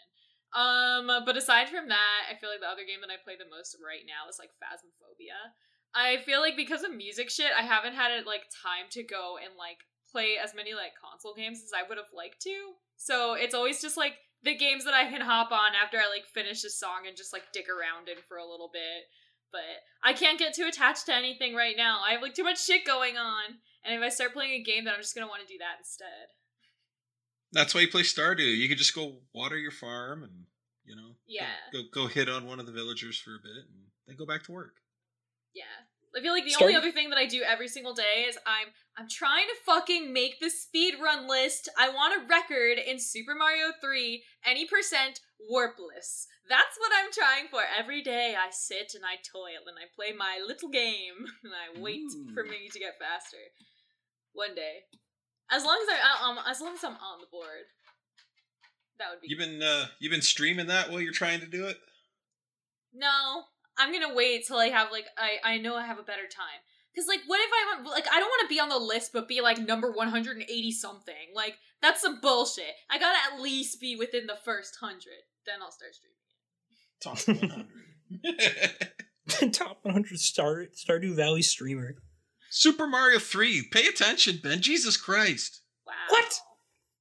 Um 0.54 1.10
but 1.26 1.34
aside 1.34 1.66
from 1.66 1.90
that, 1.90 2.30
I 2.30 2.38
feel 2.38 2.54
like 2.54 2.62
the 2.62 2.70
other 2.70 2.86
game 2.86 3.02
that 3.02 3.10
I 3.10 3.18
play 3.26 3.34
the 3.34 3.50
most 3.50 3.74
right 3.82 4.06
now 4.06 4.30
is 4.30 4.38
like 4.38 4.54
Phasmophobia. 4.62 5.50
I 5.98 6.22
feel 6.22 6.38
like 6.38 6.54
because 6.54 6.86
of 6.86 6.94
music 6.94 7.26
shit, 7.26 7.50
I 7.50 7.66
haven't 7.66 7.98
had 7.98 8.14
it 8.14 8.22
like 8.22 8.46
time 8.54 8.86
to 8.94 9.02
go 9.02 9.34
and 9.34 9.58
like 9.58 9.82
play 10.14 10.38
as 10.38 10.54
many 10.54 10.78
like 10.78 10.94
console 10.94 11.34
games 11.34 11.58
as 11.58 11.74
I 11.74 11.82
would 11.82 11.98
have 11.98 12.14
liked 12.14 12.38
to. 12.46 12.78
So 12.96 13.34
it's 13.34 13.54
always 13.54 13.80
just 13.80 13.96
like 13.96 14.14
the 14.42 14.54
games 14.56 14.84
that 14.84 14.94
I 14.94 15.08
can 15.10 15.20
hop 15.20 15.52
on 15.52 15.72
after 15.74 15.98
I 15.98 16.08
like 16.08 16.26
finish 16.32 16.64
a 16.64 16.70
song 16.70 17.06
and 17.06 17.16
just 17.16 17.32
like 17.32 17.52
dick 17.52 17.66
around 17.68 18.08
in 18.08 18.16
for 18.28 18.36
a 18.36 18.46
little 18.48 18.70
bit. 18.72 19.04
But 19.52 19.62
I 20.02 20.12
can't 20.12 20.38
get 20.38 20.54
too 20.54 20.66
attached 20.66 21.06
to 21.06 21.14
anything 21.14 21.54
right 21.54 21.76
now. 21.76 22.00
I 22.06 22.12
have 22.12 22.22
like 22.22 22.34
too 22.34 22.44
much 22.44 22.64
shit 22.64 22.84
going 22.84 23.16
on. 23.16 23.58
And 23.84 23.94
if 23.94 24.02
I 24.02 24.08
start 24.08 24.32
playing 24.32 24.52
a 24.60 24.62
game, 24.62 24.84
then 24.84 24.94
I'm 24.94 25.00
just 25.00 25.14
gonna 25.14 25.28
want 25.28 25.42
to 25.46 25.52
do 25.52 25.58
that 25.58 25.78
instead. 25.78 26.32
That's 27.52 27.74
why 27.74 27.82
you 27.82 27.88
play 27.88 28.02
Stardew. 28.02 28.56
You 28.56 28.68
could 28.68 28.78
just 28.78 28.94
go 28.94 29.18
water 29.32 29.56
your 29.56 29.70
farm 29.70 30.22
and 30.24 30.46
you 30.84 30.94
know, 30.96 31.16
Yeah. 31.26 31.48
go 31.72 31.82
go, 31.82 32.02
go 32.02 32.06
hit 32.08 32.28
on 32.28 32.46
one 32.46 32.60
of 32.60 32.66
the 32.66 32.72
villagers 32.72 33.18
for 33.18 33.34
a 33.34 33.38
bit 33.42 33.64
and 33.70 33.86
then 34.06 34.16
go 34.16 34.26
back 34.26 34.42
to 34.44 34.52
work. 34.52 34.74
Yeah. 35.54 35.64
I 36.16 36.20
feel 36.20 36.32
like 36.32 36.44
the 36.44 36.50
Start- 36.50 36.70
only 36.70 36.76
other 36.76 36.92
thing 36.92 37.10
that 37.10 37.18
I 37.18 37.26
do 37.26 37.42
every 37.42 37.68
single 37.68 37.94
day 37.94 38.26
is 38.28 38.38
I'm 38.46 38.68
I'm 38.96 39.08
trying 39.08 39.46
to 39.46 39.54
fucking 39.66 40.12
make 40.12 40.38
the 40.38 40.50
speed 40.50 40.94
run 41.02 41.26
list. 41.28 41.68
I 41.76 41.88
want 41.88 42.14
a 42.22 42.26
record 42.26 42.78
in 42.78 43.00
Super 43.00 43.34
Mario 43.34 43.72
3, 43.80 44.22
any 44.46 44.66
percent 44.66 45.20
warpless. 45.50 46.26
That's 46.48 46.78
what 46.78 46.92
I'm 46.94 47.10
trying 47.12 47.48
for. 47.50 47.62
Every 47.76 48.02
day 48.02 48.36
I 48.38 48.50
sit 48.50 48.92
and 48.94 49.04
I 49.04 49.16
toil 49.16 49.66
and 49.66 49.76
I 49.78 49.90
play 49.96 50.12
my 50.16 50.40
little 50.46 50.68
game 50.68 51.26
and 51.44 51.52
I 51.52 51.80
wait 51.80 52.04
Ooh. 52.14 52.32
for 52.34 52.44
me 52.44 52.68
to 52.72 52.78
get 52.78 52.98
faster. 52.98 53.38
One 54.32 54.54
day. 54.54 54.84
As 55.50 55.64
long 55.64 55.78
as 55.82 55.88
I 55.98 56.28
um 56.30 56.38
as 56.48 56.60
long 56.60 56.74
as 56.74 56.84
I'm 56.84 56.92
on 56.92 57.20
the 57.20 57.26
board. 57.30 57.66
That 58.98 59.10
would 59.10 59.20
be 59.20 59.28
You've 59.28 59.40
been 59.40 59.60
uh 59.62 59.86
you've 59.98 60.12
been 60.12 60.22
streaming 60.22 60.68
that 60.68 60.90
while 60.90 61.00
you're 61.00 61.12
trying 61.12 61.40
to 61.40 61.46
do 61.46 61.66
it? 61.66 61.78
No, 62.92 63.44
I'm 63.78 63.92
gonna 63.92 64.14
wait 64.14 64.46
till 64.46 64.56
I 64.56 64.68
have 64.68 64.90
like 64.92 65.06
I 65.18 65.54
I 65.54 65.58
know 65.58 65.76
I 65.76 65.86
have 65.86 65.98
a 65.98 66.02
better 66.02 66.26
time. 66.30 66.60
Cause 66.94 67.06
like, 67.08 67.22
what 67.26 67.40
if 67.40 67.50
I 67.52 67.74
want 67.74 67.88
like 67.88 68.06
I 68.12 68.20
don't 68.20 68.28
want 68.28 68.48
to 68.48 68.54
be 68.54 68.60
on 68.60 68.68
the 68.68 68.78
list, 68.78 69.12
but 69.12 69.26
be 69.26 69.40
like 69.40 69.58
number 69.58 69.90
180 69.90 70.72
something. 70.72 71.14
Like 71.34 71.56
that's 71.82 72.00
some 72.00 72.20
bullshit. 72.20 72.74
I 72.90 72.98
gotta 72.98 73.18
at 73.32 73.40
least 73.40 73.80
be 73.80 73.96
within 73.96 74.26
the 74.26 74.38
first 74.44 74.76
hundred. 74.80 75.24
Then 75.46 75.56
I'll 75.62 75.72
start 75.72 75.94
streaming. 75.94 76.14
Top 77.00 77.18
100. 77.26 77.66
Top 79.52 79.78
100 79.82 80.18
Star 80.18 80.66
Stardew 80.74 81.14
Valley 81.14 81.42
streamer. 81.42 81.96
Super 82.50 82.86
Mario 82.86 83.18
3. 83.18 83.68
Pay 83.72 83.86
attention, 83.86 84.38
Ben. 84.42 84.60
Jesus 84.60 84.96
Christ. 84.96 85.62
Wow. 85.86 85.92
What? 86.08 86.40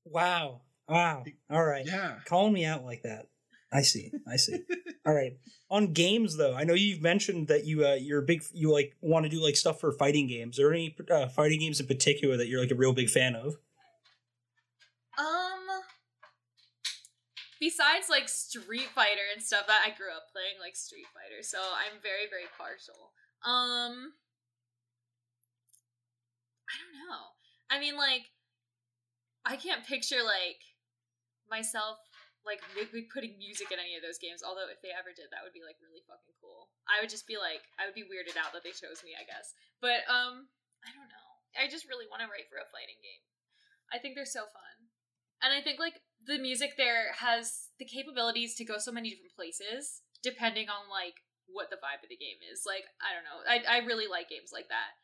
Wow. 0.05 0.62
Wow. 0.88 1.23
All 1.51 1.63
right. 1.63 1.86
Yeah. 1.86 2.15
Calling 2.25 2.53
me 2.53 2.65
out 2.65 2.83
like 2.83 3.03
that. 3.03 3.27
I 3.73 3.81
see. 3.81 4.12
I 4.27 4.36
see. 4.36 4.59
All 5.05 5.13
right. 5.13 5.33
On 5.69 5.91
games 5.91 6.38
though, 6.38 6.55
I 6.55 6.63
know 6.63 6.75
you've 6.75 7.01
mentioned 7.01 7.47
that 7.47 7.65
you 7.65 7.86
uh, 7.86 7.95
you're 7.95 8.19
a 8.19 8.25
big 8.25 8.43
you 8.53 8.71
like 8.71 8.95
want 9.01 9.25
to 9.25 9.29
do 9.29 9.41
like 9.41 9.55
stuff 9.55 9.79
for 9.79 9.91
fighting 9.91 10.27
games. 10.27 10.59
Are 10.59 10.63
there 10.63 10.73
any 10.73 10.95
uh, 11.09 11.27
fighting 11.27 11.59
games 11.59 11.79
in 11.79 11.88
particular 11.88 12.38
that 12.38 12.47
you're 12.47 12.62
like 12.62 12.71
a 12.71 12.75
real 12.75 12.93
big 12.93 13.09
fan 13.09 13.36
of? 13.36 13.57
Um, 15.17 15.81
besides 17.59 18.07
like 18.09 18.29
Street 18.29 18.89
Fighter 18.93 19.25
and 19.33 19.43
stuff, 19.43 19.65
that 19.67 19.81
I 19.86 19.97
grew 19.97 20.12
up 20.15 20.31
playing 20.31 20.59
like 20.62 20.75
Street 20.75 21.07
Fighter, 21.13 21.41
so 21.41 21.57
I'm 21.57 21.99
very 22.03 22.29
very 22.29 22.49
partial. 22.55 23.12
Um, 23.43 24.13
I 26.69 26.75
don't 26.79 27.09
know. 27.09 27.33
I 27.69 27.79
mean, 27.79 27.97
like, 27.97 28.29
I 29.45 29.55
can't 29.55 29.86
picture 29.86 30.23
like 30.23 30.62
myself 31.49 31.97
like 32.43 32.60
maybe 32.75 33.08
putting 33.08 33.39
music 33.39 33.71
in 33.71 33.79
any 33.79 33.95
of 33.95 34.03
those 34.03 34.19
games. 34.19 34.43
Although 34.43 34.67
if 34.67 34.84
they 34.84 34.91
ever 34.91 35.15
did, 35.15 35.32
that 35.32 35.43
would 35.43 35.56
be 35.56 35.63
like 35.63 35.79
really 35.79 36.03
fucking 36.03 36.36
cool. 36.39 36.71
I 36.86 36.99
would 36.99 37.12
just 37.12 37.27
be 37.27 37.39
like, 37.39 37.63
I 37.79 37.88
would 37.88 37.95
be 37.95 38.08
weirded 38.08 38.36
out 38.36 38.51
that 38.51 38.63
they 38.63 38.75
chose 38.75 39.01
me. 39.03 39.15
I 39.15 39.23
guess, 39.23 39.56
but 39.79 40.03
um, 40.12 40.51
I 40.84 40.91
don't 40.91 41.12
know. 41.12 41.29
I 41.56 41.69
just 41.69 41.88
really 41.88 42.10
want 42.10 42.25
to 42.25 42.29
write 42.29 42.49
for 42.49 42.60
a 42.60 42.67
fighting 42.67 42.99
game. 42.99 43.23
I 43.93 44.01
think 44.01 44.15
they're 44.17 44.27
so 44.27 44.45
fun, 44.49 44.91
and 45.41 45.56
I 45.56 45.63
think 45.63 45.79
like 45.79 46.03
the 46.23 46.39
music 46.39 46.75
there 46.75 47.15
has 47.19 47.71
the 47.79 47.86
capabilities 47.86 48.56
to 48.56 48.65
go 48.65 48.79
so 48.79 48.91
many 48.91 49.12
different 49.12 49.36
places 49.36 50.01
depending 50.23 50.71
on 50.71 50.88
like 50.88 51.19
what 51.51 51.69
the 51.69 51.77
vibe 51.77 52.01
of 52.01 52.10
the 52.10 52.17
game 52.17 52.39
is. 52.51 52.63
Like 52.65 52.88
I 53.03 53.12
don't 53.12 53.27
know. 53.27 53.39
I 53.43 53.79
I 53.79 53.86
really 53.86 54.08
like 54.08 54.32
games 54.32 54.51
like 54.51 54.67
that. 54.69 54.95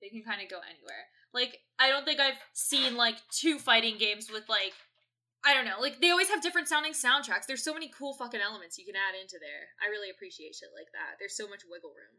They 0.00 0.08
can 0.08 0.22
kind 0.22 0.44
of 0.44 0.52
go 0.52 0.60
anywhere. 0.60 1.08
Like 1.32 1.58
I 1.80 1.88
don't 1.88 2.04
think 2.04 2.20
I've 2.20 2.38
seen 2.52 2.96
like 2.96 3.16
two 3.32 3.58
fighting 3.58 3.98
games 3.98 4.30
with 4.30 4.48
like 4.48 4.76
I 5.46 5.54
don't 5.54 5.64
know. 5.64 5.80
Like 5.80 6.00
they 6.00 6.10
always 6.10 6.28
have 6.28 6.42
different 6.42 6.66
sounding 6.66 6.92
soundtracks. 6.92 7.46
There's 7.46 7.62
so 7.62 7.72
many 7.72 7.88
cool 7.96 8.14
fucking 8.14 8.40
elements 8.40 8.78
you 8.78 8.84
can 8.84 8.96
add 8.96 9.14
into 9.20 9.36
there. 9.40 9.68
I 9.80 9.88
really 9.90 10.10
appreciate 10.10 10.56
shit 10.56 10.70
like 10.74 10.90
that. 10.92 11.16
There's 11.20 11.36
so 11.36 11.48
much 11.48 11.62
wiggle 11.70 11.90
room. 11.90 12.18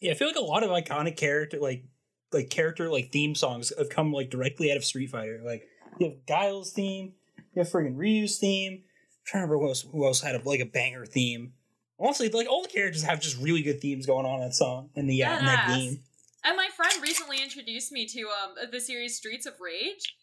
Yeah, 0.00 0.10
I 0.10 0.14
feel 0.14 0.26
like 0.26 0.36
a 0.36 0.40
lot 0.40 0.64
of 0.64 0.70
iconic 0.70 1.16
character 1.16 1.58
like 1.60 1.84
like 2.32 2.50
character 2.50 2.90
like 2.90 3.12
theme 3.12 3.36
songs 3.36 3.72
have 3.78 3.90
come 3.90 4.12
like 4.12 4.28
directly 4.28 4.72
out 4.72 4.76
of 4.76 4.84
Street 4.84 5.10
Fighter. 5.10 5.40
Like 5.44 5.62
you 5.98 6.08
have 6.08 6.26
Guile's 6.26 6.72
theme, 6.72 7.12
you 7.54 7.62
have 7.62 7.70
friggin' 7.70 7.96
Ryu's 7.96 8.38
theme. 8.38 8.72
I'm 8.72 9.24
trying 9.24 9.42
to 9.42 9.46
remember 9.46 9.64
who 9.64 9.68
else, 9.68 9.82
who 9.82 10.04
else 10.04 10.20
had 10.20 10.34
a, 10.34 10.42
like 10.48 10.60
a 10.60 10.66
banger 10.66 11.06
theme. 11.06 11.52
Honestly, 12.00 12.28
like 12.28 12.48
all 12.48 12.62
the 12.62 12.68
characters 12.68 13.02
have 13.04 13.20
just 13.20 13.38
really 13.38 13.62
good 13.62 13.80
themes 13.80 14.04
going 14.04 14.26
on 14.26 14.40
in 14.40 14.48
that 14.48 14.54
song 14.54 14.90
in 14.96 15.06
the 15.06 15.22
uh, 15.22 15.38
in 15.38 15.46
that 15.46 15.68
game. 15.68 16.00
And 16.44 16.56
my 16.56 16.68
friend 16.76 17.02
recently 17.02 17.42
introduced 17.42 17.92
me 17.92 18.06
to 18.06 18.20
um 18.22 18.70
the 18.72 18.80
series 18.80 19.16
Streets 19.16 19.46
of 19.46 19.54
Rage. 19.60 20.16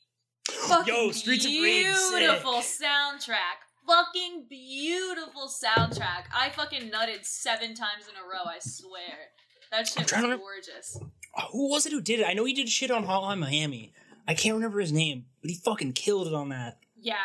Fucking 0.49 0.93
Yo, 0.93 1.11
Streets 1.11 1.45
of 1.45 1.51
Rage, 1.51 1.85
beautiful 1.85 2.53
soundtrack. 2.55 3.65
Fucking 3.87 4.45
beautiful 4.49 5.47
soundtrack. 5.47 6.25
I 6.35 6.49
fucking 6.49 6.89
nutted 6.91 7.23
seven 7.23 7.75
times 7.75 8.07
in 8.09 8.15
a 8.15 8.23
row. 8.23 8.45
I 8.45 8.59
swear. 8.59 9.31
That 9.71 9.87
shit 9.87 10.11
was 10.11 10.39
gorgeous. 10.39 10.99
Oh, 11.37 11.47
who 11.51 11.69
was 11.69 11.85
it 11.85 11.91
who 11.91 12.01
did 12.01 12.19
it? 12.19 12.25
I 12.27 12.33
know 12.33 12.45
he 12.45 12.53
did 12.53 12.69
shit 12.69 12.91
on 12.91 13.05
Hotline 13.05 13.39
Miami. 13.39 13.93
I 14.27 14.33
can't 14.33 14.55
remember 14.55 14.79
his 14.79 14.91
name, 14.91 15.25
but 15.41 15.51
he 15.51 15.57
fucking 15.57 15.93
killed 15.93 16.27
it 16.27 16.33
on 16.33 16.49
that. 16.49 16.79
Yeah. 16.99 17.15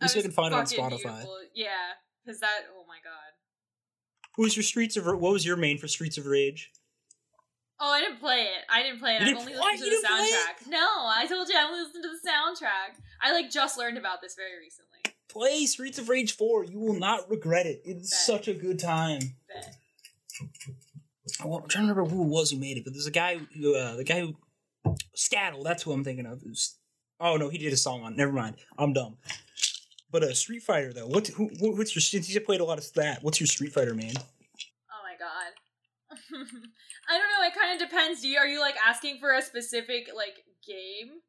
Let's 0.00 0.12
see 0.12 0.20
I 0.20 0.22
can 0.22 0.32
find 0.32 0.52
it 0.52 0.56
on 0.56 0.66
Spotify. 0.66 1.00
beautiful. 1.00 1.38
Yeah, 1.54 1.68
because 2.24 2.40
that. 2.40 2.66
Oh 2.76 2.84
my 2.86 2.98
god. 3.02 3.32
Who 4.36 4.42
was 4.42 4.56
your 4.56 4.62
Streets 4.64 4.96
of? 4.96 5.06
What 5.06 5.20
was 5.20 5.46
your 5.46 5.56
main 5.56 5.78
for 5.78 5.88
Streets 5.88 6.18
of 6.18 6.26
Rage? 6.26 6.72
Oh, 7.80 7.90
I 7.90 8.00
didn't 8.00 8.20
play 8.20 8.42
it. 8.42 8.64
I 8.70 8.82
didn't 8.82 9.00
play 9.00 9.16
it. 9.16 9.22
I've 9.22 9.36
only 9.36 9.52
listened 9.54 9.78
to 9.78 9.84
the 9.84 9.90
didn't 9.90 10.04
play 10.06 10.24
it? 10.24 10.34
soundtrack. 10.66 10.70
No, 10.70 10.86
I 11.08 11.26
told 11.28 11.48
you 11.48 11.56
I 11.58 11.64
only 11.64 11.80
listened 11.80 12.04
to 12.04 12.08
the 12.10 12.28
soundtrack. 12.28 13.00
I 13.22 13.32
like 13.32 13.50
just 13.50 13.76
learned 13.76 13.98
about 13.98 14.20
this 14.22 14.34
very 14.36 14.58
recently. 14.60 14.90
Play 15.28 15.66
Streets 15.66 15.98
of 15.98 16.08
Rage 16.08 16.36
4. 16.36 16.64
You 16.64 16.78
will 16.78 16.94
not 16.98 17.28
regret 17.28 17.66
it. 17.66 17.82
It's 17.84 18.24
such 18.24 18.46
a 18.46 18.54
good 18.54 18.78
time. 18.78 19.20
Bet. 19.48 19.76
Well, 21.44 21.58
I'm 21.62 21.68
trying 21.68 21.86
to 21.88 21.94
remember 21.94 22.08
who 22.14 22.22
it 22.22 22.28
was 22.28 22.50
who 22.50 22.58
made 22.58 22.76
it, 22.76 22.84
but 22.84 22.92
there's 22.92 23.06
a 23.06 23.10
guy 23.10 23.38
who, 23.58 23.74
uh, 23.74 23.96
the 23.96 24.04
guy 24.04 24.20
who, 24.20 24.36
Scattle, 25.14 25.62
that's 25.64 25.82
who 25.82 25.92
I'm 25.92 26.04
thinking 26.04 26.26
of. 26.26 26.42
Who's, 26.42 26.76
oh 27.18 27.36
no, 27.36 27.48
he 27.48 27.58
did 27.58 27.72
a 27.72 27.76
song 27.76 28.02
on. 28.02 28.14
Never 28.16 28.32
mind, 28.32 28.56
I'm 28.78 28.92
dumb. 28.92 29.16
But 30.12 30.22
uh, 30.22 30.34
Street 30.34 30.62
Fighter 30.62 30.92
though, 30.92 31.06
what 31.08 31.26
who, 31.28 31.48
who- 31.58 31.74
what's 31.76 31.94
your 31.96 32.02
since 32.02 32.32
you 32.32 32.40
played 32.40 32.60
a 32.60 32.64
lot 32.64 32.78
of 32.78 32.92
that? 32.94 33.22
What's 33.22 33.40
your 33.40 33.46
Street 33.48 33.72
Fighter 33.72 33.94
man? 33.94 34.12
Oh 34.16 35.02
my 35.02 35.16
god. 35.18 36.46
I 37.08 37.18
don't 37.18 37.28
know. 37.28 37.46
It 37.46 37.54
kind 37.54 37.80
of 37.80 37.88
depends. 37.88 38.22
Do 38.22 38.28
you 38.28 38.38
are 38.38 38.46
you 38.46 38.60
like 38.60 38.76
asking 38.86 39.18
for 39.18 39.32
a 39.32 39.42
specific 39.42 40.08
like 40.14 40.36
game 40.66 41.20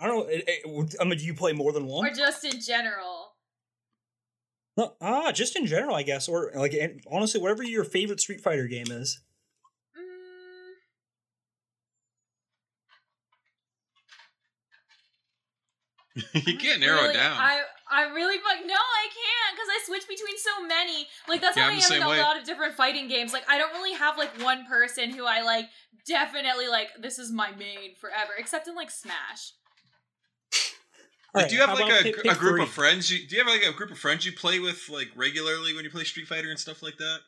I 0.00 0.06
don't 0.06 0.18
know. 0.18 0.26
It, 0.26 0.44
it, 0.46 0.96
I 1.00 1.04
mean, 1.04 1.18
do 1.18 1.24
you 1.24 1.34
play 1.34 1.52
more 1.52 1.72
than 1.72 1.86
one? 1.86 2.06
or 2.06 2.10
just 2.12 2.44
in 2.44 2.60
general? 2.60 3.32
No, 4.76 4.94
ah, 5.00 5.30
just 5.30 5.56
in 5.56 5.66
general, 5.66 5.94
I 5.94 6.02
guess, 6.02 6.28
or 6.28 6.50
like 6.56 6.74
honestly, 7.10 7.40
whatever 7.40 7.62
your 7.62 7.84
favorite 7.84 8.20
Street 8.20 8.40
Fighter 8.40 8.66
game 8.66 8.90
is. 8.90 9.20
Mm, 16.18 16.46
you 16.46 16.58
can't 16.58 16.80
narrow 16.80 17.02
really, 17.02 17.10
it 17.10 17.16
down. 17.16 17.36
I 17.38 17.62
I 17.94 18.12
really 18.12 18.38
fuck 18.38 18.66
no, 18.66 18.74
I 18.74 19.06
can't 19.06 19.54
because 19.56 19.68
I 19.70 19.78
switch 19.86 20.08
between 20.08 20.36
so 20.36 20.66
many. 20.66 21.06
Like 21.28 21.40
that's 21.40 21.56
Yeah, 21.56 21.64
how 21.64 21.68
I'm 21.70 21.74
I 21.74 21.76
am 21.76 21.82
in 21.82 21.88
same 21.88 22.02
a 22.02 22.08
way. 22.08 22.20
lot 22.20 22.36
of 22.38 22.44
different 22.44 22.74
fighting 22.74 23.06
games. 23.08 23.32
Like 23.32 23.44
I 23.48 23.56
don't 23.58 23.72
really 23.72 23.94
have 23.94 24.18
like 24.18 24.30
one 24.42 24.66
person 24.66 25.10
who 25.10 25.24
I 25.26 25.42
like 25.42 25.66
definitely 26.06 26.66
like. 26.68 26.88
This 27.00 27.18
is 27.18 27.30
my 27.30 27.52
main 27.52 27.94
forever, 28.00 28.32
except 28.36 28.66
in 28.68 28.74
like 28.74 28.90
Smash. 28.90 29.52
Like, 31.34 31.42
right, 31.44 31.50
do 31.50 31.56
you 31.56 31.62
have 31.66 31.78
like 31.78 31.90
a, 31.90 32.02
pick- 32.04 32.18
a 32.24 32.34
group 32.36 32.54
three? 32.56 32.62
of 32.62 32.68
friends? 32.68 33.10
You, 33.10 33.26
do 33.26 33.36
you 33.36 33.44
have 33.44 33.52
like 33.52 33.66
a 33.66 33.72
group 33.76 33.90
of 33.90 33.98
friends 33.98 34.24
you 34.24 34.32
play 34.32 34.60
with 34.60 34.88
like 34.88 35.08
regularly 35.16 35.74
when 35.74 35.84
you 35.84 35.90
play 35.90 36.04
Street 36.04 36.28
Fighter 36.28 36.48
and 36.50 36.58
stuff 36.58 36.82
like 36.82 36.96
that? 36.98 37.18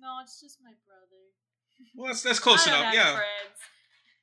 No, 0.00 0.18
it's 0.22 0.40
just 0.40 0.58
my 0.64 0.72
brother. 0.86 1.22
Well, 1.96 2.08
that's 2.08 2.22
that's 2.22 2.38
close 2.46 2.66
I 2.66 2.70
don't 2.70 2.80
enough. 2.80 2.94
have 2.94 3.06
Yeah. 3.06 3.14
friends. 3.16 3.58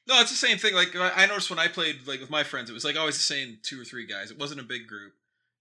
No, 0.08 0.20
it's 0.22 0.30
the 0.30 0.36
same 0.38 0.58
thing. 0.58 0.76
Like 0.76 0.96
I 0.96 1.24
I 1.24 1.26
noticed 1.26 1.50
when 1.50 1.58
I 1.60 1.68
played 1.68 2.06
like 2.06 2.20
with 2.20 2.30
my 2.30 2.44
friends, 2.44 2.70
it 2.70 2.74
was 2.74 2.84
like 2.86 2.98
always 2.98 3.16
the 3.16 3.24
same 3.24 3.60
two 3.64 3.80
or 3.82 3.86
three 3.86 4.06
guys. 4.06 4.30
It 4.30 4.38
wasn't 4.38 4.60
a 4.60 4.64
big 4.64 4.88
group. 4.88 5.14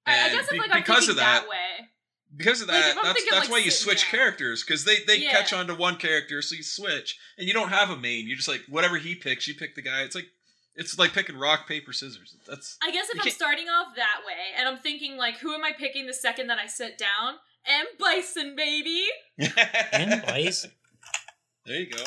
I, 0.07 0.13
I 0.13 0.17
And 0.29 0.33
guess 0.35 0.45
if 0.45 0.51
be- 0.51 0.59
like 0.59 0.75
I'm 0.75 0.81
because 0.83 1.07
thinking 1.07 1.11
of 1.11 1.17
that, 1.17 1.43
that 1.43 1.49
way. 1.49 1.89
because 2.37 2.61
of 2.61 2.67
that, 2.69 2.91
if 2.91 2.99
I'm 2.99 3.05
that's 3.05 3.15
thinking, 3.19 3.29
that's 3.35 3.49
like, 3.49 3.53
why 3.53 3.59
you 3.65 3.71
switch 3.71 4.03
down. 4.03 4.11
characters 4.11 4.63
because 4.65 4.85
they 4.85 4.97
they 5.07 5.17
Yeah. 5.19 5.31
catch 5.33 5.53
on 5.53 5.67
to 5.69 5.75
one 5.75 5.97
character, 5.97 6.43
so 6.43 6.55
you 6.55 6.63
switch, 6.63 7.19
and 7.39 7.47
you 7.47 7.55
don't 7.55 7.71
have 7.71 7.91
a 7.91 7.97
main. 7.97 8.27
You 8.27 8.37
just 8.37 8.49
like 8.49 8.63
whatever 8.69 8.97
he 8.99 9.15
picks, 9.15 9.47
you 9.49 9.55
pick 9.55 9.75
the 9.75 9.83
guy. 9.83 10.03
It's 10.03 10.15
like 10.15 10.27
it's 10.77 10.99
like 10.99 11.13
picking 11.13 11.37
rock 11.37 11.67
paper 11.69 11.93
scissors. 11.93 12.37
That's 12.49 12.77
I 12.83 12.91
guess 12.91 13.09
if 13.09 13.17
I'm 13.19 13.23
can't- 13.25 13.35
starting 13.37 13.69
off 13.69 13.95
that 13.97 14.21
way 14.27 14.53
and 14.59 14.69
I'm 14.69 14.79
thinking 14.79 15.17
like, 15.17 15.39
who 15.39 15.55
am 15.55 15.63
I 15.65 15.73
picking 15.73 16.07
the 16.07 16.15
second 16.15 16.49
that 16.49 16.59
I 16.59 16.67
sit 16.67 16.99
down? 16.99 17.35
M 17.67 17.87
Bison, 17.99 18.55
baby. 18.57 19.05
M 19.93 20.21
Vice. 20.27 20.67
There 21.65 21.77
you 21.81 21.87
go. 21.91 22.05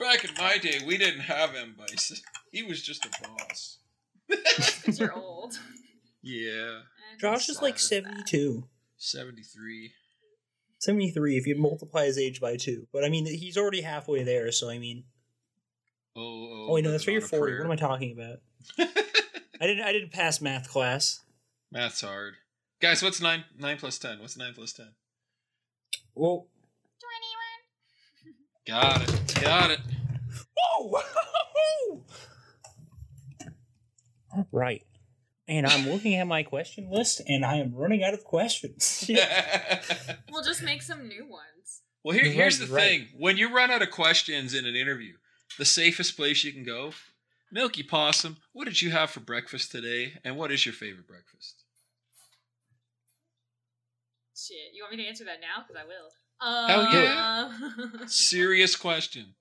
Back 0.00 0.24
in 0.24 0.30
my 0.36 0.58
day, 0.58 0.80
we 0.84 0.98
didn't 0.98 1.20
have 1.20 1.54
M 1.54 1.76
Bison. 1.78 2.16
He 2.50 2.62
was 2.64 2.82
just 2.82 3.04
a 3.04 3.10
boss. 3.22 3.78
Because 4.28 4.98
you're 4.98 5.12
old. 5.14 5.58
Yeah, 6.22 6.80
And 7.10 7.20
Josh 7.20 7.48
is 7.48 7.60
like 7.60 7.78
sad. 7.78 8.04
72. 8.04 8.64
seventy 8.96 9.42
three. 9.42 9.92
73 10.80 11.36
if 11.36 11.46
you 11.46 11.56
multiply 11.56 12.06
his 12.06 12.18
age 12.18 12.40
by 12.40 12.56
two. 12.56 12.88
But 12.92 13.04
I 13.04 13.08
mean, 13.08 13.26
he's 13.26 13.56
already 13.56 13.82
halfway 13.82 14.22
there, 14.24 14.50
so 14.52 14.68
I 14.68 14.78
mean. 14.78 15.04
Oh, 16.16 16.20
oh, 16.20 16.66
Oh, 16.68 16.72
wait, 16.74 16.84
no, 16.84 16.90
that's 16.90 17.06
right. 17.06 17.14
living 17.14 17.28
You're 17.30 17.38
40. 17.38 17.50
prayer. 17.52 17.58
What 17.60 17.66
am 17.66 17.72
I 17.72 17.76
talking 17.76 18.12
about? 18.12 18.38
I 19.60 19.66
didn't. 19.66 19.84
I 19.84 19.92
didn't 19.92 20.12
pass 20.12 20.40
math 20.40 20.68
class. 20.68 21.20
Math's 21.70 22.00
hard. 22.00 22.34
Guys, 22.80 23.00
what's 23.02 23.20
nine 23.20 23.44
nine 23.58 23.76
plus 23.78 23.98
ten? 23.98 24.18
What's 24.20 24.36
nine 24.36 24.54
plus 24.54 24.72
ten? 24.72 24.88
Well, 26.16 26.48
Got 28.66 29.08
it. 29.08 29.34
Got 29.40 29.70
it. 29.72 29.80
whoa! 30.56 31.00
All 34.36 34.46
right. 34.52 34.82
And 35.52 35.66
I'm 35.66 35.86
looking 35.86 36.14
at 36.14 36.26
my 36.26 36.42
question 36.44 36.88
list, 36.90 37.20
and 37.28 37.44
I 37.44 37.56
am 37.56 37.74
running 37.74 38.02
out 38.02 38.14
of 38.14 38.24
questions. 38.24 39.04
We'll 40.30 40.42
just 40.42 40.62
make 40.62 40.80
some 40.80 41.06
new 41.06 41.28
ones. 41.28 41.82
well, 42.02 42.16
here, 42.16 42.24
here's 42.24 42.58
the 42.58 42.72
right. 42.72 42.82
thing: 42.82 43.08
when 43.18 43.36
you 43.36 43.54
run 43.54 43.70
out 43.70 43.82
of 43.82 43.90
questions 43.90 44.54
in 44.54 44.64
an 44.64 44.74
interview, 44.74 45.12
the 45.58 45.66
safest 45.66 46.16
place 46.16 46.42
you 46.42 46.52
can 46.52 46.64
go, 46.64 46.92
Milky 47.50 47.82
Possum. 47.82 48.38
What 48.54 48.64
did 48.64 48.80
you 48.80 48.92
have 48.92 49.10
for 49.10 49.20
breakfast 49.20 49.70
today? 49.70 50.14
And 50.24 50.38
what 50.38 50.50
is 50.50 50.64
your 50.64 50.72
favorite 50.72 51.06
breakfast? 51.06 51.64
Shit, 54.34 54.72
you 54.72 54.82
want 54.82 54.96
me 54.96 55.02
to 55.02 55.08
answer 55.08 55.24
that 55.24 55.40
now? 55.42 55.64
Because 55.68 55.82
I 55.82 55.86
will. 55.86 56.08
Uh, 56.40 56.68
Hell 56.68 56.92
yeah. 56.94 58.06
Serious 58.06 58.74
question. 58.74 59.34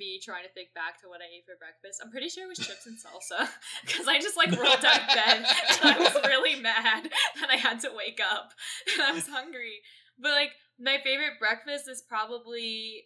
Me 0.00 0.16
trying 0.18 0.42
to 0.48 0.52
think 0.56 0.72
back 0.72 0.96
to 1.04 1.06
what 1.12 1.20
I 1.20 1.28
ate 1.28 1.44
for 1.44 1.60
breakfast. 1.60 2.00
I'm 2.00 2.10
pretty 2.10 2.32
sure 2.32 2.48
it 2.48 2.52
was 2.56 2.58
chips 2.58 2.88
and 2.88 2.96
salsa 2.96 3.44
because 3.84 4.08
I 4.08 4.16
just 4.18 4.36
like 4.40 4.50
rolled 4.56 4.80
out 4.80 5.04
of 5.04 5.08
bed 5.12 5.44
and 5.44 5.84
I 5.84 5.98
was 6.00 6.16
really 6.24 6.56
mad 6.60 7.12
that 7.36 7.50
I 7.52 7.56
had 7.60 7.78
to 7.84 7.92
wake 7.92 8.18
up 8.24 8.56
and 8.96 9.02
I 9.04 9.12
was 9.12 9.28
hungry. 9.28 9.84
But 10.18 10.32
like 10.32 10.56
my 10.80 10.96
favorite 11.04 11.36
breakfast 11.38 11.84
is 11.88 12.00
probably 12.02 13.04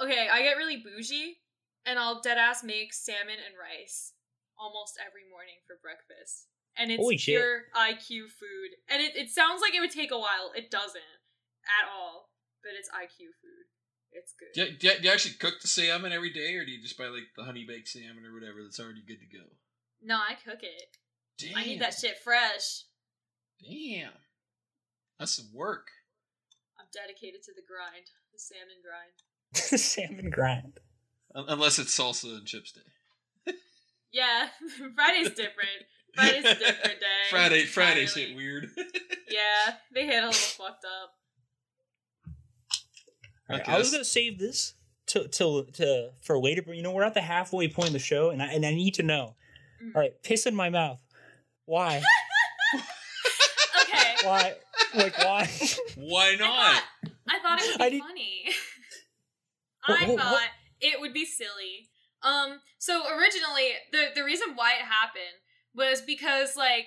okay. 0.00 0.26
I 0.32 0.40
get 0.42 0.56
really 0.56 0.80
bougie 0.80 1.44
and 1.84 1.98
I'll 2.00 2.20
dead 2.24 2.38
ass 2.40 2.64
make 2.64 2.92
salmon 2.96 3.36
and 3.36 3.54
rice 3.60 4.12
almost 4.58 4.96
every 5.00 5.28
morning 5.28 5.60
for 5.68 5.76
breakfast. 5.84 6.48
and 6.76 6.90
it's 6.90 7.00
Holy 7.00 7.16
shit. 7.16 7.40
IQ 7.76 8.28
food. 8.32 8.70
And 8.88 9.00
it, 9.00 9.16
it 9.16 9.28
sounds 9.28 9.60
like 9.60 9.74
it 9.74 9.80
would 9.80 9.90
take 9.92 10.12
a 10.12 10.18
while. 10.18 10.52
It 10.56 10.70
doesn't 10.70 11.20
at 11.64 11.88
all, 11.88 12.28
but 12.64 12.72
it's 12.78 12.88
IQ 12.88 13.32
food. 13.40 13.64
It's 14.12 14.34
good. 14.38 14.48
Do 14.54 14.60
you, 14.62 14.76
do, 14.76 15.00
do 15.00 15.06
you 15.08 15.12
actually 15.12 15.34
cook 15.34 15.60
the 15.60 15.68
salmon 15.68 16.12
every 16.12 16.32
day, 16.32 16.54
or 16.56 16.64
do 16.64 16.70
you 16.70 16.82
just 16.82 16.98
buy 16.98 17.06
like 17.06 17.30
the 17.36 17.44
honey 17.44 17.64
baked 17.66 17.88
salmon 17.88 18.24
or 18.26 18.34
whatever 18.34 18.62
that's 18.62 18.80
already 18.80 19.02
good 19.06 19.20
to 19.20 19.36
go? 19.38 19.44
No, 20.02 20.16
I 20.16 20.34
cook 20.34 20.62
it. 20.62 20.96
Damn. 21.38 21.56
I 21.56 21.64
need 21.64 21.80
that 21.80 21.94
shit 21.94 22.18
fresh. 22.18 22.84
Damn. 23.60 24.12
That's 25.18 25.36
some 25.36 25.48
work. 25.54 25.88
I'm 26.78 26.86
dedicated 26.92 27.42
to 27.44 27.52
the 27.54 27.62
grind, 27.66 28.06
the 28.32 28.38
salmon 28.38 28.80
grind. 28.82 29.70
The 29.70 29.78
salmon 29.78 30.30
grind. 30.30 30.80
Unless 31.34 31.78
it's 31.78 31.96
salsa 31.96 32.36
and 32.36 32.46
chips 32.46 32.72
day. 32.72 33.52
Yeah, 34.12 34.48
Friday's 34.96 35.28
different. 35.30 35.86
Friday's 36.16 36.44
a 36.44 36.54
different 36.56 36.98
day. 36.98 37.22
Friday, 37.30 37.64
Fridays 37.64 38.16
entirely. 38.16 38.28
hit 38.30 38.36
weird. 38.36 38.70
Yeah, 39.30 39.74
they 39.94 40.04
hit 40.06 40.24
a 40.24 40.26
little 40.26 40.32
fucked 40.32 40.84
up. 40.84 41.12
Alright, 43.50 43.62
Okay, 43.62 43.72
I 43.72 43.78
was 43.78 43.90
gonna 43.90 44.04
save 44.04 44.38
this 44.38 44.74
till 45.06 45.28
till 45.28 45.64
to 45.64 46.10
for 46.20 46.38
later, 46.38 46.62
but 46.62 46.76
you 46.76 46.82
know 46.82 46.92
we're 46.92 47.02
at 47.02 47.14
the 47.14 47.20
halfway 47.22 47.68
point 47.68 47.88
of 47.88 47.92
the 47.94 47.98
show, 47.98 48.30
and 48.30 48.42
I 48.42 48.46
and 48.52 48.64
I 48.64 48.70
need 48.74 48.94
to 48.94 49.02
know. 49.02 49.34
Mm. 49.82 49.94
All 49.94 50.00
right, 50.02 50.12
piss 50.22 50.46
in 50.46 50.54
my 50.54 50.70
mouth. 50.70 51.00
Why? 51.66 52.02
Okay. 53.82 54.14
why? 54.24 54.54
Like 54.94 55.18
why? 55.18 55.48
Why 55.96 56.32
I 56.32 56.36
not? 56.36 56.82
thought, 56.82 56.82
I 57.28 57.38
thought 57.40 57.60
it 57.60 57.68
would 57.70 57.78
be 57.78 57.84
I 57.84 57.90
did- 57.90 58.02
funny. 58.02 58.44
What- 59.86 60.02
I 60.02 60.06
what- 60.08 60.18
thought 60.20 60.32
what- 60.32 60.48
it 60.80 61.00
would 61.00 61.12
be 61.14 61.24
silly. 61.24 61.88
Um, 62.22 62.60
so 62.78 63.02
originally 63.16 63.70
the 63.92 64.08
the 64.14 64.22
reason 64.24 64.48
why 64.54 64.72
it 64.74 64.82
happened 64.84 65.40
was 65.74 66.02
because 66.02 66.56
like 66.56 66.86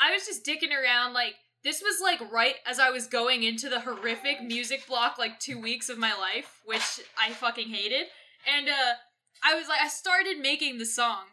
I 0.00 0.12
was 0.12 0.26
just 0.26 0.44
dicking 0.44 0.72
around 0.72 1.12
like 1.14 1.34
this 1.64 1.80
was 1.82 2.00
like 2.02 2.20
right 2.32 2.56
as 2.66 2.78
I 2.78 2.90
was 2.90 3.06
going 3.06 3.42
into 3.42 3.68
the 3.68 3.80
horrific 3.80 4.42
music 4.42 4.86
block 4.86 5.18
like 5.18 5.38
2 5.38 5.60
weeks 5.60 5.88
of 5.88 5.98
my 5.98 6.12
life, 6.14 6.60
which 6.64 7.00
I 7.18 7.30
fucking 7.32 7.68
hated. 7.68 8.06
And 8.46 8.68
uh 8.68 8.94
I 9.44 9.54
was 9.54 9.68
like 9.68 9.80
I 9.80 9.88
started 9.88 10.38
making 10.38 10.78
the 10.78 10.86
song 10.86 11.24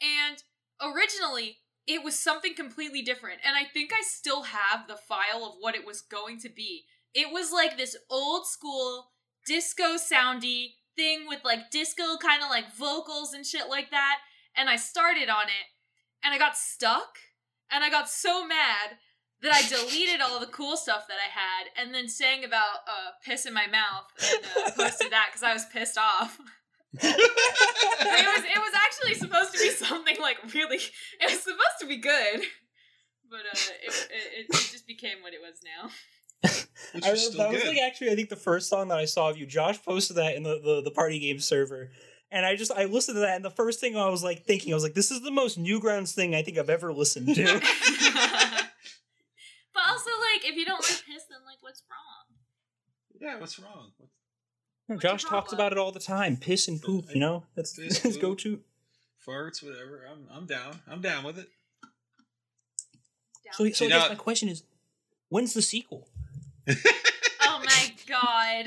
and 0.00 0.42
originally 0.80 1.58
it 1.86 2.02
was 2.02 2.18
something 2.18 2.54
completely 2.54 3.02
different 3.02 3.40
and 3.44 3.56
I 3.56 3.64
think 3.64 3.92
I 3.92 4.02
still 4.02 4.44
have 4.44 4.86
the 4.88 4.96
file 4.96 5.44
of 5.44 5.54
what 5.60 5.74
it 5.74 5.86
was 5.86 6.00
going 6.00 6.40
to 6.40 6.48
be. 6.48 6.84
It 7.14 7.32
was 7.32 7.52
like 7.52 7.76
this 7.76 7.96
old 8.10 8.46
school 8.46 9.10
disco 9.46 9.96
soundy 9.96 10.74
thing 10.96 11.26
with 11.28 11.40
like 11.44 11.70
disco 11.70 12.16
kind 12.16 12.42
of 12.42 12.50
like 12.50 12.74
vocals 12.74 13.32
and 13.32 13.44
shit 13.44 13.68
like 13.68 13.90
that. 13.90 14.18
And 14.56 14.68
I 14.68 14.76
started 14.76 15.28
on 15.28 15.44
it 15.44 15.66
and 16.22 16.32
I 16.32 16.38
got 16.38 16.56
stuck 16.56 17.18
and 17.70 17.84
I 17.84 17.90
got 17.90 18.08
so 18.08 18.46
mad 18.46 18.98
that 19.44 19.52
I 19.52 19.68
deleted 19.68 20.22
all 20.22 20.40
the 20.40 20.46
cool 20.46 20.76
stuff 20.76 21.06
that 21.06 21.18
I 21.20 21.28
had 21.28 21.68
and 21.76 21.94
then 21.94 22.08
sang 22.08 22.44
about 22.44 22.88
uh, 22.88 23.10
piss 23.22 23.44
in 23.44 23.52
my 23.52 23.66
mouth 23.66 24.06
and 24.32 24.66
uh, 24.66 24.70
posted 24.76 25.12
that 25.12 25.28
because 25.28 25.42
I 25.42 25.52
was 25.52 25.66
pissed 25.66 25.98
off. 25.98 26.40
it 26.94 27.02
was 27.02 28.44
it 28.44 28.58
was 28.58 28.72
actually 28.74 29.14
supposed 29.14 29.52
to 29.52 29.58
be 29.58 29.68
something 29.68 30.16
like 30.20 30.36
really 30.54 30.76
it 30.76 31.30
was 31.30 31.40
supposed 31.40 31.78
to 31.80 31.86
be 31.86 31.98
good, 31.98 32.40
but 33.28 33.40
uh, 33.40 33.72
it, 33.82 34.08
it, 34.10 34.46
it 34.48 34.68
just 34.70 34.86
became 34.86 35.18
what 35.22 35.34
it 35.34 35.40
was 35.42 35.60
now. 35.64 35.90
I, 37.04 37.10
is 37.12 37.26
still 37.26 37.38
that 37.38 37.52
was 37.52 37.64
like 37.64 37.78
actually 37.78 38.12
I 38.12 38.14
think 38.14 38.28
the 38.30 38.36
first 38.36 38.68
song 38.70 38.88
that 38.88 38.98
I 38.98 39.04
saw 39.04 39.28
of 39.28 39.36
you. 39.36 39.44
Josh 39.44 39.82
posted 39.82 40.16
that 40.16 40.36
in 40.36 40.42
the, 40.42 40.60
the, 40.62 40.82
the 40.82 40.90
party 40.90 41.18
game 41.18 41.40
server. 41.40 41.90
And 42.30 42.46
I 42.46 42.56
just 42.56 42.72
I 42.72 42.84
listened 42.84 43.16
to 43.16 43.20
that 43.20 43.36
and 43.36 43.44
the 43.44 43.50
first 43.50 43.80
thing 43.80 43.96
I 43.96 44.08
was 44.08 44.24
like 44.24 44.44
thinking, 44.44 44.72
I 44.72 44.76
was 44.76 44.84
like, 44.84 44.94
this 44.94 45.10
is 45.10 45.20
the 45.20 45.30
most 45.30 45.62
Newgrounds 45.62 46.14
thing 46.14 46.34
I 46.34 46.42
think 46.42 46.58
I've 46.58 46.70
ever 46.70 46.92
listened 46.92 47.34
to. 47.34 47.60
but 49.84 49.92
also, 49.92 50.10
like, 50.32 50.48
if 50.50 50.56
you 50.56 50.64
don't 50.64 50.80
like 50.82 51.02
piss, 51.06 51.24
then 51.28 51.38
like, 51.46 51.58
what's 51.60 51.82
wrong? 51.90 52.36
yeah, 53.20 53.38
what's 53.40 53.58
wrong? 53.58 53.92
What's- 53.98 54.12
What's 54.86 55.00
Josh 55.02 55.22
your 55.22 55.30
talks 55.30 55.52
about 55.54 55.72
it 55.72 55.78
all 55.78 55.92
the 55.92 55.98
time. 55.98 56.36
Piss 56.36 56.68
and 56.68 56.80
poop, 56.82 57.06
you 57.14 57.18
know? 57.18 57.44
That's 57.56 57.72
Piss, 57.72 57.98
his 58.02 58.16
poop. 58.18 58.22
go 58.22 58.34
to. 58.34 58.60
Farts, 59.26 59.62
whatever. 59.62 60.02
I'm 60.10 60.26
I'm 60.30 60.44
down. 60.46 60.78
I'm 60.86 61.00
down 61.00 61.24
with 61.24 61.38
it. 61.38 61.48
So, 63.52 63.64
so 63.64 63.70
See, 63.72 63.84
I 63.86 63.88
guess 63.88 64.02
now- 64.02 64.08
my 64.10 64.14
question 64.16 64.48
is, 64.50 64.62
when's 65.30 65.54
the 65.54 65.62
sequel? 65.62 66.08
oh 66.68 67.62
my 67.64 67.94
god, 68.06 68.66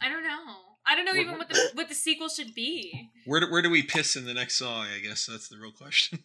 I 0.00 0.08
don't 0.08 0.22
know. 0.22 0.54
I 0.86 0.94
don't 0.96 1.04
know 1.04 1.12
What- 1.12 1.20
even 1.20 1.36
what 1.38 1.48
the 1.50 1.70
what 1.74 1.88
the 1.90 1.94
sequel 1.94 2.28
should 2.30 2.54
be. 2.54 3.10
Where 3.26 3.40
do, 3.40 3.50
where 3.50 3.60
do 3.62 3.68
we 3.70 3.82
piss 3.82 4.16
in 4.16 4.24
the 4.24 4.34
next 4.34 4.56
song? 4.56 4.86
I 4.96 5.00
guess 5.00 5.26
that's 5.26 5.48
the 5.48 5.58
real 5.58 5.72
question. 5.72 6.20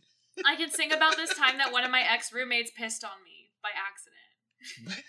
I 0.45 0.55
can 0.55 0.69
sing 0.71 0.93
about 0.93 1.17
this 1.17 1.33
time 1.33 1.57
that 1.57 1.71
one 1.73 1.83
of 1.83 1.91
my 1.91 2.01
ex 2.09 2.31
roommates 2.31 2.71
pissed 2.71 3.03
on 3.03 3.11
me 3.25 3.38
by 3.61 3.69
accident. 3.75 4.27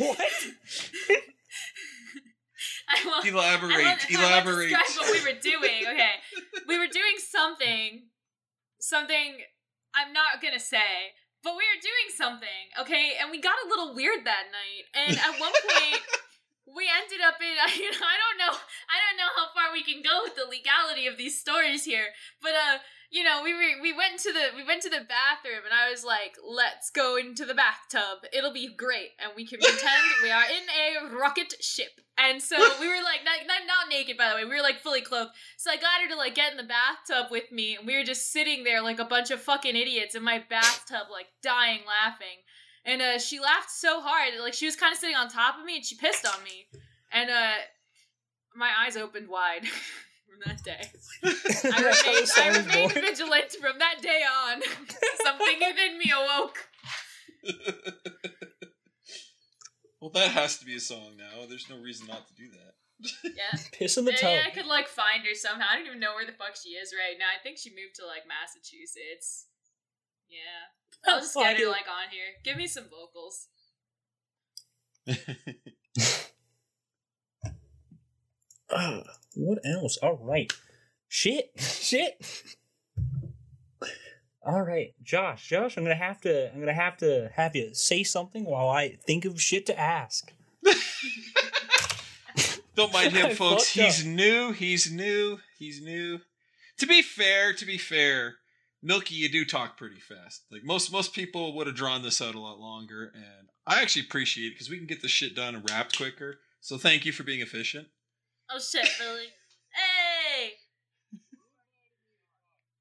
What? 0.00 0.18
I 2.88 2.96
will, 3.04 3.20
elaborate. 3.24 3.76
I 3.76 3.82
won't- 3.84 4.04
I 4.08 4.16
won't 4.16 4.30
elaborate. 4.32 4.70
describe 4.70 4.96
what 4.96 5.12
we 5.12 5.20
were 5.20 5.40
doing. 5.40 5.80
Okay, 5.92 6.14
we 6.66 6.78
were 6.78 6.88
doing 6.88 7.16
something, 7.20 8.08
something 8.80 9.40
I'm 9.94 10.12
not 10.12 10.40
gonna 10.42 10.60
say, 10.60 11.12
but 11.42 11.52
we 11.56 11.64
were 11.68 11.80
doing 11.82 12.08
something. 12.16 12.62
Okay, 12.80 13.16
and 13.20 13.30
we 13.30 13.40
got 13.40 13.56
a 13.64 13.68
little 13.68 13.94
weird 13.94 14.24
that 14.24 14.48
night. 14.50 14.84
And 14.96 15.12
at 15.18 15.38
one 15.40 15.52
point, 15.52 16.00
we 16.74 16.88
ended 16.88 17.20
up 17.20 17.36
in. 17.40 17.54
I 17.60 18.16
don't 18.16 18.38
know. 18.40 18.52
I 18.88 18.96
don't 19.04 19.18
know 19.20 19.30
how 19.36 19.52
far 19.52 19.72
we 19.72 19.82
can 19.84 20.00
go 20.02 20.22
with 20.24 20.34
the 20.36 20.48
legality 20.48 21.06
of 21.06 21.16
these 21.18 21.38
stories 21.38 21.84
here, 21.84 22.08
but 22.40 22.52
uh. 22.56 22.78
You 23.14 23.22
know, 23.22 23.42
we 23.44 23.54
were, 23.54 23.80
we 23.80 23.92
went 23.92 24.18
to 24.26 24.32
the 24.32 24.56
we 24.56 24.64
went 24.66 24.82
to 24.82 24.90
the 24.90 25.06
bathroom 25.06 25.62
and 25.64 25.72
I 25.72 25.88
was 25.88 26.02
like, 26.02 26.34
"Let's 26.44 26.90
go 26.90 27.16
into 27.16 27.44
the 27.44 27.54
bathtub. 27.54 28.26
It'll 28.32 28.52
be 28.52 28.74
great, 28.74 29.10
and 29.22 29.30
we 29.36 29.46
can 29.46 29.60
pretend 29.60 30.02
we 30.20 30.32
are 30.32 30.42
in 30.42 30.66
a 30.66 31.14
rocket 31.16 31.54
ship." 31.60 32.00
And 32.18 32.42
so 32.42 32.56
we 32.80 32.88
were 32.88 33.04
like, 33.04 33.20
not, 33.24 33.46
not 33.46 33.62
not 33.68 33.88
naked 33.88 34.16
by 34.16 34.30
the 34.30 34.34
way, 34.34 34.44
we 34.44 34.56
were 34.56 34.62
like 34.62 34.80
fully 34.80 35.00
clothed. 35.00 35.30
So 35.56 35.70
I 35.70 35.76
got 35.76 36.02
her 36.02 36.08
to 36.08 36.16
like 36.16 36.34
get 36.34 36.50
in 36.50 36.56
the 36.56 36.64
bathtub 36.64 37.30
with 37.30 37.52
me, 37.52 37.76
and 37.76 37.86
we 37.86 37.96
were 37.96 38.02
just 38.02 38.32
sitting 38.32 38.64
there 38.64 38.82
like 38.82 38.98
a 38.98 39.04
bunch 39.04 39.30
of 39.30 39.40
fucking 39.40 39.76
idiots 39.76 40.16
in 40.16 40.24
my 40.24 40.42
bathtub, 40.50 41.06
like 41.12 41.26
dying 41.40 41.82
laughing. 41.86 42.42
And 42.84 43.00
uh, 43.00 43.20
she 43.20 43.38
laughed 43.38 43.70
so 43.70 44.00
hard, 44.00 44.32
like 44.40 44.54
she 44.54 44.66
was 44.66 44.74
kind 44.74 44.92
of 44.92 44.98
sitting 44.98 45.14
on 45.16 45.28
top 45.28 45.56
of 45.56 45.64
me, 45.64 45.76
and 45.76 45.84
she 45.84 45.94
pissed 45.94 46.26
on 46.26 46.42
me. 46.42 46.66
And 47.12 47.30
uh, 47.30 47.62
my 48.56 48.70
eyes 48.76 48.96
opened 48.96 49.28
wide 49.28 49.62
from 50.34 50.42
that 50.50 50.62
day. 50.62 50.90
I 51.72 51.78
remained, 51.78 52.30
I 52.38 52.48
remained 52.48 52.92
vigilant 52.92 53.52
from 53.52 53.78
that 53.78 54.02
day 54.02 54.22
on. 54.22 54.62
Something 55.24 55.58
within 55.60 55.98
me 55.98 56.12
awoke. 56.12 56.68
well, 60.00 60.10
that 60.10 60.30
has 60.30 60.58
to 60.58 60.64
be 60.64 60.76
a 60.76 60.80
song 60.80 61.16
now. 61.16 61.46
There's 61.48 61.68
no 61.70 61.78
reason 61.78 62.06
not 62.06 62.26
to 62.28 62.34
do 62.34 62.48
that. 62.50 62.74
Yeah. 63.24 63.58
Piss 63.72 63.96
in 63.96 64.04
the 64.04 64.12
Maybe 64.12 64.20
tub. 64.22 64.38
I 64.46 64.50
could 64.50 64.66
like 64.66 64.88
find 64.88 65.24
her 65.26 65.34
somehow. 65.34 65.66
I 65.70 65.76
don't 65.76 65.86
even 65.86 66.00
know 66.00 66.14
where 66.14 66.26
the 66.26 66.32
fuck 66.32 66.56
she 66.60 66.70
is 66.70 66.92
right 66.92 67.16
now. 67.18 67.26
I 67.26 67.42
think 67.42 67.58
she 67.58 67.70
moved 67.70 67.96
to 67.96 68.06
like 68.06 68.22
Massachusetts. 68.26 69.46
Yeah. 70.28 71.12
I'll 71.12 71.20
just 71.20 71.34
get 71.34 71.58
her 71.58 71.68
like 71.68 71.88
on 71.88 72.08
here. 72.10 72.38
Give 72.44 72.56
me 72.56 72.66
some 72.66 72.84
vocals. 72.84 73.48
What 79.36 79.58
else? 79.64 79.96
All 79.98 80.18
right. 80.22 80.52
Shit. 81.08 81.50
Shit. 81.58 82.24
All 84.46 84.60
right, 84.60 84.92
Josh. 85.02 85.48
Josh, 85.48 85.78
I'm 85.78 85.84
gonna 85.84 85.94
have 85.94 86.20
to. 86.22 86.52
I'm 86.52 86.60
gonna 86.60 86.74
have 86.74 86.98
to 86.98 87.30
have 87.34 87.56
you 87.56 87.72
say 87.72 88.02
something 88.02 88.44
while 88.44 88.68
I 88.68 88.90
think 89.06 89.24
of 89.24 89.40
shit 89.40 89.64
to 89.66 89.80
ask. 89.80 90.32
Don't 92.74 92.92
mind 92.92 93.12
him, 93.12 93.34
folks. 93.36 93.70
He's 93.70 94.02
up. 94.02 94.06
new. 94.06 94.52
He's 94.52 94.92
new. 94.92 95.38
He's 95.58 95.80
new. 95.80 96.20
To 96.78 96.86
be 96.86 97.00
fair, 97.00 97.54
to 97.54 97.64
be 97.64 97.78
fair, 97.78 98.34
Milky, 98.82 99.14
you 99.14 99.30
do 99.30 99.46
talk 99.46 99.78
pretty 99.78 100.00
fast. 100.00 100.42
Like 100.50 100.64
most 100.64 100.92
most 100.92 101.14
people 101.14 101.56
would 101.56 101.66
have 101.66 101.76
drawn 101.76 102.02
this 102.02 102.20
out 102.20 102.34
a 102.34 102.40
lot 102.40 102.58
longer, 102.58 103.12
and 103.14 103.48
I 103.66 103.80
actually 103.80 104.02
appreciate 104.02 104.48
it 104.48 104.54
because 104.54 104.68
we 104.68 104.76
can 104.76 104.86
get 104.86 105.00
this 105.00 105.10
shit 105.10 105.34
done 105.34 105.54
and 105.54 105.70
wrapped 105.70 105.96
quicker. 105.96 106.40
So 106.60 106.76
thank 106.76 107.06
you 107.06 107.12
for 107.12 107.22
being 107.22 107.40
efficient. 107.40 107.88
Oh 108.50 108.58
shit, 108.58 108.88
Billy. 108.98 109.26
Hey! 109.72 110.52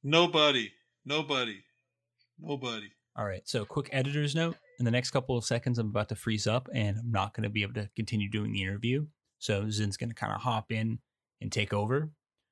Nobody, 0.03 0.71
nobody, 1.05 1.63
nobody. 2.39 2.91
All 3.15 3.25
right. 3.25 3.41
So, 3.45 3.63
quick 3.63 3.89
editor's 3.91 4.35
note. 4.35 4.57
In 4.79 4.85
the 4.85 4.91
next 4.91 5.11
couple 5.11 5.37
of 5.37 5.45
seconds, 5.45 5.79
I'm 5.79 5.87
about 5.87 6.09
to 6.09 6.15
freeze 6.15 6.47
up, 6.47 6.67
and 6.73 6.97
I'm 6.97 7.11
not 7.11 7.33
going 7.33 7.43
to 7.43 7.49
be 7.49 7.61
able 7.61 7.75
to 7.75 7.89
continue 7.95 8.29
doing 8.29 8.51
the 8.51 8.61
interview. 8.61 9.05
So, 9.39 9.69
Zin's 9.69 9.97
going 9.97 10.09
to 10.09 10.15
kind 10.15 10.33
of 10.33 10.41
hop 10.41 10.71
in 10.71 10.99
and 11.39 11.51
take 11.51 11.73
over. 11.73 12.11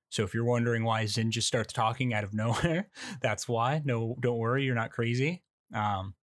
So, 0.10 0.24
if 0.24 0.34
you're 0.34 0.46
wondering 0.46 0.84
why 0.84 1.06
Zin 1.08 1.32
just 1.32 1.48
starts 1.48 1.74
talking 1.74 2.14
out 2.14 2.24
of 2.24 2.34
nowhere, 2.34 2.90
that's 3.22 3.48
why. 3.48 3.82
No, 3.84 4.16
don't 4.22 4.38
worry, 4.38 4.64
you're 4.64 4.76
not 4.76 4.92
crazy. 4.92 5.44
Um, 5.74 6.14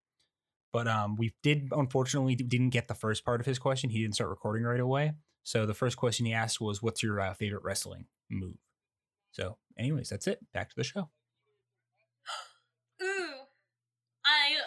but 0.72 0.86
um, 0.86 1.16
we 1.16 1.34
did 1.42 1.68
unfortunately 1.72 2.36
didn't 2.36 2.70
get 2.70 2.88
the 2.88 2.94
first 2.94 3.24
part 3.24 3.40
of 3.40 3.46
his 3.46 3.58
question. 3.58 3.90
He 3.90 4.02
didn't 4.02 4.14
start 4.14 4.30
recording 4.30 4.64
right 4.64 4.80
away. 4.80 5.12
So, 5.48 5.64
the 5.64 5.72
first 5.72 5.96
question 5.96 6.26
he 6.26 6.34
asked 6.34 6.60
was, 6.60 6.82
"What's 6.82 7.02
your 7.02 7.18
uh, 7.18 7.32
favorite 7.32 7.64
wrestling 7.64 8.04
move?" 8.28 8.58
So, 9.32 9.56
anyways, 9.78 10.10
that's 10.10 10.26
it. 10.26 10.44
Back 10.52 10.68
to 10.68 10.76
the 10.76 10.84
show. 10.84 11.08
Ooh. 13.02 13.48
I 14.26 14.60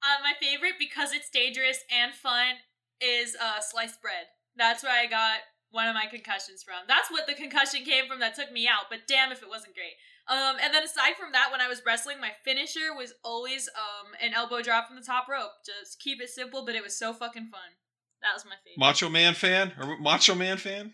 uh, 0.00 0.22
my 0.22 0.32
favorite 0.40 0.76
because 0.78 1.12
it's 1.12 1.28
dangerous 1.28 1.80
and 1.92 2.14
fun 2.14 2.64
is 2.98 3.36
uh, 3.38 3.60
sliced 3.60 4.00
bread. 4.00 4.24
That's 4.56 4.82
where 4.82 4.98
I 4.98 5.04
got 5.04 5.40
one 5.70 5.86
of 5.86 5.94
my 5.94 6.06
concussions 6.06 6.62
from. 6.62 6.80
That's 6.88 7.10
what 7.10 7.26
the 7.26 7.34
concussion 7.34 7.84
came 7.84 8.06
from 8.08 8.20
that 8.20 8.34
took 8.34 8.50
me 8.50 8.66
out. 8.66 8.88
But 8.88 9.00
damn 9.06 9.32
if 9.32 9.42
it 9.42 9.50
wasn't 9.50 9.74
great. 9.74 10.00
Um, 10.28 10.56
and 10.64 10.72
then 10.72 10.82
aside 10.82 11.16
from 11.20 11.32
that, 11.32 11.50
when 11.52 11.60
I 11.60 11.68
was 11.68 11.82
wrestling, 11.84 12.22
my 12.22 12.32
finisher 12.42 12.96
was 12.96 13.12
always 13.22 13.68
um 13.76 14.12
an 14.18 14.32
elbow 14.32 14.62
drop 14.62 14.86
from 14.86 14.96
the 14.96 15.04
top 15.04 15.28
rope. 15.28 15.60
Just 15.66 16.00
keep 16.00 16.22
it 16.22 16.30
simple, 16.30 16.64
but 16.64 16.74
it 16.74 16.82
was 16.82 16.96
so 16.96 17.12
fucking 17.12 17.48
fun. 17.52 17.76
That 18.22 18.34
was 18.34 18.44
my 18.44 18.52
favorite. 18.64 18.78
Macho 18.78 19.08
Man 19.08 19.34
fan 19.34 19.72
or 19.78 19.98
Macho 19.98 20.34
Man 20.34 20.56
fan? 20.56 20.92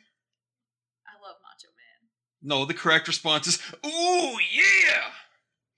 I 1.06 1.12
love 1.22 1.36
Macho 1.42 1.68
Man. 1.76 2.08
No, 2.42 2.64
the 2.64 2.74
correct 2.74 3.06
response 3.08 3.46
is 3.46 3.58
ooh 3.86 3.88
yeah. 3.90 5.10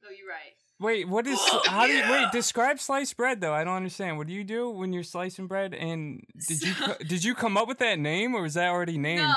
Oh, 0.04 0.12
you're 0.16 0.28
right. 0.28 0.54
Wait, 0.78 1.06
what 1.08 1.26
is 1.26 1.38
Oh, 1.40 1.62
how 1.66 1.86
do 1.86 1.92
you 1.92 2.02
wait? 2.10 2.32
Describe 2.32 2.78
sliced 2.80 3.16
bread 3.16 3.40
though. 3.40 3.52
I 3.52 3.64
don't 3.64 3.74
understand. 3.76 4.16
What 4.16 4.26
do 4.28 4.32
you 4.32 4.44
do 4.44 4.70
when 4.70 4.92
you're 4.92 5.02
slicing 5.02 5.46
bread? 5.46 5.74
And 5.74 6.24
did 6.48 6.62
you 6.62 6.72
So- 6.72 6.86
co- 6.86 7.04
did 7.04 7.22
you 7.24 7.34
come 7.34 7.56
up 7.56 7.68
with 7.68 7.78
that 7.78 7.98
name 7.98 8.34
or 8.34 8.42
was 8.42 8.54
that 8.54 8.68
already 8.68 8.96
named? 8.96 9.22
Nah, 9.22 9.34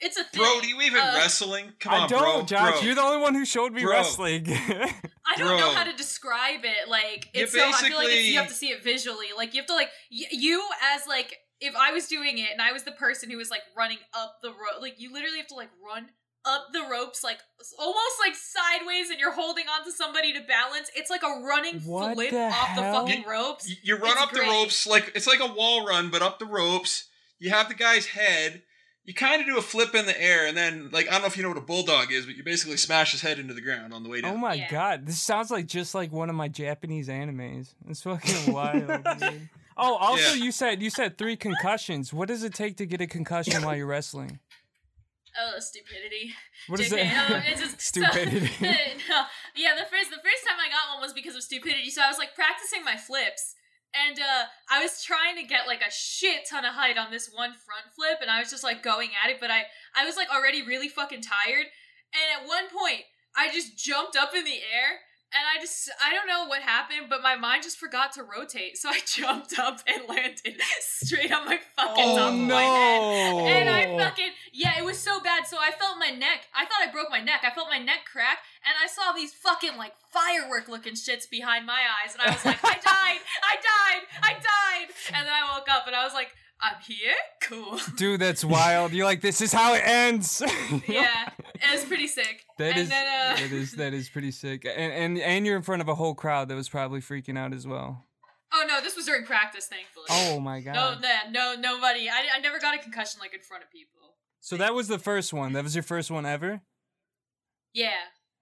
it's 0.00 0.18
a 0.18 0.24
thing. 0.24 0.42
Bro, 0.42 0.60
do 0.60 0.68
you 0.68 0.80
even 0.82 1.00
Uh, 1.00 1.14
wrestling? 1.16 1.72
Come 1.80 1.94
on, 1.94 2.00
I 2.02 2.06
don't, 2.08 2.20
bro. 2.20 2.42
Josh. 2.42 2.72
bro. 2.72 2.80
You're 2.82 2.94
the 2.96 3.00
only 3.02 3.22
one 3.22 3.34
who 3.34 3.46
showed 3.46 3.72
me 3.72 3.82
Bro. 3.82 3.92
wrestling. 3.92 4.44
I 5.26 5.36
don't 5.38 5.56
know 5.58 5.70
how 5.72 5.84
to 5.84 5.92
describe 5.96 6.64
it. 6.64 6.88
Like 6.88 7.30
You 7.34 7.44
it's 7.44 7.52
so 7.54 7.60
I 7.66 7.72
feel 7.72 7.96
like 7.96 8.06
it's, 8.08 8.14
basically- 8.14 8.28
you 8.32 8.38
have 8.38 8.48
to 8.48 8.54
see 8.54 8.68
it 8.70 8.82
visually. 8.84 9.28
Like 9.34 9.54
you 9.54 9.60
have 9.62 9.68
to 9.68 9.74
like 9.74 9.88
y- 10.12 10.26
you 10.32 10.62
as 10.94 11.06
like 11.06 11.34
if 11.60 11.74
I 11.76 11.92
was 11.92 12.06
doing 12.08 12.38
it 12.38 12.48
and 12.52 12.60
I 12.62 12.72
was 12.72 12.82
the 12.84 12.92
person 12.92 13.30
who 13.30 13.36
was 13.36 13.50
like 13.50 13.62
running 13.76 13.98
up 14.12 14.36
the 14.42 14.50
rope, 14.50 14.80
like 14.80 15.00
you 15.00 15.12
literally 15.12 15.38
have 15.38 15.46
to 15.48 15.54
like 15.54 15.70
run 15.84 16.06
up 16.46 16.66
the 16.74 16.82
ropes 16.90 17.24
like 17.24 17.38
almost 17.78 18.16
like 18.20 18.34
sideways 18.34 19.08
and 19.08 19.18
you're 19.18 19.32
holding 19.32 19.64
onto 19.66 19.90
somebody 19.90 20.32
to 20.34 20.40
balance. 20.42 20.90
It's 20.94 21.08
like 21.10 21.22
a 21.22 21.40
running 21.42 21.80
What 21.80 22.14
flip 22.14 22.30
the 22.30 22.38
off 22.48 22.76
the 22.76 22.82
fucking 22.82 23.24
ropes. 23.26 23.68
You- 23.68 23.76
You 23.82 23.96
run 23.96 24.12
It's 24.12 24.20
up 24.20 24.30
great. 24.30 24.44
the 24.44 24.50
ropes 24.50 24.86
like 24.86 25.12
it's 25.14 25.26
like 25.26 25.40
a 25.40 25.52
wall 25.52 25.86
run, 25.86 26.10
but 26.10 26.20
up 26.22 26.38
the 26.38 26.44
ropes. 26.46 27.08
You 27.38 27.50
have 27.50 27.68
the 27.68 27.74
guy's 27.74 28.06
head. 28.06 28.62
You 29.06 29.12
kind 29.12 29.40
of 29.40 29.46
do 29.46 29.58
a 29.58 29.62
flip 29.62 29.94
in 29.94 30.06
the 30.06 30.18
air, 30.18 30.46
and 30.46 30.56
then 30.56 30.88
like 30.90 31.08
I 31.08 31.12
don't 31.12 31.20
know 31.22 31.26
if 31.26 31.36
you 31.36 31.42
know 31.42 31.50
what 31.50 31.58
a 31.58 31.62
bulldog 31.62 32.10
is, 32.10 32.24
but 32.24 32.36
you 32.36 32.42
basically 32.44 32.78
smash 32.78 33.12
his 33.12 33.20
head 33.20 33.38
into 33.38 33.52
the 33.52 33.60
ground 33.60 33.92
on 33.92 34.02
the 34.02 34.08
way 34.08 34.20
down. 34.22 34.34
oh 34.34 34.38
my 34.38 34.54
Yeah. 34.54 34.70
god, 34.70 35.06
this 35.06 35.20
sounds 35.20 35.50
like 35.50 35.66
just 35.66 35.94
like 35.94 36.10
one 36.12 36.30
of 36.30 36.36
my 36.36 36.48
Japanese 36.48 37.08
animes. 37.08 37.74
It's 37.88 38.00
fucking 38.02 38.52
wild. 38.52 39.06
Dude. 39.76 39.84
Oh, 39.86 39.94
also 39.96 40.34
Yeah. 40.34 40.44
you 40.44 40.52
said 40.52 40.82
you 40.82 40.90
said 40.90 41.18
three 41.18 41.36
concussions. 41.36 42.12
What 42.12 42.28
does 42.28 42.42
it 42.42 42.54
take 42.54 42.76
to 42.78 42.86
get 42.86 43.00
a 43.00 43.06
concussion 43.06 43.62
while 43.64 43.76
you're 43.76 43.86
wrestling? 43.86 44.38
Oh, 45.36 45.58
stupidity. 45.58 46.32
What 46.68 46.78
is 46.78 46.92
JK, 46.92 46.98
it? 46.98 47.30
um, 47.32 47.42
it's 47.46 47.60
just- 47.60 47.80
so- 47.94 48.02
Stupidity. 48.06 48.50
no, 49.10 49.24
yeah, 49.56 49.74
the 49.74 49.86
first 49.90 50.10
the 50.10 50.22
first 50.22 50.42
time 50.46 50.58
I 50.60 50.68
got 50.70 50.92
one 50.94 51.00
was 51.02 51.12
because 51.12 51.34
of 51.34 51.42
stupidity. 51.42 51.90
So 51.90 52.02
I 52.02 52.08
was 52.08 52.18
like 52.18 52.34
practicing 52.36 52.84
my 52.84 52.96
flips, 52.96 53.54
and 53.94 54.18
uh, 54.20 54.44
I 54.70 54.80
was 54.80 55.02
trying 55.02 55.34
to 55.36 55.42
get 55.42 55.66
like 55.66 55.80
a 55.82 55.90
shit 55.90 56.46
ton 56.48 56.64
of 56.64 56.74
height 56.74 56.96
on 56.98 57.10
this 57.10 57.28
one 57.32 57.50
front 57.50 57.90
flip, 57.96 58.18
and 58.22 58.30
I 58.30 58.38
was 58.38 58.50
just 58.50 58.62
like 58.62 58.82
going 58.82 59.10
at 59.22 59.30
it, 59.30 59.38
but 59.40 59.50
I 59.50 59.64
I 59.96 60.04
was 60.04 60.16
like 60.16 60.28
already 60.30 60.62
really 60.62 60.88
fucking 60.88 61.22
tired, 61.22 61.66
and 62.14 62.26
at 62.42 62.46
one 62.46 62.68
point 62.70 63.02
I 63.36 63.50
just 63.50 63.76
jumped 63.76 64.16
up 64.16 64.34
in 64.36 64.44
the 64.44 64.62
air. 64.62 65.00
And 65.36 65.42
I 65.52 65.60
just, 65.60 65.90
I 66.00 66.14
don't 66.14 66.28
know 66.28 66.46
what 66.46 66.62
happened, 66.62 67.06
but 67.10 67.22
my 67.22 67.34
mind 67.34 67.64
just 67.64 67.76
forgot 67.78 68.12
to 68.12 68.22
rotate. 68.22 68.78
So 68.78 68.88
I 68.88 69.00
jumped 69.06 69.58
up 69.58 69.80
and 69.86 70.08
landed 70.08 70.60
straight 70.80 71.32
on 71.32 71.44
my 71.46 71.58
fucking 71.76 72.04
Oh, 72.06 72.16
top 72.16 72.32
of 72.32 72.38
my 72.38 72.62
head. 72.62 73.34
And 73.34 73.68
I 73.68 73.98
fucking 73.98 74.30
yeah, 74.52 74.78
it 74.78 74.84
was 74.84 74.98
so 74.98 75.20
bad. 75.20 75.46
So 75.46 75.56
I 75.58 75.72
felt 75.72 75.98
my 75.98 76.10
neck. 76.10 76.46
I 76.54 76.64
thought 76.64 76.86
I 76.86 76.92
broke 76.92 77.10
my 77.10 77.20
neck. 77.20 77.40
I 77.42 77.50
felt 77.50 77.68
my 77.68 77.78
neck 77.78 78.06
crack, 78.10 78.38
and 78.64 78.74
I 78.82 78.86
saw 78.86 79.12
these 79.12 79.34
fucking 79.34 79.76
like 79.76 79.92
firework 80.12 80.68
looking 80.68 80.94
shits 80.94 81.28
behind 81.28 81.66
my 81.66 81.82
eyes, 81.82 82.14
and 82.14 82.22
I 82.22 82.32
was 82.32 82.44
like, 82.44 82.62
I 82.64 82.74
died, 82.74 83.20
I 83.42 83.54
died, 83.56 84.02
I 84.22 84.32
died. 84.34 84.88
And 85.12 85.26
then 85.26 85.32
I 85.34 85.56
woke 85.58 85.68
up, 85.68 85.86
and 85.88 85.96
I 85.96 86.04
was 86.04 86.14
like, 86.14 86.30
I'm 86.60 86.76
here, 86.86 87.14
cool. 87.42 87.78
Dude, 87.96 88.20
that's 88.20 88.44
wild. 88.44 88.92
You're 88.92 89.04
like, 89.04 89.20
this 89.20 89.40
is 89.40 89.52
how 89.52 89.74
it 89.74 89.82
ends. 89.84 90.40
yeah, 90.88 91.28
it 91.54 91.72
was 91.72 91.84
pretty 91.84 92.06
sick. 92.06 92.42
That 92.58 92.70
and 92.70 92.78
is 92.78 92.88
then, 92.88 93.06
uh, 93.06 93.36
that 93.36 93.52
is 93.52 93.72
that 93.72 93.92
is 93.94 94.08
pretty 94.08 94.30
sick. 94.30 94.64
And 94.64 94.92
and 94.92 95.18
and 95.18 95.46
you're 95.46 95.56
in 95.56 95.62
front 95.62 95.82
of 95.82 95.88
a 95.88 95.94
whole 95.94 96.14
crowd 96.14 96.48
that 96.48 96.54
was 96.54 96.68
probably 96.68 97.00
freaking 97.00 97.36
out 97.38 97.52
as 97.52 97.66
well. 97.66 98.06
oh 98.54 98.64
no, 98.66 98.80
this 98.80 98.96
was 98.96 99.04
during 99.04 99.24
practice, 99.26 99.66
thankfully. 99.66 100.06
Oh 100.08 100.40
my 100.40 100.60
god. 100.60 100.74
No, 100.74 100.94
no, 101.00 101.54
no, 101.54 101.60
nobody. 101.60 102.08
I, 102.08 102.24
I 102.36 102.40
never 102.40 102.58
got 102.58 102.74
a 102.74 102.78
concussion 102.78 103.20
like 103.20 103.34
in 103.34 103.40
front 103.40 103.62
of 103.62 103.70
people. 103.70 104.14
So 104.40 104.56
that 104.56 104.74
was 104.74 104.88
the 104.88 104.98
first 104.98 105.32
one. 105.32 105.52
That 105.54 105.64
was 105.64 105.74
your 105.74 105.82
first 105.82 106.10
one 106.10 106.24
ever? 106.24 106.62
Yeah. 107.72 107.90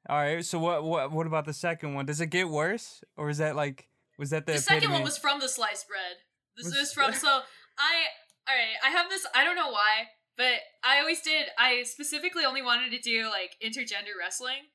All 0.08 0.16
right. 0.16 0.44
So 0.44 0.58
what 0.58 0.84
what 0.84 1.10
what 1.12 1.26
about 1.26 1.44
the 1.46 1.52
second 1.54 1.94
one? 1.94 2.06
Does 2.06 2.20
it 2.20 2.26
get 2.26 2.48
worse 2.48 3.02
or 3.16 3.30
is 3.30 3.38
that 3.38 3.56
like 3.56 3.88
was 4.18 4.30
that 4.30 4.46
the 4.46 4.52
The 4.52 4.58
second 4.58 4.92
one 4.92 5.02
was 5.02 5.16
from 5.18 5.40
the 5.40 5.48
sliced 5.48 5.88
bread. 5.88 6.16
This 6.56 6.66
Was- 6.66 6.74
is 6.74 6.92
from 6.92 7.12
so 7.14 7.40
I 7.79 8.51
all 8.51 8.57
right. 8.57 8.77
I 8.85 8.91
have 8.91 9.09
this. 9.11 9.27
I 9.35 9.45
don't 9.45 9.57
know 9.57 9.70
why, 9.70 10.09
but 10.37 10.61
I 10.85 11.01
always 11.01 11.20
did. 11.23 11.47
I 11.59 11.83
specifically 11.85 12.45
only 12.45 12.62
wanted 12.62 12.91
to 12.93 12.99
do 13.01 13.29
like 13.31 13.57
intergender 13.64 14.14
wrestling. 14.18 14.70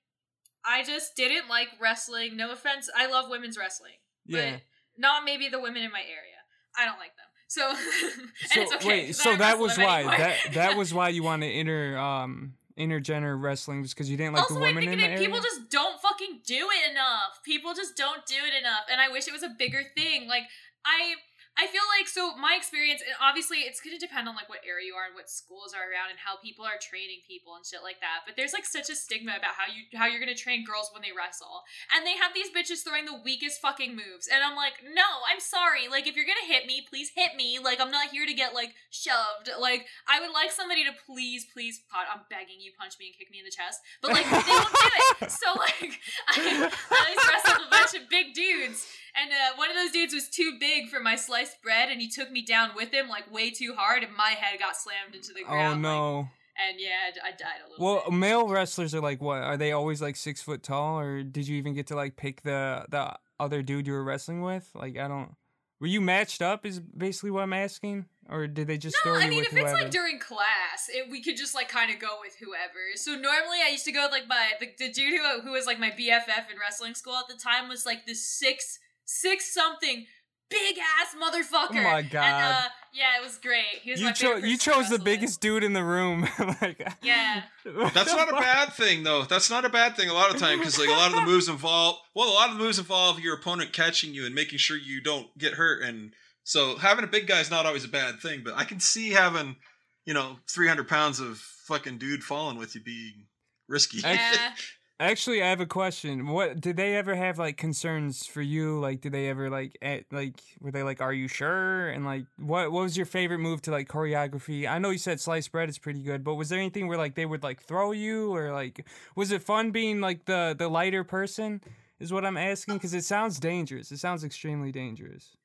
I 0.66 0.84
just 0.84 1.16
didn't 1.16 1.48
like 1.50 1.70
wrestling. 1.80 2.36
No 2.38 2.52
offense. 2.52 2.89
I 2.95 3.08
love 3.08 3.30
women's 3.30 3.58
wrestling, 3.58 4.00
but 4.28 4.38
Yeah. 4.38 4.58
not 4.98 5.24
maybe 5.24 5.48
the 5.50 5.60
women 5.60 5.84
in 5.84 5.91
my 5.91 6.02
area. 6.02 6.36
I 6.78 6.86
don't 6.86 7.00
like 7.00 7.16
them. 7.16 7.26
So, 7.48 7.70
and 7.72 8.30
So 8.52 8.62
it's 8.62 8.74
okay. 8.76 8.88
wait, 8.88 9.16
so 9.16 9.36
that 9.38 9.58
was 9.60 9.78
why 9.78 10.02
anyway. 10.02 10.18
that 10.18 10.54
that 10.54 10.78
was 10.78 10.93
why 10.93 11.10
you 11.10 11.24
wanted 11.30 11.52
inter 11.54 11.98
um 11.98 12.54
intergender 12.78 13.41
wrestling 13.41 13.82
was 13.82 13.93
because 13.93 14.10
you 14.10 14.18
didn't 14.18 14.34
like 14.34 14.43
also, 14.43 14.56
the 14.56 14.60
women 14.60 14.88
in 14.88 15.00
the 15.00 15.06
area. 15.06 15.18
people 15.18 15.39
just 15.41 15.70
don't 15.72 16.00
fucking 16.02 16.41
do 16.45 16.68
it 16.70 16.91
enough. 16.91 17.41
People 17.43 17.74
just 17.74 17.95
don't 17.98 18.26
do 18.26 18.36
it 18.36 18.54
enough, 18.60 18.86
and 18.91 19.00
I 19.02 19.10
wish 19.10 19.28
it 19.28 19.34
was 19.34 19.43
a 19.43 19.50
bigger 19.58 19.82
thing. 19.95 20.28
Like 20.28 20.43
I, 20.86 21.16
I 21.58 21.66
feel 21.66 21.82
like 21.97 22.05
so 22.05 22.38
my 22.38 22.53
experience, 22.53 23.01
and 23.01 23.18
obviously 23.18 23.66
it's 23.66 23.82
gonna 23.82 23.97
depend 23.97 24.30
on 24.30 24.38
like 24.38 24.45
what 24.45 24.62
area 24.62 24.86
you 24.86 24.93
are 24.93 25.10
and 25.10 25.18
what 25.18 25.26
schools 25.26 25.74
are 25.74 25.89
around 25.89 26.14
and 26.14 26.22
how 26.22 26.38
people 26.38 26.62
are 26.62 26.78
training 26.78 27.26
people 27.26 27.58
and 27.58 27.66
shit 27.66 27.82
like 27.82 27.97
that. 28.05 28.30
But 28.30 28.38
there's 28.38 28.53
like 28.53 28.66
such 28.66 28.93
a 28.93 28.95
stigma 28.95 29.34
about 29.34 29.58
how 29.58 29.66
you 29.66 29.89
how 29.97 30.05
you're 30.05 30.22
gonna 30.22 30.38
train 30.38 30.62
girls 30.62 30.93
when 30.93 31.01
they 31.01 31.10
wrestle, 31.10 31.66
and 31.89 32.05
they 32.05 32.14
have 32.14 32.38
these 32.38 32.53
bitches 32.53 32.86
throwing 32.86 33.10
the 33.10 33.18
weakest 33.26 33.58
fucking 33.58 33.97
moves, 33.97 34.30
and 34.30 34.45
I'm 34.45 34.53
like, 34.53 34.86
no, 34.86 35.26
I'm 35.26 35.41
sorry. 35.41 35.89
Like 35.89 36.05
if 36.05 36.14
you're 36.14 36.30
gonna 36.30 36.45
hit 36.45 36.70
me, 36.70 36.86
please 36.86 37.10
hit 37.18 37.34
me. 37.34 37.58
Like 37.58 37.82
I'm 37.82 37.91
not 37.91 38.14
here 38.14 38.30
to 38.30 38.38
get 38.38 38.53
like 38.53 38.78
shoved. 38.93 39.49
Like 39.58 39.89
I 40.05 40.22
would 40.22 40.32
like 40.32 40.53
somebody 40.53 40.86
to 40.86 40.93
please, 41.10 41.49
please, 41.49 41.82
pot. 41.89 42.05
I'm 42.05 42.22
begging 42.30 42.62
you, 42.62 42.70
punch 42.78 43.01
me 43.01 43.10
and 43.10 43.18
kick 43.18 43.34
me 43.34 43.41
in 43.41 43.45
the 43.49 43.55
chest. 43.55 43.82
But 44.05 44.14
like 44.14 44.30
they 44.30 44.45
don't 44.45 44.70
do 44.70 45.26
it. 45.26 45.32
So 45.34 45.58
like 45.58 45.97
I, 46.30 46.70
I 46.70 47.10
wrestled 47.18 47.66
a 47.66 47.70
bunch 47.74 47.93
of 47.97 48.10
big 48.10 48.34
dudes, 48.34 48.86
and 49.22 49.32
uh, 49.32 49.55
one 49.57 49.70
of 49.70 49.76
those 49.76 49.91
dudes 49.91 50.13
was 50.13 50.30
too 50.30 50.57
big 50.59 50.89
for 50.89 50.99
my 50.99 51.15
sliced 51.15 51.61
bread, 51.61 51.89
and 51.89 51.99
he 52.01 52.07
took 52.09 52.32
me 52.32 52.41
down 52.43 52.72
with 52.76 52.91
him 52.93 53.09
like 53.09 53.32
way 53.32 53.49
too 53.51 53.74
hard, 53.78 54.03
and 54.03 54.15
my 54.15 54.30
head 54.32 54.59
got 54.59 54.76
slammed 54.78 55.15
into 55.15 55.34
the 55.34 55.43
oh 55.45 55.49
ground. 55.49 55.74
like- 55.76 55.82
no. 55.82 56.30
and 56.70 56.80
yeah, 56.80 57.22
I, 57.24 57.32
died 57.32 57.61
a 57.65 57.70
little. 57.72 57.86
Well, 57.86 58.03
bit. 58.05 58.13
male 58.18 58.47
wrestlers 58.47 58.93
are 58.95 59.01
like 59.01 59.22
what? 59.22 59.41
Are 59.41 59.57
they 59.57 59.72
always 59.72 60.01
like 60.01 60.15
six 60.15 60.41
foot 60.41 60.63
tall, 60.63 60.99
or 60.99 61.24
did 61.24 61.47
you 61.47 61.57
even 61.57 61.74
get 61.74 61.88
to 61.88 61.95
like 61.95 62.15
pick 62.15 62.41
the 62.41 62.86
the 62.89 63.15
other 63.39 63.61
dude 63.61 63.88
you 63.88 63.93
were 63.93 64.03
wrestling 64.03 64.41
with? 64.41 64.70
Like 64.76 64.97
I 64.97 65.07
don't. 65.07 65.36
Were 65.80 65.86
you 65.88 66.01
matched 66.01 66.41
up? 66.41 66.65
Is 66.65 66.80
basically 66.80 67.30
what 67.30 67.43
I'm 67.43 67.53
asking, 67.53 68.05
or 68.30 68.47
did 68.47 68.65
they 68.65 68.80
just 68.80 68.97
No, 69.05 69.11
throw 69.13 69.22
I 69.22 69.30
mean 69.30 69.38
with 69.39 69.47
if 69.49 69.53
it's 69.53 69.61
whoever? 69.61 69.84
like 69.84 69.91
during 69.91 70.18
class, 70.18 70.89
it, 70.89 71.07
we 71.11 71.22
could 71.22 71.38
just 71.38 71.53
like 71.53 71.70
kind 71.70 71.93
of 71.93 71.99
go 71.99 72.18
with 72.20 72.36
whoever. 72.39 72.95
So 72.95 73.11
normally 73.11 73.59
I 73.63 73.70
used 73.70 73.86
to 73.86 73.91
go 73.91 74.05
with 74.05 74.11
like 74.11 74.28
my 74.28 74.53
the, 74.59 74.70
the 74.80 74.91
dude 74.91 75.13
who 75.13 75.41
who 75.41 75.51
was 75.51 75.68
like 75.68 75.80
my 75.80 75.91
BFF 75.91 76.49
in 76.51 76.57
wrestling 76.59 76.95
school 76.95 77.13
at 77.15 77.28
the 77.28 77.36
time 77.39 77.70
was 77.70 77.86
like 77.86 78.07
the 78.07 78.15
six 78.15 78.80
six 79.08 79.51
something 79.53 80.05
big 80.49 80.78
ass 80.78 81.16
motherfucker. 81.20 81.80
Oh 81.80 81.84
my 81.84 81.99
And, 81.99 82.12
God. 82.12 82.24
uh, 82.53 82.68
yeah, 82.93 83.18
it 83.20 83.24
was 83.24 83.38
great. 83.38 83.66
He 83.82 83.91
was 83.91 83.99
you 83.99 84.05
my 84.08 84.14
favorite 84.14 84.41
chose 84.41 84.49
you 84.49 84.58
chose 84.58 84.89
the 84.89 84.99
biggest 84.99 85.41
dude 85.41 85.64
in 85.64 85.74
the 85.74 85.84
room. 85.84 86.28
like 86.62 86.88
Yeah. 87.01 87.41
That's 87.66 88.14
not 88.14 88.30
a 88.30 88.34
bad 88.34 88.74
thing, 88.74 89.03
though. 89.03 89.24
That's 89.24 89.49
not 89.49 89.66
a 89.66 89.70
bad 89.70 89.95
thing 89.97 90.10
a 90.10 90.14
lot 90.14 90.34
of 90.34 90.39
time 90.39 90.60
because 90.60 90.78
like 90.80 90.89
a 90.89 90.93
lot 90.93 91.10
of 91.12 91.16
the 91.16 91.26
moves 91.32 91.49
involve 91.49 91.97
well, 92.16 92.30
a 92.30 92.34
lot 92.34 92.49
of 92.49 92.58
the 92.58 92.64
moves 92.64 92.80
involve 92.80 93.20
your 93.20 93.36
opponent 93.36 93.74
catching 93.74 94.14
you 94.14 94.26
and 94.26 94.34
making 94.36 94.60
sure 94.60 94.78
you 94.78 95.01
don't 95.01 95.36
get 95.38 95.53
hurt, 95.53 95.84
and 95.84 96.14
so 96.43 96.78
having 96.78 97.03
a 97.03 97.08
big 97.08 97.28
guy 97.28 97.39
is 97.41 97.51
not 97.51 97.66
always 97.66 97.84
a 97.84 97.89
bad 97.89 98.20
thing. 98.22 98.41
But 98.43 98.55
I 98.55 98.64
can 98.64 98.80
see 98.80 99.10
having, 99.12 99.58
you 100.05 100.14
know, 100.14 100.38
three 100.49 100.68
hundred 100.68 100.88
pounds 100.88 101.20
of 101.20 101.38
fucking 101.66 101.97
dude 101.97 102.24
falling 102.24 102.58
with 102.58 102.74
you 102.74 102.82
being 102.82 103.26
risky. 103.68 103.99
Yeah. 103.99 104.53
Actually, 105.00 105.43
I 105.43 105.50
have 105.50 105.60
a 105.60 105.68
question. 105.68 106.28
What 106.28 106.60
did 106.60 106.76
they 106.76 106.95
ever 106.95 107.14
have 107.14 107.38
like 107.38 107.56
concerns 107.56 108.26
for 108.26 108.41
you? 108.41 108.80
Like, 108.80 109.00
did 109.02 109.12
they 109.12 109.30
ever 109.30 109.48
like 109.48 109.78
eh, 109.80 110.02
like 110.12 110.41
were 110.60 110.72
they 110.72 110.82
like, 110.82 111.02
"Are 111.02 111.14
you 111.14 111.28
sure?" 111.28 111.89
And 111.89 112.04
like, 112.04 112.26
what 112.38 112.72
what 112.72 112.82
was 112.82 112.98
your 112.98 113.06
favorite 113.06 113.38
move 113.38 113.62
to 113.64 113.72
like 113.72 113.88
choreography? 113.88 114.68
I 114.68 114.80
know 114.80 114.89
you 114.89 114.98
said 114.98 115.20
sliced 115.20 115.52
bread 115.52 115.70
is 115.70 115.78
pretty 115.78 116.02
good, 116.02 116.24
but 116.24 116.34
was 116.34 116.50
there 116.50 116.58
anything 116.58 116.88
where 116.88 116.98
like 116.98 117.14
they 117.14 117.28
would 117.28 117.43
like 117.43 117.62
throw 117.62 117.91
you 117.91 118.34
or 118.34 118.52
like 118.52 118.88
was 119.16 119.32
it 119.32 119.43
fun 119.43 119.70
being 119.70 120.02
like 120.02 120.26
the 120.26 120.56
the 120.58 120.68
lighter 120.68 121.04
person? 121.04 121.62
Is 122.00 122.12
what 122.12 122.26
I'm 122.26 122.38
asking 122.38 122.76
because 122.76 122.95
it 122.95 123.04
sounds 123.04 123.39
dangerous. 123.39 123.91
It 123.91 123.98
sounds 123.98 124.24
extremely 124.24 124.72
dangerous. 124.72 125.38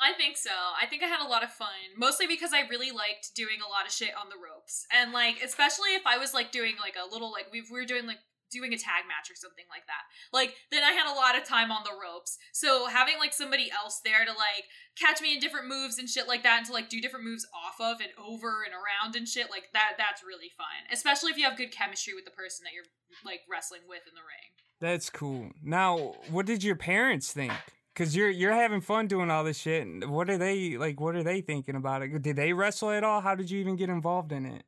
I 0.00 0.12
think 0.12 0.36
so. 0.36 0.50
I 0.80 0.86
think 0.86 1.02
I 1.02 1.06
had 1.06 1.24
a 1.24 1.28
lot 1.28 1.42
of 1.42 1.50
fun, 1.50 1.68
mostly 1.96 2.26
because 2.26 2.52
I 2.52 2.68
really 2.68 2.90
liked 2.90 3.34
doing 3.34 3.58
a 3.66 3.68
lot 3.68 3.86
of 3.86 3.92
shit 3.92 4.12
on 4.14 4.28
the 4.28 4.36
ropes, 4.36 4.86
and 4.94 5.12
like 5.12 5.40
especially 5.42 5.94
if 5.94 6.06
I 6.06 6.18
was 6.18 6.34
like 6.34 6.52
doing 6.52 6.74
like 6.78 6.96
a 6.96 7.10
little 7.10 7.32
like 7.32 7.46
we 7.50 7.62
we 7.62 7.80
were 7.80 7.86
doing 7.86 8.06
like 8.06 8.18
doing 8.50 8.72
a 8.72 8.78
tag 8.78 9.04
match 9.08 9.30
or 9.30 9.36
something 9.36 9.64
like 9.70 9.86
that. 9.86 10.04
Like 10.32 10.54
then 10.70 10.82
I 10.84 10.92
had 10.92 11.10
a 11.10 11.14
lot 11.14 11.36
of 11.36 11.44
time 11.44 11.70
on 11.70 11.84
the 11.84 11.96
ropes. 11.96 12.38
So 12.52 12.86
having 12.86 13.18
like 13.18 13.32
somebody 13.32 13.70
else 13.70 14.00
there 14.04 14.24
to 14.24 14.32
like 14.32 14.66
catch 14.96 15.20
me 15.20 15.34
in 15.34 15.40
different 15.40 15.68
moves 15.68 15.98
and 15.98 16.08
shit 16.08 16.28
like 16.28 16.42
that 16.42 16.58
and 16.58 16.66
to 16.66 16.72
like 16.72 16.88
do 16.88 17.00
different 17.00 17.26
moves 17.26 17.46
off 17.54 17.80
of 17.80 18.00
and 18.00 18.10
over 18.18 18.64
and 18.64 18.74
around 18.74 19.16
and 19.16 19.28
shit 19.28 19.50
like 19.50 19.68
that 19.72 19.92
that's 19.98 20.22
really 20.22 20.50
fun. 20.56 20.88
Especially 20.92 21.30
if 21.30 21.38
you 21.38 21.44
have 21.44 21.56
good 21.56 21.72
chemistry 21.72 22.14
with 22.14 22.24
the 22.24 22.30
person 22.30 22.64
that 22.64 22.72
you're 22.74 22.88
like 23.24 23.40
wrestling 23.50 23.82
with 23.88 24.02
in 24.06 24.14
the 24.14 24.20
ring. 24.20 24.50
That's 24.80 25.10
cool. 25.10 25.50
Now, 25.62 26.14
what 26.30 26.46
did 26.46 26.62
your 26.62 26.76
parents 26.76 27.32
think? 27.32 27.52
Cause 27.96 28.14
you're 28.14 28.30
you're 28.30 28.52
having 28.52 28.80
fun 28.80 29.08
doing 29.08 29.28
all 29.28 29.42
this 29.42 29.58
shit. 29.58 29.84
and 29.84 30.04
What 30.04 30.30
are 30.30 30.38
they 30.38 30.76
like? 30.76 31.00
What 31.00 31.16
are 31.16 31.24
they 31.24 31.40
thinking 31.40 31.74
about 31.74 32.02
it? 32.02 32.22
Did 32.22 32.36
they 32.36 32.52
wrestle 32.52 32.90
at 32.90 33.02
all? 33.02 33.20
How 33.20 33.34
did 33.34 33.50
you 33.50 33.58
even 33.58 33.74
get 33.74 33.88
involved 33.88 34.30
in 34.30 34.46
it? 34.46 34.62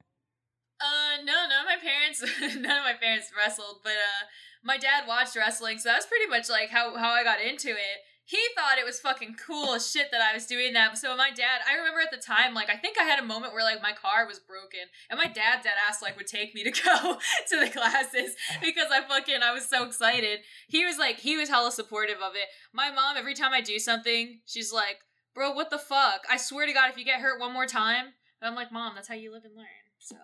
Uh, 0.80 1.22
no, 1.24 1.46
my 1.46 1.59
parents, 1.82 2.22
none 2.56 2.78
of 2.78 2.84
my 2.84 2.94
parents 3.00 3.32
wrestled, 3.36 3.80
but 3.82 3.92
uh, 3.92 4.26
my 4.62 4.76
dad 4.76 5.04
watched 5.08 5.36
wrestling, 5.36 5.78
so 5.78 5.88
that's 5.88 6.06
pretty 6.06 6.26
much 6.26 6.48
like 6.48 6.70
how 6.70 6.96
how 6.96 7.10
I 7.10 7.24
got 7.24 7.40
into 7.40 7.70
it. 7.70 7.98
He 8.24 8.38
thought 8.54 8.78
it 8.78 8.84
was 8.84 9.00
fucking 9.00 9.34
cool 9.44 9.74
as 9.74 9.90
shit 9.90 10.12
that 10.12 10.20
I 10.20 10.32
was 10.32 10.46
doing 10.46 10.72
that. 10.74 10.96
So 10.96 11.16
my 11.16 11.30
dad, 11.30 11.62
I 11.68 11.74
remember 11.74 11.98
at 11.98 12.12
the 12.12 12.24
time, 12.24 12.54
like 12.54 12.70
I 12.70 12.76
think 12.76 12.96
I 12.96 13.02
had 13.02 13.18
a 13.18 13.24
moment 13.24 13.52
where 13.52 13.64
like 13.64 13.82
my 13.82 13.92
car 13.92 14.26
was 14.26 14.38
broken, 14.38 14.86
and 15.08 15.18
my 15.18 15.26
dad, 15.26 15.62
dead 15.64 15.74
ass, 15.88 16.02
like 16.02 16.16
would 16.16 16.26
take 16.26 16.54
me 16.54 16.62
to 16.64 16.70
go 16.84 17.18
to 17.48 17.60
the 17.60 17.70
classes 17.70 18.36
because 18.60 18.90
I 18.92 19.02
fucking 19.02 19.42
I 19.42 19.52
was 19.52 19.68
so 19.68 19.84
excited. 19.84 20.40
He 20.68 20.84
was 20.84 20.98
like 20.98 21.18
he 21.18 21.36
was 21.36 21.48
hella 21.48 21.72
supportive 21.72 22.18
of 22.18 22.34
it. 22.34 22.48
My 22.72 22.90
mom, 22.90 23.16
every 23.16 23.34
time 23.34 23.52
I 23.52 23.60
do 23.60 23.78
something, 23.78 24.40
she's 24.46 24.72
like, 24.72 24.98
"Bro, 25.34 25.52
what 25.52 25.70
the 25.70 25.78
fuck? 25.78 26.22
I 26.30 26.36
swear 26.36 26.66
to 26.66 26.72
God, 26.72 26.90
if 26.90 26.98
you 26.98 27.04
get 27.04 27.20
hurt 27.20 27.40
one 27.40 27.52
more 27.52 27.66
time," 27.66 28.06
and 28.40 28.48
I'm 28.48 28.54
like, 28.54 28.70
"Mom, 28.70 28.94
that's 28.94 29.08
how 29.08 29.14
you 29.14 29.32
live 29.32 29.44
and 29.44 29.56
learn." 29.56 29.66
So 29.98 30.16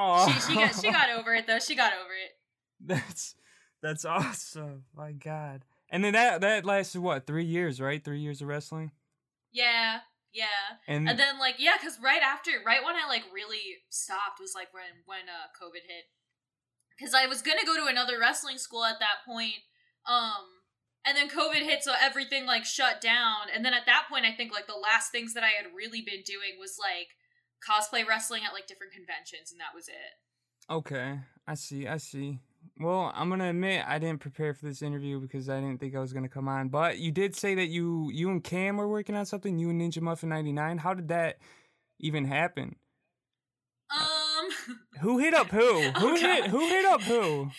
Oh, 0.00 0.30
she 0.30 0.40
she 0.40 0.54
got 0.54 0.74
she 0.76 0.92
got 0.92 1.10
over 1.10 1.34
it 1.34 1.46
though. 1.48 1.58
She 1.58 1.74
got 1.74 1.92
over 1.92 2.12
it. 2.14 2.36
That's 2.80 3.34
that's 3.82 4.04
awesome. 4.04 4.84
My 4.96 5.10
God. 5.10 5.62
And 5.90 6.04
then 6.04 6.12
that 6.12 6.40
that 6.42 6.64
lasted 6.64 7.00
what 7.00 7.26
three 7.26 7.44
years, 7.44 7.80
right? 7.80 8.02
Three 8.02 8.20
years 8.20 8.40
of 8.40 8.46
wrestling. 8.46 8.92
Yeah, 9.50 10.00
yeah. 10.32 10.78
And, 10.86 11.08
And 11.08 11.18
then 11.18 11.38
like 11.40 11.56
yeah, 11.58 11.74
because 11.80 11.98
right 12.02 12.22
after, 12.22 12.52
right 12.64 12.84
when 12.84 12.94
I 12.94 13.08
like 13.08 13.24
really 13.34 13.82
stopped 13.88 14.38
was 14.40 14.52
like 14.54 14.72
when 14.72 15.02
when 15.06 15.28
uh 15.28 15.50
COVID 15.60 15.82
hit. 15.86 16.04
Because 16.96 17.14
I 17.14 17.26
was 17.26 17.42
gonna 17.42 17.66
go 17.66 17.76
to 17.76 17.86
another 17.86 18.18
wrestling 18.20 18.58
school 18.58 18.84
at 18.84 19.00
that 19.00 19.26
point, 19.26 19.66
um, 20.06 20.62
and 21.06 21.16
then 21.16 21.28
COVID 21.28 21.62
hit, 21.62 21.82
so 21.82 21.94
everything 22.00 22.46
like 22.46 22.64
shut 22.64 23.00
down. 23.00 23.50
And 23.54 23.64
then 23.64 23.72
at 23.74 23.86
that 23.86 24.06
point, 24.10 24.26
I 24.26 24.32
think 24.32 24.52
like 24.52 24.66
the 24.66 24.74
last 24.74 25.10
things 25.10 25.34
that 25.34 25.44
I 25.44 25.54
had 25.58 25.74
really 25.74 26.02
been 26.02 26.22
doing 26.26 26.58
was 26.58 26.76
like 26.78 27.17
cosplay 27.66 28.06
wrestling 28.06 28.42
at 28.46 28.52
like 28.52 28.66
different 28.66 28.92
conventions, 28.92 29.52
and 29.52 29.60
that 29.60 29.74
was 29.74 29.88
it. 29.88 30.72
okay, 30.72 31.20
I 31.46 31.54
see. 31.54 31.86
I 31.86 31.96
see. 31.98 32.40
Well, 32.80 33.12
I'm 33.14 33.28
gonna 33.30 33.50
admit 33.50 33.84
I 33.86 33.98
didn't 33.98 34.20
prepare 34.20 34.52
for 34.52 34.66
this 34.66 34.82
interview 34.82 35.20
because 35.20 35.48
I 35.48 35.60
didn't 35.60 35.78
think 35.80 35.94
I 35.96 36.00
was 36.00 36.12
gonna 36.12 36.28
come 36.28 36.48
on. 36.48 36.68
But 36.68 36.98
you 36.98 37.10
did 37.12 37.34
say 37.36 37.54
that 37.54 37.68
you 37.68 38.10
you 38.12 38.30
and 38.30 38.42
Cam 38.42 38.76
were 38.76 38.88
working 38.88 39.14
on 39.14 39.26
something. 39.26 39.58
You 39.58 39.70
and 39.70 39.80
ninjamuffin99. 39.80 40.78
How 40.80 40.94
did 40.94 41.08
that 41.08 41.38
even 42.00 42.24
happen? 42.24 42.76
Um, 43.90 44.48
Who 45.00 45.18
hit 45.18 45.34
up 45.34 45.48
who? 45.48 45.58
Who 45.98 46.10
Oh, 46.12 46.16
hit 46.16 46.46
who 46.46 46.58
hit 46.68 46.84
up 46.84 47.00
who? 47.02 47.50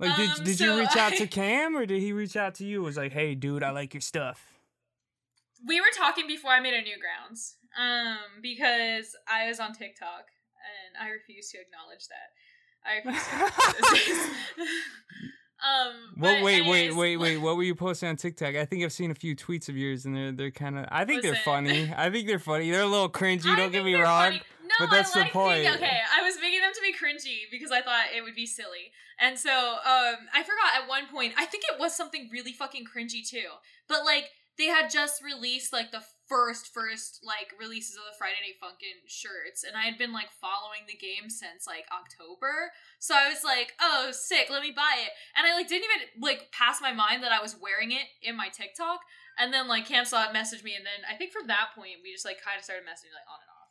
Like 0.00 0.16
did 0.16 0.30
Um, 0.30 0.36
did 0.44 0.60
you 0.60 0.66
so 0.66 0.78
reach 0.78 0.96
out 0.96 1.12
to 1.14 1.26
Cam 1.38 1.76
or 1.76 1.86
did 1.86 2.00
he 2.00 2.12
reach 2.12 2.36
out 2.36 2.54
to 2.56 2.64
you? 2.66 2.82
It 2.82 2.84
was 2.84 2.96
like, 2.96 3.12
hey 3.12 3.34
dude, 3.34 3.62
I 3.62 3.70
like 3.70 3.94
your 3.94 4.00
stuff. 4.00 4.57
We 5.66 5.80
were 5.80 5.92
talking 5.96 6.26
before 6.26 6.50
I 6.50 6.60
made 6.60 6.74
a 6.74 6.82
Newgrounds, 6.82 7.54
um, 7.78 8.40
because 8.42 9.16
I 9.28 9.48
was 9.48 9.60
on 9.60 9.72
TikTok 9.72 10.26
and 10.58 11.06
I 11.06 11.10
refuse 11.10 11.50
to 11.50 11.58
acknowledge 11.58 12.06
that. 12.08 12.32
I 12.84 12.96
refuse 13.04 13.26
to 13.26 13.34
acknowledge 13.34 14.70
um, 15.64 15.94
Well, 16.16 16.44
wait, 16.44 16.60
anyways, 16.60 16.94
wait, 16.94 16.96
wait, 16.96 17.16
wait. 17.34 17.36
What 17.38 17.56
were 17.56 17.62
you 17.62 17.74
posting 17.74 18.08
on 18.08 18.16
TikTok? 18.16 18.54
I 18.54 18.64
think 18.64 18.84
I've 18.84 18.92
seen 18.92 19.10
a 19.10 19.14
few 19.14 19.34
tweets 19.34 19.68
of 19.68 19.76
yours, 19.76 20.04
and 20.04 20.16
they're 20.16 20.32
they're 20.32 20.50
kind 20.50 20.78
of. 20.78 20.86
I 20.90 21.04
think 21.04 21.22
they're 21.22 21.34
funny. 21.34 21.92
I 21.96 22.10
think 22.10 22.26
they're 22.26 22.38
funny. 22.38 22.70
They're 22.70 22.82
a 22.82 22.86
little 22.86 23.10
cringy. 23.10 23.46
I 23.46 23.56
Don't 23.56 23.72
get 23.72 23.84
me 23.84 23.94
wrong. 23.94 24.24
funny. 24.24 24.42
No, 24.62 24.86
but 24.86 24.90
that's 24.90 25.16
I 25.16 25.24
the 25.24 25.30
point. 25.30 25.62
Being, 25.62 25.74
okay, 25.74 25.98
I 26.14 26.22
was 26.22 26.36
making 26.42 26.60
them 26.60 26.72
to 26.74 26.80
be 26.82 26.92
cringy 26.92 27.50
because 27.50 27.70
I 27.70 27.80
thought 27.80 28.06
it 28.14 28.22
would 28.22 28.34
be 28.34 28.46
silly, 28.46 28.92
and 29.18 29.38
so 29.38 29.50
um, 29.50 30.28
I 30.34 30.42
forgot 30.42 30.82
at 30.82 30.88
one 30.88 31.06
point. 31.10 31.32
I 31.38 31.46
think 31.46 31.64
it 31.72 31.80
was 31.80 31.96
something 31.96 32.28
really 32.30 32.52
fucking 32.52 32.84
cringy 32.84 33.26
too. 33.26 33.48
But 33.88 34.04
like 34.04 34.28
they 34.58 34.66
had 34.66 34.90
just 34.90 35.22
released 35.22 35.72
like 35.72 35.92
the 35.92 36.02
first 36.26 36.74
first 36.74 37.20
like 37.22 37.54
releases 37.58 37.96
of 37.96 38.02
the 38.10 38.18
Friday 38.18 38.42
Night 38.42 38.60
Funkin' 38.60 39.06
shirts, 39.06 39.64
and 39.64 39.76
I 39.76 39.86
had 39.86 39.96
been 39.96 40.12
like 40.12 40.28
following 40.42 40.84
the 40.86 40.98
game 40.98 41.30
since 41.30 41.66
like 41.66 41.86
October. 41.94 42.74
So 42.98 43.14
I 43.14 43.30
was 43.30 43.44
like, 43.44 43.72
oh, 43.80 44.10
sick, 44.12 44.48
let 44.50 44.62
me 44.62 44.72
buy 44.74 44.98
it. 44.98 45.14
And 45.36 45.46
I 45.46 45.54
like 45.54 45.68
didn't 45.68 45.86
even 45.86 46.20
like 46.20 46.50
pass 46.52 46.82
my 46.82 46.92
mind 46.92 47.22
that 47.22 47.32
I 47.32 47.40
was 47.40 47.56
wearing 47.56 47.92
it 47.92 48.10
in 48.20 48.36
my 48.36 48.48
TikTok. 48.48 49.00
And 49.38 49.54
then 49.54 49.68
like 49.68 49.86
Cam 49.86 50.04
saw 50.04 50.28
it, 50.28 50.34
messaged 50.34 50.64
me, 50.64 50.74
and 50.74 50.84
then 50.84 51.06
I 51.08 51.14
think 51.14 51.32
from 51.32 51.46
that 51.46 51.70
point 51.74 52.02
we 52.02 52.12
just 52.12 52.26
like 52.26 52.42
kind 52.42 52.58
of 52.58 52.64
started 52.64 52.84
messaging 52.84 53.14
like 53.14 53.30
on 53.30 53.40
and 53.40 53.54
off. 53.54 53.70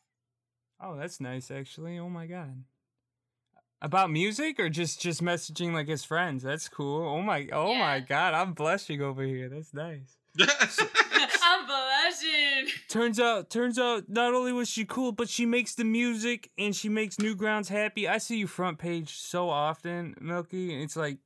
Oh, 0.80 1.00
that's 1.00 1.20
nice, 1.20 1.52
actually. 1.52 2.00
Oh 2.00 2.10
my 2.10 2.26
god. 2.26 2.64
About 3.80 4.10
music 4.10 4.60
or 4.60 4.70
just 4.70 5.02
just 5.02 5.22
messaging 5.22 5.74
like 5.74 5.88
his 5.88 6.04
friends? 6.04 6.42
That's 6.42 6.70
cool. 6.70 7.06
Oh 7.08 7.22
my, 7.22 7.48
oh 7.52 7.76
my 7.76 8.00
god, 8.00 8.34
I'm 8.34 8.54
blushing 8.54 9.02
over 9.02 9.24
here. 9.24 9.50
That's 9.50 9.74
nice. 9.74 10.17
I'm 11.44 11.66
blushing. 11.66 12.74
Turns 12.90 13.20
out, 13.20 13.50
turns 13.50 13.80
out, 13.80 14.10
not 14.10 14.34
only 14.34 14.52
was 14.52 14.70
she 14.70 14.86
cool, 14.86 15.12
but 15.12 15.30
she 15.30 15.46
makes 15.46 15.76
the 15.76 15.84
music 15.84 16.52
and 16.58 16.76
she 16.76 16.90
makes 16.90 17.18
Newgrounds 17.18 17.70
happy. 17.70 18.08
I 18.08 18.18
see 18.18 18.38
you 18.38 18.48
front 18.48 18.78
page 18.78 19.18
so 19.18 19.50
often, 19.50 20.16
Milky. 20.22 20.82
It's 20.82 20.96
like, 20.96 21.18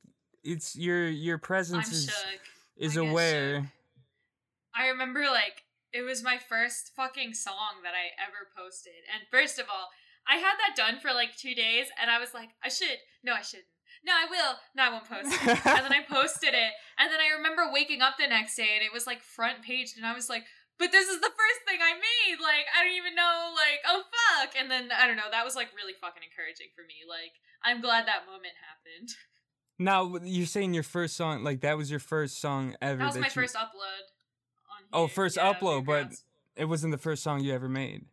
it's 0.44 0.76
your 0.76 1.08
your 1.08 1.36
I'm 1.36 1.40
presence 1.40 1.92
is 1.92 2.04
shook. 2.06 2.40
is 2.76 2.96
I 2.96 3.00
aware. 3.00 3.60
shook. 3.60 3.70
I 4.74 4.88
remember 4.88 5.24
like 5.30 5.64
it 5.92 6.02
was 6.02 6.22
my 6.22 6.38
first 6.38 6.92
fucking 6.96 7.34
song 7.34 7.82
that 7.84 7.92
I 7.92 8.10
ever 8.22 8.48
posted. 8.56 8.94
And 9.12 9.22
first 9.30 9.58
of 9.58 9.66
all, 9.70 9.90
I 10.26 10.36
had 10.36 10.54
that 10.58 10.76
done 10.76 11.00
for 11.00 11.12
like 11.12 11.36
two 11.36 11.54
days, 11.54 11.86
and 12.00 12.10
I 12.10 12.18
was 12.18 12.32
like, 12.34 12.50
I 12.64 12.68
should. 12.68 12.98
No, 13.22 13.34
I 13.34 13.42
shouldn't. 13.42 13.66
No, 14.04 14.12
I 14.12 14.26
will. 14.28 14.54
No, 14.74 14.82
I 14.82 14.90
won't 14.90 15.08
post 15.08 15.30
it. 15.30 15.66
and 15.66 15.84
then 15.86 15.92
I 15.94 16.02
posted 16.08 16.54
it, 16.54 16.72
and 16.98 17.06
then 17.10 17.20
I 17.20 17.36
remember 17.36 17.70
waking 17.72 18.02
up 18.02 18.14
the 18.18 18.26
next 18.26 18.56
day, 18.56 18.74
and 18.74 18.82
it 18.82 18.92
was 18.92 19.06
like 19.06 19.22
front 19.22 19.62
page, 19.62 19.94
and 19.96 20.04
I 20.06 20.14
was 20.14 20.28
like. 20.28 20.44
But 20.78 20.90
this 20.90 21.06
is 21.06 21.20
the 21.20 21.30
first 21.30 21.60
thing 21.68 21.78
I 21.80 21.94
made. 21.94 22.40
Like, 22.42 22.64
I 22.74 22.82
don't 22.82 22.96
even 22.96 23.14
know, 23.14 23.52
like, 23.54 23.78
oh 23.86 24.02
fuck. 24.10 24.54
And 24.58 24.68
then, 24.68 24.88
I 24.90 25.06
don't 25.06 25.14
know, 25.14 25.30
that 25.30 25.44
was 25.44 25.54
like 25.54 25.68
really 25.76 25.92
fucking 26.00 26.24
encouraging 26.24 26.74
for 26.74 26.82
me. 26.82 27.06
Like, 27.06 27.38
I'm 27.62 27.80
glad 27.80 28.08
that 28.08 28.26
moment 28.26 28.54
happened. 28.58 29.10
Now 29.78 30.16
you're 30.24 30.46
saying 30.46 30.74
your 30.74 30.82
first 30.82 31.14
song, 31.14 31.44
like 31.44 31.60
that 31.60 31.76
was 31.76 31.88
your 31.90 32.00
first 32.00 32.40
song 32.40 32.74
ever. 32.82 32.98
That 32.98 33.14
was 33.14 33.18
my 33.18 33.26
you- 33.26 33.30
first 33.30 33.54
upload 33.54 34.04
on 34.74 34.82
Oh, 34.92 35.06
first 35.06 35.36
Yeah, 35.36 35.52
upload, 35.52 35.84
but 35.84 36.10
it 36.56 36.64
wasn't 36.64 36.90
the 36.90 36.98
first 36.98 37.22
song 37.22 37.44
you 37.44 37.52
ever 37.54 37.68
made. 37.68 38.06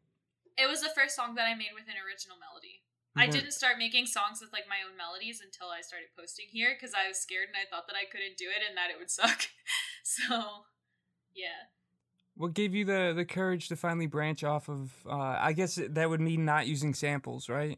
It 0.57 0.69
was 0.69 0.81
the 0.81 0.91
first 0.93 1.15
song 1.15 1.33
that 1.35 1.47
I 1.47 1.55
made 1.55 1.73
with 1.73 1.87
an 1.87 1.95
original 2.05 2.37
melody. 2.37 2.68
I 3.20 3.28
didn't 3.28 3.51
start 3.51 3.78
making 3.78 4.05
songs 4.07 4.39
with 4.41 4.51
like 4.53 4.65
my 4.67 4.78
own 4.89 4.95
melodies 4.97 5.41
until 5.43 5.67
I 5.70 5.82
started 5.82 6.07
posting 6.17 6.45
here 6.51 6.76
because 6.76 6.93
I 6.95 7.07
was 7.07 7.20
scared 7.20 7.47
and 7.47 7.57
I 7.57 7.70
thought 7.70 7.88
that 7.88 7.95
I 7.95 8.05
couldn't 8.09 8.38
do 8.38 8.45
it 8.45 8.63
and 8.67 8.78
that 8.78 8.89
it 8.89 8.97
would 8.99 9.09
suck. 9.11 9.47
so, 10.03 10.65
yeah. 11.36 11.70
What 12.36 12.53
gave 12.53 12.74
you 12.74 12.86
the 12.86 13.11
the 13.15 13.26
courage 13.26 13.67
to 13.67 13.76
finally 13.76 14.07
branch 14.07 14.43
off 14.43 14.70
of? 14.70 14.91
Uh, 15.05 15.38
I 15.39 15.51
guess 15.53 15.78
that 15.89 16.09
would 16.09 16.22
mean 16.22 16.45
not 16.45 16.67
using 16.67 16.93
samples, 16.93 17.49
right? 17.49 17.78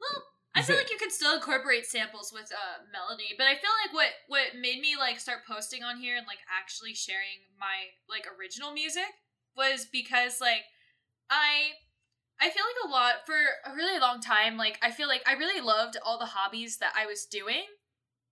Well, 0.00 0.22
I 0.54 0.60
Is 0.60 0.66
feel 0.66 0.76
it- 0.76 0.80
like 0.80 0.90
you 0.90 0.98
can 0.98 1.10
still 1.10 1.34
incorporate 1.34 1.86
samples 1.86 2.32
with 2.32 2.50
uh, 2.52 2.82
melody, 2.92 3.34
but 3.38 3.46
I 3.46 3.54
feel 3.54 3.70
like 3.86 3.94
what 3.94 4.10
what 4.28 4.58
made 4.60 4.80
me 4.80 4.96
like 4.98 5.20
start 5.20 5.46
posting 5.46 5.82
on 5.82 5.98
here 5.98 6.16
and 6.16 6.26
like 6.26 6.40
actually 6.50 6.94
sharing 6.94 7.46
my 7.58 7.94
like 8.08 8.26
original 8.38 8.72
music 8.72 9.06
was 9.56 9.86
because 9.90 10.40
like 10.40 10.64
I 11.30 11.78
I 12.40 12.50
feel 12.50 12.64
like 12.64 12.88
a 12.88 12.90
lot 12.90 13.14
for 13.26 13.34
a 13.70 13.74
really 13.74 13.98
long 14.00 14.20
time 14.20 14.56
like 14.56 14.78
I 14.82 14.90
feel 14.90 15.08
like 15.08 15.22
I 15.26 15.34
really 15.34 15.60
loved 15.60 15.96
all 16.04 16.18
the 16.18 16.26
hobbies 16.26 16.78
that 16.78 16.92
I 16.98 17.06
was 17.06 17.26
doing, 17.26 17.64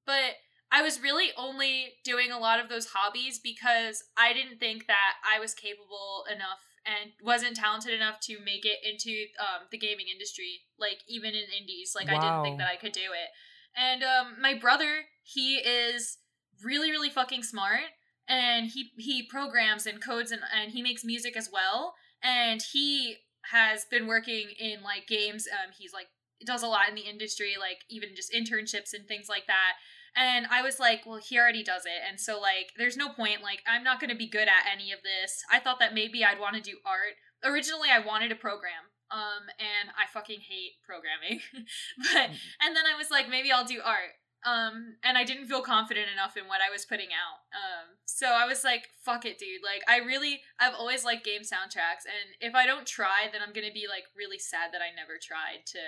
but 0.07 0.37
I 0.71 0.83
was 0.83 1.03
really 1.03 1.29
only 1.37 1.95
doing 2.03 2.33
a 2.33 2.39
lot 2.39 2.59
of 2.59 2.69
those 2.69 2.87
hobbies 2.95 3.39
because 3.39 4.03
I 4.17 4.33
didn't 4.33 4.59
think 4.59 4.87
that 4.87 5.15
I 5.23 5.39
was 5.39 5.53
capable 5.53 6.25
enough 6.31 6.65
and 6.87 7.13
wasn't 7.23 7.57
talented 7.57 7.93
enough 7.93 8.21
to 8.21 8.39
make 8.45 8.65
it 8.65 8.79
into 8.83 9.27
um, 9.39 9.69
the 9.71 9.79
gaming 9.79 10.07
industry, 10.11 10.61
like 10.79 10.99
even 11.07 11.31
in 11.31 11.45
indies. 11.61 11.93
Like 11.95 12.09
I 12.09 12.19
didn't 12.19 12.43
think 12.43 12.59
that 12.59 12.69
I 12.69 12.77
could 12.77 12.93
do 12.93 13.01
it. 13.01 13.29
And 13.77 14.03
um, 14.03 14.41
my 14.41 14.59
brother, 14.59 15.05
he 15.23 15.57
is 15.57 16.19
really, 16.65 16.91
really 16.91 17.11
fucking 17.11 17.43
smart, 17.43 17.93
and 18.29 18.67
he 18.67 18.91
he 18.97 19.23
programs 19.23 19.87
and 19.87 20.03
codes 20.03 20.31
and 20.31 20.43
and 20.55 20.73
he 20.73 20.83
makes 20.83 21.05
music 21.05 21.37
as 21.37 21.51
well. 21.53 21.95
And 22.23 22.63
he 22.73 23.19
has 23.51 23.85
been 23.91 24.07
working 24.07 24.49
in 24.59 24.83
like 24.83 25.07
games. 25.07 25.47
Um, 25.51 25.73
he's 25.77 25.93
like 25.93 26.07
does 26.45 26.63
a 26.63 26.69
lot 26.69 26.89
in 26.89 26.95
the 26.95 27.03
industry, 27.03 27.55
like 27.59 27.79
even 27.89 28.11
just 28.15 28.33
internships 28.33 28.93
and 28.93 29.07
things 29.07 29.29
like 29.29 29.47
that. 29.47 29.75
And 30.15 30.47
I 30.51 30.61
was 30.61 30.79
like, 30.79 31.07
well, 31.07 31.21
he 31.23 31.39
already 31.39 31.63
does 31.63 31.87
it. 31.87 32.03
And 32.07 32.21
so, 32.21 32.39
like, 32.39 32.73
there's 32.77 32.99
no 32.99 33.09
point. 33.09 33.43
Like, 33.43 33.61
I'm 33.67 33.83
not 33.83 33.99
going 33.99 34.11
to 34.11 34.17
be 34.17 34.29
good 34.29 34.49
at 34.49 34.69
any 34.71 34.93
of 34.93 34.99
this. 35.03 35.41
I 35.51 35.59
thought 35.59 35.79
that 35.79 35.95
maybe 35.95 36.23
I'd 36.23 36.39
want 36.39 36.55
to 36.57 36.61
do 36.61 36.77
art. 36.85 37.17
Originally, 37.43 37.89
I 37.89 38.05
wanted 38.05 38.29
to 38.29 38.37
program. 38.37 38.93
Um, 39.11 39.49
and 39.59 39.89
I 39.97 40.09
fucking 40.13 40.41
hate 40.41 40.81
programming. 40.85 41.41
but 41.99 42.29
and 42.61 42.77
then 42.77 42.85
I 42.85 42.97
was 42.97 43.11
like, 43.11 43.29
maybe 43.29 43.53
I'll 43.53 43.65
do 43.65 43.81
art. 43.85 44.17
Um, 44.45 44.97
and 45.05 45.17
I 45.17 45.25
didn't 45.25 45.47
feel 45.47 45.63
confident 45.63 46.09
enough 46.13 46.37
in 46.37 46.49
what 46.49 46.61
I 46.61 46.71
was 46.71 46.85
putting 46.85 47.09
out. 47.15 47.47
Um, 47.55 47.95
so 48.05 48.27
I 48.27 48.45
was 48.47 48.65
like, 48.65 48.89
fuck 49.05 49.25
it, 49.25 49.39
dude. 49.39 49.63
Like, 49.63 49.83
I 49.89 50.05
really, 50.05 50.41
I've 50.59 50.75
always 50.75 51.05
liked 51.05 51.25
game 51.25 51.43
soundtracks, 51.43 52.05
and 52.11 52.35
if 52.41 52.55
I 52.55 52.67
don't 52.67 52.87
try, 52.87 53.29
then 53.31 53.41
I'm 53.41 53.53
gonna 53.53 53.73
be 53.73 53.87
like 53.89 54.05
really 54.17 54.39
sad 54.39 54.71
that 54.73 54.83
I 54.83 54.91
never 54.95 55.15
tried 55.23 55.65
to 55.67 55.79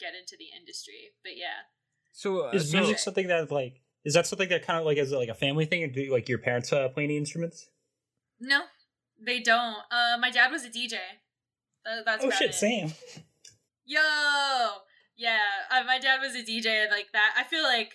get 0.00 0.14
into 0.18 0.36
the 0.38 0.46
industry. 0.58 1.12
But 1.22 1.36
yeah. 1.36 1.68
So 2.12 2.46
uh, 2.46 2.50
Is 2.52 2.70
so- 2.70 2.78
music 2.78 2.98
something 2.98 3.26
that 3.28 3.50
like 3.50 3.82
is 4.04 4.14
that 4.14 4.26
something 4.26 4.48
that 4.48 4.64
kind 4.66 4.78
of 4.78 4.86
like 4.86 4.96
is 4.96 5.12
it 5.12 5.16
like 5.16 5.28
a 5.28 5.34
family 5.34 5.66
thing, 5.66 5.82
or 5.84 5.88
do 5.88 6.10
like 6.10 6.28
your 6.28 6.38
parents 6.38 6.72
uh, 6.72 6.88
play 6.88 7.04
any 7.04 7.16
instruments? 7.18 7.68
No, 8.40 8.62
they 9.20 9.40
don't. 9.40 9.76
Uh, 9.90 10.16
my 10.18 10.30
dad 10.30 10.50
was 10.50 10.64
a 10.64 10.70
DJ. 10.70 10.96
Tha- 11.84 12.02
that's 12.06 12.24
oh 12.24 12.30
shit, 12.30 12.50
it. 12.50 12.54
Sam. 12.54 12.92
Yo, 13.84 14.00
yeah, 15.18 15.66
uh, 15.70 15.82
my 15.84 15.98
dad 15.98 16.20
was 16.22 16.34
a 16.34 16.46
DJ 16.46 16.86
and 16.86 16.90
like 16.90 17.10
that. 17.12 17.34
I 17.36 17.42
feel 17.42 17.62
like 17.64 17.92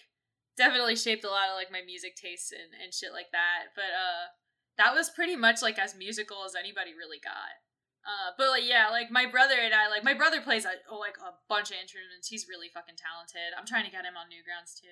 definitely 0.58 0.96
shaped 0.96 1.24
a 1.24 1.30
lot 1.32 1.48
of 1.50 1.56
like 1.56 1.72
my 1.72 1.82
music 1.82 2.16
tastes 2.16 2.52
and, 2.52 2.76
and 2.84 2.94
shit 2.94 3.14
like 3.16 3.32
that. 3.32 3.72
But 3.74 3.96
uh, 3.96 4.36
that 4.78 4.94
was 4.94 5.10
pretty 5.10 5.36
much 5.36 5.62
like 5.64 5.80
as 5.80 5.96
musical 5.96 6.44
as 6.46 6.54
anybody 6.54 6.92
really 6.92 7.24
got. 7.24 7.56
Uh, 8.04 8.36
but 8.38 8.50
like 8.52 8.68
yeah, 8.68 8.90
like 8.92 9.10
my 9.10 9.26
brother 9.26 9.56
and 9.56 9.74
I, 9.74 9.88
like 9.88 10.04
my 10.04 10.14
brother 10.14 10.42
plays 10.42 10.66
a, 10.66 10.76
oh, 10.92 11.00
like 11.00 11.16
a 11.24 11.32
bunch 11.48 11.72
of 11.72 11.78
instruments. 11.82 12.28
He's 12.28 12.46
really 12.52 12.68
fucking 12.68 13.00
talented. 13.00 13.56
I'm 13.58 13.66
trying 13.66 13.86
to 13.86 13.92
get 13.92 14.04
him 14.04 14.20
on 14.20 14.28
Newgrounds 14.28 14.76
too. 14.76 14.92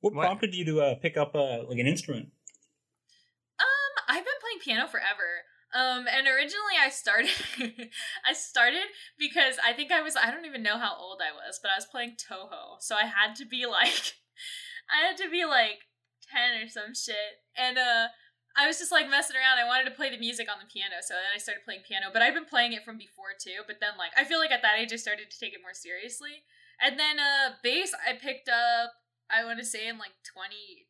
What, 0.00 0.14
What- 0.14 0.26
prompted 0.26 0.54
you 0.54 0.64
to 0.66 0.80
uh, 0.82 0.94
pick 0.96 1.16
up 1.16 1.34
uh, 1.34 1.62
like 1.70 1.78
an 1.78 1.86
instrument? 1.86 2.30
Um, 3.62 3.92
I've 4.08 4.24
been 4.26 4.40
playing 4.42 4.58
piano 4.62 4.86
forever. 4.90 5.46
Um, 5.78 6.06
and 6.10 6.26
originally 6.26 6.74
I 6.74 6.90
started, 6.90 7.30
I 8.26 8.32
started 8.32 8.90
because 9.16 9.56
I 9.64 9.72
think 9.72 9.92
I 9.92 10.02
was, 10.02 10.16
I 10.16 10.32
don't 10.32 10.46
even 10.46 10.62
know 10.62 10.76
how 10.76 10.96
old 10.98 11.20
I 11.22 11.30
was, 11.30 11.60
but 11.62 11.70
I 11.70 11.76
was 11.78 11.86
playing 11.86 12.16
Touhou, 12.18 12.80
so 12.80 12.96
I 12.96 13.06
had 13.06 13.36
to 13.36 13.46
be 13.46 13.64
like, 13.78 14.18
I 14.90 15.06
had 15.06 15.16
to 15.18 15.30
be 15.30 15.44
like 15.44 15.86
ten 16.26 16.58
or 16.58 16.68
some 16.68 16.94
shit, 16.98 17.46
and 17.56 17.78
uh, 17.78 18.08
I 18.58 18.66
was 18.66 18.78
just 18.82 18.90
like 18.90 19.08
messing 19.08 19.36
around. 19.36 19.62
I 19.62 19.70
wanted 19.70 19.86
to 19.86 19.94
play 19.94 20.10
the 20.10 20.18
music 20.18 20.50
on 20.50 20.58
the 20.58 20.66
piano, 20.66 20.98
so 20.98 21.14
then 21.14 21.30
I 21.30 21.38
started 21.38 21.62
playing 21.62 21.86
piano. 21.86 22.10
But 22.12 22.22
I've 22.22 22.34
been 22.34 22.48
playing 22.48 22.72
it 22.72 22.82
from 22.82 22.98
before 22.98 23.38
too. 23.38 23.62
But 23.70 23.78
then 23.78 23.94
like, 23.94 24.10
I 24.18 24.24
feel 24.24 24.42
like 24.42 24.50
at 24.50 24.62
that 24.66 24.82
age 24.82 24.90
I 24.92 24.98
started 24.98 25.30
to 25.30 25.38
take 25.38 25.54
it 25.54 25.62
more 25.62 25.78
seriously. 25.78 26.42
And 26.82 26.98
then 26.98 27.22
uh, 27.22 27.54
bass 27.62 27.94
I 27.94 28.18
picked 28.18 28.48
up 28.50 28.98
I 29.30 29.44
want 29.44 29.58
to 29.60 29.64
say 29.64 29.88
in 29.88 29.98
like 29.98 30.16
2020, 30.24 30.88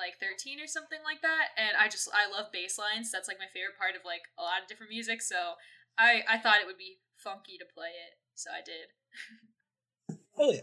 like 0.00 0.16
13 0.20 0.60
or 0.60 0.66
something 0.66 1.00
like 1.04 1.20
that. 1.20 1.52
And 1.60 1.76
I 1.76 1.88
just, 1.88 2.08
I 2.12 2.24
love 2.30 2.48
bass 2.52 2.78
lines. 2.80 3.12
That's 3.12 3.28
like 3.28 3.38
my 3.38 3.50
favorite 3.52 3.76
part 3.78 3.92
of 3.94 4.02
like 4.04 4.24
a 4.38 4.42
lot 4.42 4.62
of 4.64 4.68
different 4.68 4.90
music. 4.90 5.20
So 5.20 5.60
I, 5.98 6.24
I 6.28 6.38
thought 6.38 6.60
it 6.60 6.66
would 6.66 6.80
be 6.80 6.98
funky 7.16 7.58
to 7.58 7.68
play 7.68 7.92
it. 7.92 8.16
So 8.34 8.50
I 8.50 8.60
did. 8.64 8.88
Oh 10.36 10.50
yeah. 10.50 10.60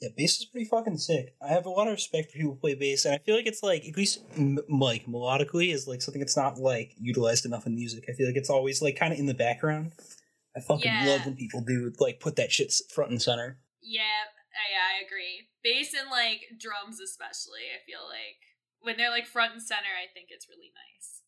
Yeah, 0.00 0.08
bass 0.16 0.38
is 0.38 0.46
pretty 0.46 0.64
fucking 0.64 0.96
sick. 0.96 1.34
I 1.42 1.48
have 1.48 1.66
a 1.66 1.70
lot 1.70 1.88
of 1.88 1.92
respect 1.92 2.30
for 2.30 2.38
people 2.38 2.52
who 2.54 2.58
play 2.58 2.74
bass, 2.74 3.04
and 3.04 3.14
I 3.14 3.18
feel 3.18 3.34
like 3.36 3.46
it's 3.46 3.62
like 3.62 3.84
at 3.84 3.96
least 3.96 4.20
m- 4.36 4.58
like 4.68 5.06
melodically 5.06 5.74
is 5.74 5.86
like 5.86 6.00
something 6.00 6.20
that's 6.20 6.36
not 6.36 6.56
like 6.56 6.94
utilized 6.98 7.44
enough 7.44 7.66
in 7.66 7.74
music. 7.74 8.04
I 8.08 8.12
feel 8.12 8.26
like 8.26 8.36
it's 8.36 8.48
always 8.48 8.80
like 8.80 8.96
kind 8.96 9.12
of 9.12 9.18
in 9.18 9.26
the 9.26 9.34
background. 9.34 9.92
I 10.56 10.60
fucking 10.60 10.90
Yeah. 10.90 11.04
love 11.04 11.26
when 11.26 11.36
people 11.36 11.60
do 11.60 11.92
like 11.98 12.18
put 12.20 12.36
that 12.36 12.50
shit 12.50 12.72
front 12.90 13.10
and 13.10 13.20
center. 13.20 13.58
Yeah, 13.82 14.02
I, 14.58 14.74
yeah, 14.74 14.86
I 14.98 15.06
agree. 15.06 15.48
Bass 15.62 15.94
and 15.94 16.10
like 16.10 16.58
drums, 16.58 17.00
especially. 17.00 17.70
I 17.70 17.78
feel 17.86 18.02
like 18.06 18.42
when 18.80 18.96
they're 18.96 19.10
like 19.10 19.26
front 19.26 19.52
and 19.54 19.62
center, 19.62 19.94
I 19.94 20.10
think 20.12 20.28
it's 20.30 20.48
really 20.48 20.72
nice. 20.74 21.22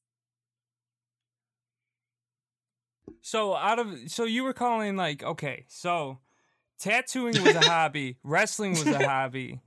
So 3.22 3.54
out 3.54 3.78
of 3.78 4.10
so 4.10 4.24
you 4.24 4.44
were 4.44 4.52
calling 4.52 4.96
like 4.96 5.22
okay, 5.22 5.64
so 5.68 6.18
tattooing 6.78 7.42
was 7.42 7.54
a 7.54 7.60
hobby, 7.68 8.18
wrestling 8.22 8.72
was 8.72 8.86
a 8.86 9.06
hobby. 9.06 9.60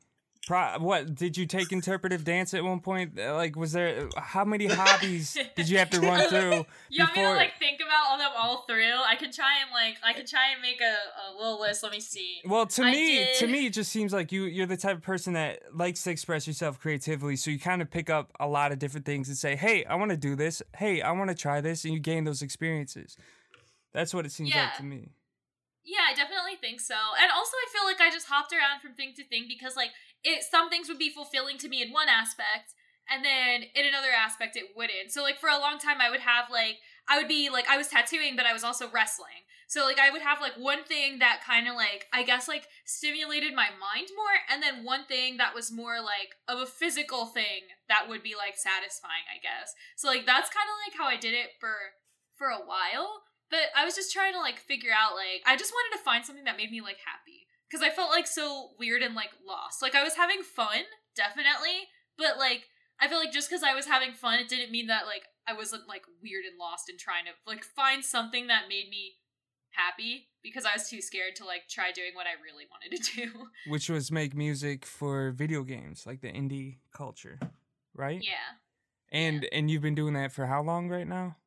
Pro, 0.46 0.78
what 0.80 1.16
did 1.16 1.38
you 1.38 1.46
take 1.46 1.72
interpretive 1.72 2.26
dance 2.26 2.54
at 2.54 2.66
one 2.66 2.82
point? 2.82 3.16
Like, 3.16 3.56
was 3.56 3.72
there 3.72 4.10
how 4.18 4.44
many 4.44 4.66
hobbies 4.66 5.38
did 5.56 5.70
you 5.70 5.78
have 5.78 5.90
to 5.92 6.02
run 6.02 6.28
through? 6.30 6.66
You 6.90 7.04
want 7.06 7.16
me 7.16 7.24
to 7.24 7.30
like 7.30 7.58
think 7.60 7.80
about 7.80 8.08
all 8.10 8.18
them 8.18 8.32
all 8.36 8.58
through? 8.68 8.98
I 9.08 9.16
can 9.16 9.32
try 9.32 9.62
and 9.62 9.72
like 9.72 9.96
I 10.04 10.12
can 10.12 10.26
try 10.26 10.52
and 10.52 10.62
make 10.62 10.82
a, 10.82 10.96
a 11.30 11.38
little 11.38 11.62
list. 11.62 11.82
Let 11.82 11.94
me 11.94 12.02
see. 12.02 12.42
Well, 12.46 12.66
to 12.66 12.84
I 12.84 12.92
me, 12.92 13.26
to 13.38 13.48
me, 13.48 13.68
it 13.68 13.74
just 13.74 13.90
seems 13.90 14.12
like 14.12 14.34
you 14.34 14.44
you're 14.44 14.66
the 14.66 14.76
type 14.76 14.98
of 14.98 15.02
person 15.02 15.32
that 15.34 15.60
likes 15.74 16.04
to 16.04 16.12
express 16.12 16.46
yourself 16.46 16.78
creatively. 16.78 17.38
So 17.38 17.50
you 17.50 17.58
kind 17.60 17.82
of 17.82 17.90
pick 17.90 18.10
up 18.10 18.32
a 18.38 18.48
lot 18.48 18.74
of 18.74 18.80
different 18.80 19.06
things 19.06 19.30
and 19.30 19.38
say, 19.38 19.56
"Hey, 19.56 19.86
I 19.86 19.96
want 19.96 20.12
to 20.12 20.18
do 20.18 20.36
this. 20.36 20.62
Hey, 20.76 21.02
I 21.02 21.12
want 21.14 21.30
to 21.30 21.36
try 21.36 21.62
this," 21.62 21.86
and 21.86 21.94
you 21.94 22.02
gain 22.02 22.26
those 22.26 22.42
experiences. 22.42 23.16
That's 23.94 24.14
what 24.14 24.26
it 24.26 24.34
seems 24.34 24.50
Yeah. 24.50 24.66
like 24.66 24.76
to 24.78 24.84
me. 24.84 25.12
Yeah, 25.86 26.00
I 26.10 26.14
definitely 26.16 26.56
think 26.56 26.80
so. 26.80 26.96
And 27.22 27.30
also 27.32 27.52
I 27.56 27.68
feel 27.72 27.86
like 27.86 28.00
I 28.00 28.10
just 28.10 28.28
hopped 28.28 28.54
around 28.54 28.80
from 28.82 28.94
thing 28.94 29.14
to 29.16 29.24
thing 29.24 29.46
because 29.48 29.76
like 29.76 29.92
it 30.24 30.44
some 30.44 30.70
things 30.70 30.88
would 30.88 31.00
be 31.00 31.10
fulfilling 31.10 31.58
to 31.60 31.70
me 31.70 31.82
in 31.82 31.92
one 31.92 32.10
aspect 32.10 32.74
and 33.10 33.24
then 33.24 33.64
in 33.76 33.86
another 33.86 34.12
aspect 34.12 34.56
it 34.56 34.76
wouldn't. 34.76 35.12
So 35.12 35.22
like 35.22 35.40
for 35.40 35.50
a 35.50 35.60
long 35.60 35.78
time 35.78 35.98
I 36.00 36.10
would 36.10 36.22
have 36.22 36.46
like 36.52 36.78
I 37.08 37.18
would 37.18 37.28
be 37.28 37.50
like 37.50 37.68
I 37.70 37.78
was 37.78 37.88
tattooing 37.88 38.36
but 38.36 38.46
I 38.46 38.54
was 38.54 38.64
also 38.64 38.90
wrestling. 38.90 39.44
So 39.68 39.84
like 39.86 40.00
I 40.00 40.10
would 40.10 40.22
have 40.22 40.40
like 40.40 40.54
one 40.54 40.84
thing 40.84 41.20
that 41.20 41.42
kind 41.46 41.68
of 41.68 41.76
like 41.76 42.06
I 42.14 42.24
guess 42.24 42.48
like 42.48 42.68
stimulated 42.86 43.54
my 43.54 43.68
mind 43.74 44.08
more 44.16 44.38
and 44.52 44.64
then 44.64 44.86
one 44.86 45.06
thing 45.06 45.38
that 45.38 45.56
was 45.56 45.72
more 45.72 46.00
like 46.02 46.36
of 46.48 46.60
a 46.60 46.70
physical 46.70 47.26
thing 47.26 47.74
that 47.90 48.08
would 48.08 48.24
be 48.24 48.36
like 48.36 48.56
satisfying, 48.56 49.28
I 49.28 49.42
guess. 49.42 49.74
So 49.96 50.08
like 50.08 50.26
that's 50.26 50.50
kind 50.50 50.68
of 50.68 50.78
like 50.88 50.98
how 50.98 51.08
I 51.08 51.20
did 51.20 51.34
it 51.34 51.52
for 51.60 51.74
for 52.36 52.48
a 52.48 52.64
while. 52.64 53.24
But 53.52 53.70
I 53.76 53.86
was 53.86 53.94
just 53.94 54.14
trying 54.14 54.34
to 54.34 54.40
like 54.40 54.58
figure 54.58 54.94
out 54.96 55.16
like 55.16 55.44
I 55.46 55.58
just 55.58 55.74
wanted 55.74 55.98
to 55.98 56.04
find 56.04 56.26
something 56.26 56.46
that 56.46 56.58
made 56.58 56.72
me 56.72 56.82
like 56.82 56.98
happy 57.04 57.43
because 57.74 57.86
I 57.86 57.90
felt 57.90 58.12
like 58.12 58.28
so 58.28 58.70
weird 58.78 59.02
and 59.02 59.16
like 59.16 59.32
lost. 59.48 59.82
Like 59.82 59.96
I 59.96 60.04
was 60.04 60.14
having 60.14 60.44
fun, 60.44 60.84
definitely, 61.16 61.90
but 62.20 62.38
like 62.38 62.66
I 63.02 63.08
feel 63.08 63.18
like 63.18 63.32
just 63.32 63.50
because 63.50 63.64
I 63.64 63.74
was 63.74 63.88
having 63.88 64.14
fun, 64.14 64.38
it 64.38 64.48
didn't 64.48 64.72
mean 64.72 64.88
that 64.88 65.08
like 65.08 65.24
I 65.48 65.54
wasn't 65.54 65.88
like 65.88 66.04
weird 66.22 66.46
and 66.46 66.60
lost 66.60 66.88
and 66.88 67.00
trying 67.00 67.26
to 67.26 67.32
like 67.48 67.64
find 67.64 68.06
something 68.06 68.46
that 68.48 68.70
made 68.70 68.90
me 68.92 69.14
happy 69.72 70.28
because 70.44 70.66
I 70.66 70.74
was 70.76 70.88
too 70.88 71.02
scared 71.02 71.36
to 71.38 71.46
like 71.46 71.64
try 71.68 71.92
doing 71.92 72.12
what 72.14 72.28
I 72.28 72.40
really 72.44 72.66
wanted 72.70 73.04
to 73.04 73.16
do. 73.16 73.48
Which 73.72 73.90
was 73.90 74.12
make 74.12 74.36
music 74.36 74.86
for 74.86 75.32
video 75.32 75.64
games, 75.64 76.06
like 76.06 76.22
the 76.22 76.32
indie 76.32 76.78
culture, 76.96 77.40
right? 77.96 78.22
yeah. 78.22 78.60
And 79.12 79.48
and 79.52 79.72
you've 79.72 79.82
been 79.82 79.96
doing 79.96 80.14
that 80.14 80.32
for 80.32 80.46
how 80.46 80.62
long 80.62 80.90
right 80.90 81.08
now? 81.08 81.38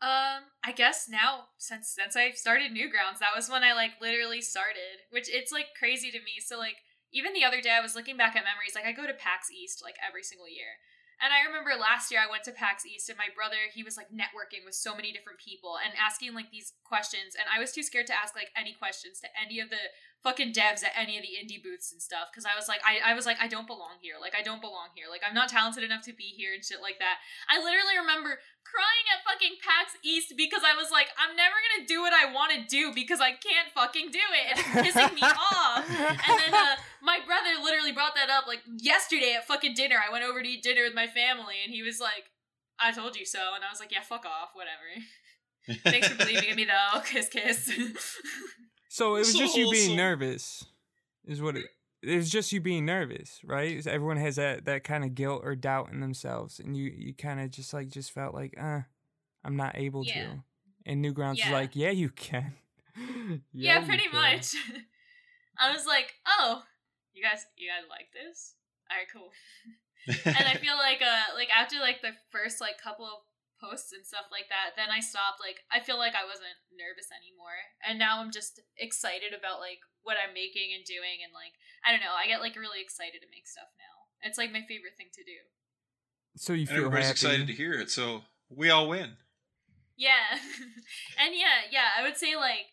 Um, 0.00 0.48
I 0.64 0.72
guess 0.72 1.08
now 1.12 1.52
since 1.58 1.92
since 1.92 2.16
I 2.16 2.32
started 2.32 2.72
Newgrounds, 2.72 3.20
that 3.20 3.36
was 3.36 3.52
when 3.52 3.62
I 3.62 3.76
like 3.76 4.00
literally 4.00 4.40
started, 4.40 5.04
which 5.10 5.28
it's 5.28 5.52
like 5.52 5.76
crazy 5.78 6.10
to 6.10 6.24
me. 6.24 6.40
So 6.40 6.56
like 6.56 6.80
even 7.12 7.36
the 7.36 7.44
other 7.44 7.60
day 7.60 7.76
I 7.76 7.84
was 7.84 7.94
looking 7.94 8.16
back 8.16 8.32
at 8.32 8.48
memories, 8.48 8.72
like 8.72 8.88
I 8.88 8.96
go 8.96 9.06
to 9.06 9.12
PAX 9.12 9.52
East 9.52 9.84
like 9.84 10.00
every 10.00 10.22
single 10.24 10.48
year. 10.48 10.80
And 11.20 11.36
I 11.36 11.44
remember 11.44 11.76
last 11.76 12.08
year 12.08 12.16
I 12.16 12.32
went 12.32 12.48
to 12.48 12.56
PAX 12.56 12.88
East 12.88 13.12
and 13.12 13.20
my 13.20 13.28
brother, 13.36 13.68
he 13.68 13.84
was 13.84 14.00
like 14.00 14.08
networking 14.08 14.64
with 14.64 14.72
so 14.72 14.96
many 14.96 15.12
different 15.12 15.36
people 15.36 15.76
and 15.76 15.92
asking 16.00 16.32
like 16.32 16.48
these 16.48 16.72
questions 16.80 17.36
and 17.36 17.44
I 17.44 17.60
was 17.60 17.76
too 17.76 17.84
scared 17.84 18.08
to 18.08 18.16
ask 18.16 18.32
like 18.32 18.48
any 18.56 18.72
questions 18.72 19.20
to 19.20 19.28
any 19.36 19.60
of 19.60 19.68
the 19.68 19.92
fucking 20.22 20.52
devs 20.52 20.84
at 20.84 20.92
any 20.96 21.16
of 21.16 21.24
the 21.24 21.32
indie 21.32 21.62
booths 21.62 21.92
and 21.92 22.00
stuff 22.00 22.28
because 22.30 22.44
I 22.44 22.52
was 22.54 22.68
like 22.68 22.80
I, 22.84 23.12
I 23.12 23.14
was 23.14 23.24
like 23.24 23.40
I 23.40 23.48
don't 23.48 23.66
belong 23.66 24.00
here. 24.00 24.14
Like 24.20 24.34
I 24.36 24.42
don't 24.42 24.60
belong 24.60 24.92
here. 24.94 25.06
Like 25.08 25.22
I'm 25.26 25.34
not 25.34 25.48
talented 25.48 25.82
enough 25.82 26.02
to 26.06 26.12
be 26.12 26.34
here 26.36 26.52
and 26.52 26.64
shit 26.64 26.80
like 26.82 26.98
that. 27.00 27.18
I 27.48 27.58
literally 27.58 27.96
remember 27.96 28.38
crying 28.64 29.06
at 29.10 29.24
fucking 29.24 29.56
PAX 29.64 29.96
East 30.04 30.36
because 30.36 30.62
I 30.62 30.76
was 30.76 30.92
like, 30.92 31.08
I'm 31.16 31.34
never 31.34 31.56
gonna 31.56 31.88
do 31.88 32.00
what 32.04 32.12
I 32.12 32.30
want 32.32 32.52
to 32.52 32.60
do 32.68 32.92
because 32.94 33.20
I 33.20 33.32
can't 33.32 33.72
fucking 33.74 34.12
do 34.12 34.20
it, 34.20 34.44
and 34.52 34.86
it's 34.86 34.96
pissing 34.96 35.14
me 35.16 35.24
off. 35.56 35.84
And 35.88 36.36
then 36.36 36.52
uh, 36.54 36.76
my 37.02 37.18
brother 37.24 37.56
literally 37.62 37.92
brought 37.92 38.14
that 38.14 38.30
up 38.30 38.46
like 38.46 38.60
yesterday 38.66 39.34
at 39.36 39.46
fucking 39.46 39.74
dinner. 39.74 39.96
I 39.96 40.12
went 40.12 40.24
over 40.24 40.42
to 40.42 40.48
eat 40.48 40.62
dinner 40.62 40.84
with 40.84 40.94
my 40.94 41.08
family, 41.08 41.64
and 41.64 41.72
he 41.72 41.82
was 41.82 41.98
like, 41.98 42.30
"I 42.78 42.92
told 42.92 43.16
you 43.16 43.24
so," 43.26 43.56
and 43.56 43.64
I 43.64 43.70
was 43.72 43.80
like, 43.80 43.92
"Yeah, 43.92 44.04
fuck 44.04 44.24
off, 44.24 44.52
whatever." 44.54 44.86
Thanks 45.84 46.08
for 46.08 46.16
believing 46.16 46.50
in 46.50 46.56
me 46.56 46.64
though. 46.64 47.00
Kiss, 47.04 47.28
kiss. 47.28 47.70
So 48.92 49.14
it 49.14 49.20
was 49.20 49.36
just 49.36 49.56
you 49.56 49.70
being 49.70 49.94
nervous, 49.94 50.64
is 51.24 51.40
what 51.40 51.56
it. 51.56 51.66
It 52.02 52.16
was 52.16 52.28
just 52.28 52.50
you 52.50 52.60
being 52.60 52.84
nervous, 52.84 53.40
right? 53.44 53.86
Everyone 53.86 54.16
has 54.16 54.34
that 54.34 54.64
that 54.64 54.82
kind 54.82 55.04
of 55.04 55.14
guilt 55.14 55.42
or 55.44 55.54
doubt 55.54 55.90
in 55.92 56.00
themselves, 56.00 56.58
and 56.58 56.76
you 56.76 56.90
you 56.96 57.14
kind 57.14 57.40
of 57.40 57.52
just 57.52 57.72
like 57.72 57.88
just 57.88 58.10
felt 58.10 58.34
like, 58.34 58.52
uh, 58.60 58.80
I'm 59.44 59.56
not 59.56 59.76
able 59.78 60.04
Yeah. 60.04 60.14
to. 60.24 60.44
And 60.86 61.04
Newgrounds 61.04 61.36
Yeah. 61.38 61.46
is 61.46 61.52
like, 61.52 61.76
yeah, 61.76 61.90
you 61.90 62.08
can. 62.10 62.54
yeah, 63.52 63.78
you 63.78 63.86
pretty 63.86 64.08
can." 64.10 64.12
much. 64.36 64.54
I 65.58 65.72
was 65.72 65.86
like, 65.86 66.14
"Oh, 66.26 66.64
you 67.12 67.22
guys, 67.22 67.46
you 67.56 67.68
guys 67.68 67.88
like 67.88 68.08
this? 68.12 68.54
All 68.90 68.96
right, 68.96 69.06
cool." 69.12 69.30
and 70.36 70.48
I 70.48 70.56
feel 70.56 70.76
like 70.76 71.00
uh 71.00 71.34
like 71.36 71.50
after 71.56 71.76
like 71.78 72.02
the 72.02 72.10
first 72.30 72.60
like 72.60 72.82
couple 72.82 73.04
of 73.04 73.20
posts 73.60 73.92
and 73.92 74.02
stuff 74.08 74.32
like 74.32 74.48
that, 74.48 74.74
then 74.74 74.88
I 74.88 75.04
stopped 75.04 75.38
like 75.38 75.62
I 75.68 75.78
feel 75.84 76.00
like 76.00 76.16
I 76.16 76.24
wasn't 76.24 76.56
nervous 76.72 77.12
anymore. 77.12 77.76
And 77.84 78.00
now 78.00 78.18
I'm 78.24 78.32
just 78.32 78.58
excited 78.80 79.36
about 79.36 79.60
like 79.60 79.84
what 80.02 80.16
I'm 80.16 80.32
making 80.32 80.72
and 80.72 80.82
doing 80.88 81.20
and 81.20 81.30
like 81.36 81.54
I 81.84 81.92
don't 81.92 82.00
know, 82.02 82.16
I 82.16 82.24
get 82.26 82.40
like 82.40 82.56
really 82.56 82.80
excited 82.80 83.20
to 83.20 83.28
make 83.30 83.44
stuff 83.46 83.68
now. 83.76 84.08
It's 84.24 84.40
like 84.40 84.50
my 84.50 84.64
favorite 84.64 84.96
thing 84.96 85.12
to 85.12 85.24
do. 85.24 85.38
So 86.40 86.52
you 86.56 86.64
And 86.64 86.68
feel 86.68 86.78
everybody's 86.88 87.12
happy. 87.12 87.20
excited 87.20 87.46
to 87.46 87.56
hear 87.56 87.76
it, 87.76 87.90
so 87.92 88.24
we 88.48 88.70
all 88.72 88.88
win. 88.88 89.20
Yeah. 89.96 90.40
and 91.20 91.36
yeah, 91.36 91.68
yeah, 91.70 91.92
I 91.98 92.02
would 92.02 92.16
say 92.16 92.36
like 92.36 92.72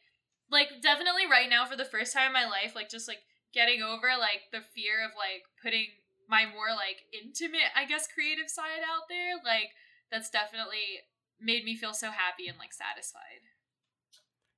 like 0.49 0.79
definitely 0.81 1.27
right 1.29 1.49
now 1.49 1.65
for 1.67 1.75
the 1.75 1.83
first 1.88 2.15
time 2.15 2.27
in 2.27 2.33
my 2.33 2.45
life, 2.47 2.75
like 2.75 2.89
just 2.89 3.07
like 3.07 3.19
getting 3.53 3.81
over 3.83 4.15
like 4.19 4.47
the 4.51 4.63
fear 4.75 5.03
of 5.03 5.11
like 5.17 5.43
putting 5.61 5.88
my 6.29 6.45
more 6.45 6.71
like 6.75 7.03
intimate, 7.11 7.71
I 7.75 7.85
guess, 7.85 8.07
creative 8.07 8.49
side 8.49 8.83
out 8.83 9.07
there, 9.09 9.35
like 9.43 9.71
that's 10.12 10.30
definitely 10.30 11.03
made 11.39 11.64
me 11.64 11.76
feel 11.76 11.93
so 11.93 12.12
happy 12.12 12.47
and 12.47 12.58
like 12.58 12.74
satisfied. 12.74 13.45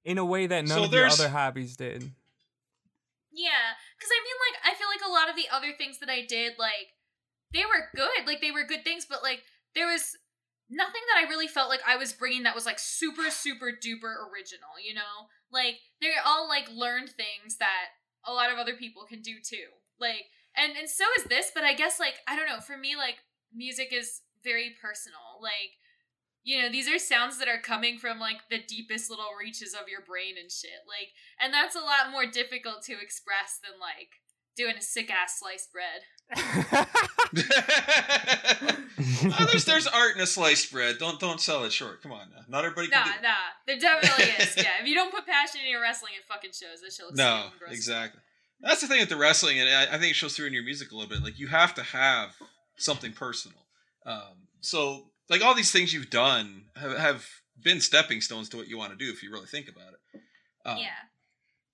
In 0.05 0.17
a 0.17 0.25
way 0.25 0.47
that 0.47 0.65
none 0.65 0.77
So 0.77 0.83
of 0.85 0.93
your 0.93 1.07
other 1.07 1.29
hobbies 1.29 1.75
did. 1.75 2.11
Yeah, 3.31 3.77
because 3.97 4.11
I 4.11 4.19
mean, 4.23 4.37
like, 4.49 4.57
I 4.65 4.75
feel 4.75 4.87
like 4.87 5.05
a 5.05 5.11
lot 5.11 5.29
of 5.29 5.35
the 5.35 5.53
other 5.53 5.71
things 5.77 5.99
that 5.99 6.09
I 6.09 6.25
did, 6.25 6.57
like, 6.57 6.97
they 7.53 7.63
were 7.65 7.89
good. 7.95 8.25
Like, 8.25 8.41
they 8.41 8.51
were 8.51 8.63
good 8.63 8.83
things, 8.83 9.05
but, 9.05 9.21
like, 9.21 9.43
there 9.75 9.87
was 9.87 10.17
nothing 10.69 11.01
that 11.13 11.23
I 11.23 11.29
really 11.29 11.47
felt 11.47 11.69
like 11.69 11.81
I 11.87 11.97
was 11.97 12.13
bringing 12.13 12.43
that 12.43 12.55
was, 12.55 12.65
like, 12.65 12.79
super, 12.79 13.29
super 13.29 13.71
duper 13.71 14.17
original, 14.33 14.81
you 14.83 14.93
know? 14.93 15.29
Like, 15.51 15.77
they're 16.01 16.25
all, 16.25 16.47
like, 16.49 16.69
learned 16.73 17.09
things 17.09 17.57
that 17.59 17.93
a 18.25 18.33
lot 18.33 18.51
of 18.51 18.57
other 18.57 18.75
people 18.75 19.05
can 19.07 19.21
do 19.21 19.35
too. 19.43 19.69
Like, 19.99 20.25
and, 20.57 20.73
and 20.77 20.89
so 20.89 21.05
is 21.17 21.25
this, 21.25 21.51
but 21.53 21.63
I 21.63 21.73
guess, 21.73 21.99
like, 21.99 22.15
I 22.27 22.35
don't 22.35 22.49
know, 22.49 22.61
for 22.61 22.77
me, 22.77 22.95
like, 22.95 23.17
music 23.53 23.89
is 23.91 24.21
very 24.43 24.75
personal. 24.81 25.39
Like, 25.41 25.77
you 26.43 26.61
know, 26.61 26.69
these 26.71 26.87
are 26.89 26.99
sounds 26.99 27.37
that 27.39 27.47
are 27.47 27.59
coming 27.61 27.97
from 27.97 28.19
like 28.19 28.37
the 28.49 28.59
deepest 28.67 29.09
little 29.09 29.25
reaches 29.39 29.73
of 29.73 29.87
your 29.89 30.01
brain 30.01 30.35
and 30.39 30.51
shit. 30.51 30.83
Like, 30.87 31.09
and 31.39 31.53
that's 31.53 31.75
a 31.75 31.79
lot 31.79 32.11
more 32.11 32.25
difficult 32.25 32.83
to 32.83 32.93
express 33.01 33.59
than 33.61 33.79
like 33.79 34.09
doing 34.55 34.75
a 34.77 34.81
sick 34.81 35.11
ass 35.11 35.39
sliced 35.39 35.71
bread. 35.71 36.03
Oh, 37.31 39.45
there's 39.51 39.65
there's 39.69 39.87
art 39.87 40.15
in 40.15 40.21
a 40.21 40.27
sliced 40.27 40.71
bread. 40.71 40.97
Don't 40.99 41.19
don't 41.19 41.39
sell 41.39 41.63
it 41.63 41.73
short. 41.73 42.01
Come 42.01 42.11
on 42.11 42.29
now. 42.35 42.41
Not 42.47 42.65
everybody 42.65 42.87
Nah, 42.89 43.03
can 43.03 43.21
do. 43.21 43.27
nah, 43.27 43.33
there 43.67 43.79
definitely 43.79 44.33
is. 44.43 44.55
Yeah, 44.57 44.69
if 44.81 44.87
you 44.87 44.95
don't 44.95 45.13
put 45.13 45.25
passion 45.25 45.61
in 45.63 45.69
your 45.71 45.81
wrestling, 45.81 46.13
it 46.17 46.25
fucking 46.27 46.51
shows. 46.51 46.81
That 46.83 46.93
shit 46.93 47.05
looks 47.05 47.17
No, 47.17 47.47
gross. 47.59 47.71
exactly. 47.73 48.21
That's 48.61 48.81
the 48.81 48.87
thing 48.87 48.99
with 48.99 49.09
the 49.09 49.15
wrestling, 49.17 49.59
and 49.59 49.69
I, 49.69 49.95
I 49.95 49.99
think 49.99 50.11
it 50.11 50.15
shows 50.15 50.35
through 50.35 50.47
in 50.47 50.53
your 50.53 50.63
music 50.63 50.91
a 50.91 50.95
little 50.95 51.09
bit. 51.09 51.23
Like 51.23 51.39
you 51.39 51.47
have 51.47 51.73
to 51.75 51.83
have 51.83 52.35
something 52.77 53.13
personal. 53.13 53.57
Um, 54.09 54.47
so 54.61 55.05
like 55.29 55.43
all 55.43 55.53
these 55.53 55.71
things 55.71 55.93
you've 55.93 56.09
done 56.09 56.63
have, 56.75 56.97
have 56.97 57.25
been 57.61 57.79
stepping 57.81 58.21
stones 58.21 58.49
to 58.49 58.57
what 58.57 58.67
you 58.67 58.77
want 58.77 58.91
to 58.91 58.97
do 58.97 59.11
if 59.11 59.21
you 59.23 59.31
really 59.31 59.45
think 59.45 59.69
about 59.69 59.93
it. 59.93 60.19
Um, 60.65 60.77
Yeah. 60.77 60.89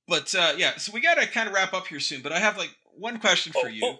But 0.07 0.35
uh, 0.35 0.53
yeah, 0.57 0.77
so 0.77 0.91
we 0.93 1.01
got 1.01 1.15
to 1.15 1.27
kind 1.27 1.47
of 1.47 1.55
wrap 1.55 1.73
up 1.73 1.87
here 1.87 1.99
soon. 1.99 2.21
But 2.21 2.31
I 2.31 2.39
have 2.39 2.57
like 2.57 2.75
one 2.97 3.19
question 3.19 3.53
for 3.53 3.65
Oh, 3.65 3.69
you. 3.69 3.81
oh. 3.85 3.99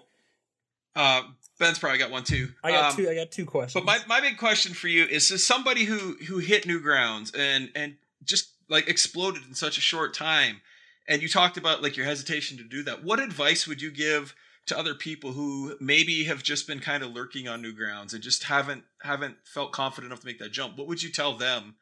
Uh, 0.94 1.22
Ben's 1.58 1.78
probably 1.78 1.98
got 1.98 2.10
one 2.10 2.22
too. 2.24 2.48
I 2.62 2.70
got 2.70 2.90
Um, 2.92 2.96
two. 2.96 3.10
I 3.10 3.14
got 3.14 3.30
two 3.32 3.44
questions. 3.44 3.74
But 3.74 3.84
my, 3.84 3.98
my 4.06 4.20
big 4.20 4.38
question 4.38 4.72
for 4.72 4.88
you 4.88 5.04
is: 5.04 5.30
as 5.32 5.44
somebody 5.44 5.84
who 5.84 6.16
who 6.26 6.38
hit 6.38 6.64
Newgrounds 6.64 7.36
and 7.36 7.70
and 7.74 7.96
just 8.24 8.50
like 8.68 8.88
exploded 8.88 9.42
in 9.48 9.54
such 9.54 9.78
a 9.78 9.80
short 9.80 10.14
time, 10.14 10.60
and 11.08 11.22
you 11.22 11.28
talked 11.28 11.56
about 11.56 11.82
like 11.82 11.96
your 11.96 12.06
hesitation 12.06 12.56
to 12.58 12.64
do 12.64 12.82
that. 12.84 13.02
What 13.04 13.18
advice 13.20 13.66
would 13.66 13.82
you 13.82 13.90
give 13.90 14.34
to 14.66 14.78
other 14.78 14.94
people 14.94 15.32
who 15.32 15.76
maybe 15.80 16.24
have 16.24 16.42
just 16.42 16.66
been 16.66 16.80
kind 16.80 17.02
of 17.02 17.12
lurking 17.12 17.46
on 17.46 17.62
Newgrounds 17.62 18.12
and 18.12 18.22
just 18.22 18.44
haven't 18.44 18.84
haven't 19.02 19.36
felt 19.44 19.72
confident 19.72 20.10
enough 20.10 20.20
to 20.20 20.26
make 20.26 20.38
that 20.38 20.52
jump? 20.52 20.76
What 20.76 20.88
would 20.88 21.02
you 21.02 21.10
tell 21.10 21.36
them 21.36 21.76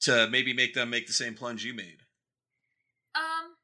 to 0.00 0.28
maybe 0.30 0.52
make 0.52 0.74
them 0.74 0.90
make 0.90 1.06
the 1.06 1.12
same 1.12 1.34
plunge 1.34 1.64
you 1.64 1.74
made? 1.74 2.00
Um, 3.14 3.56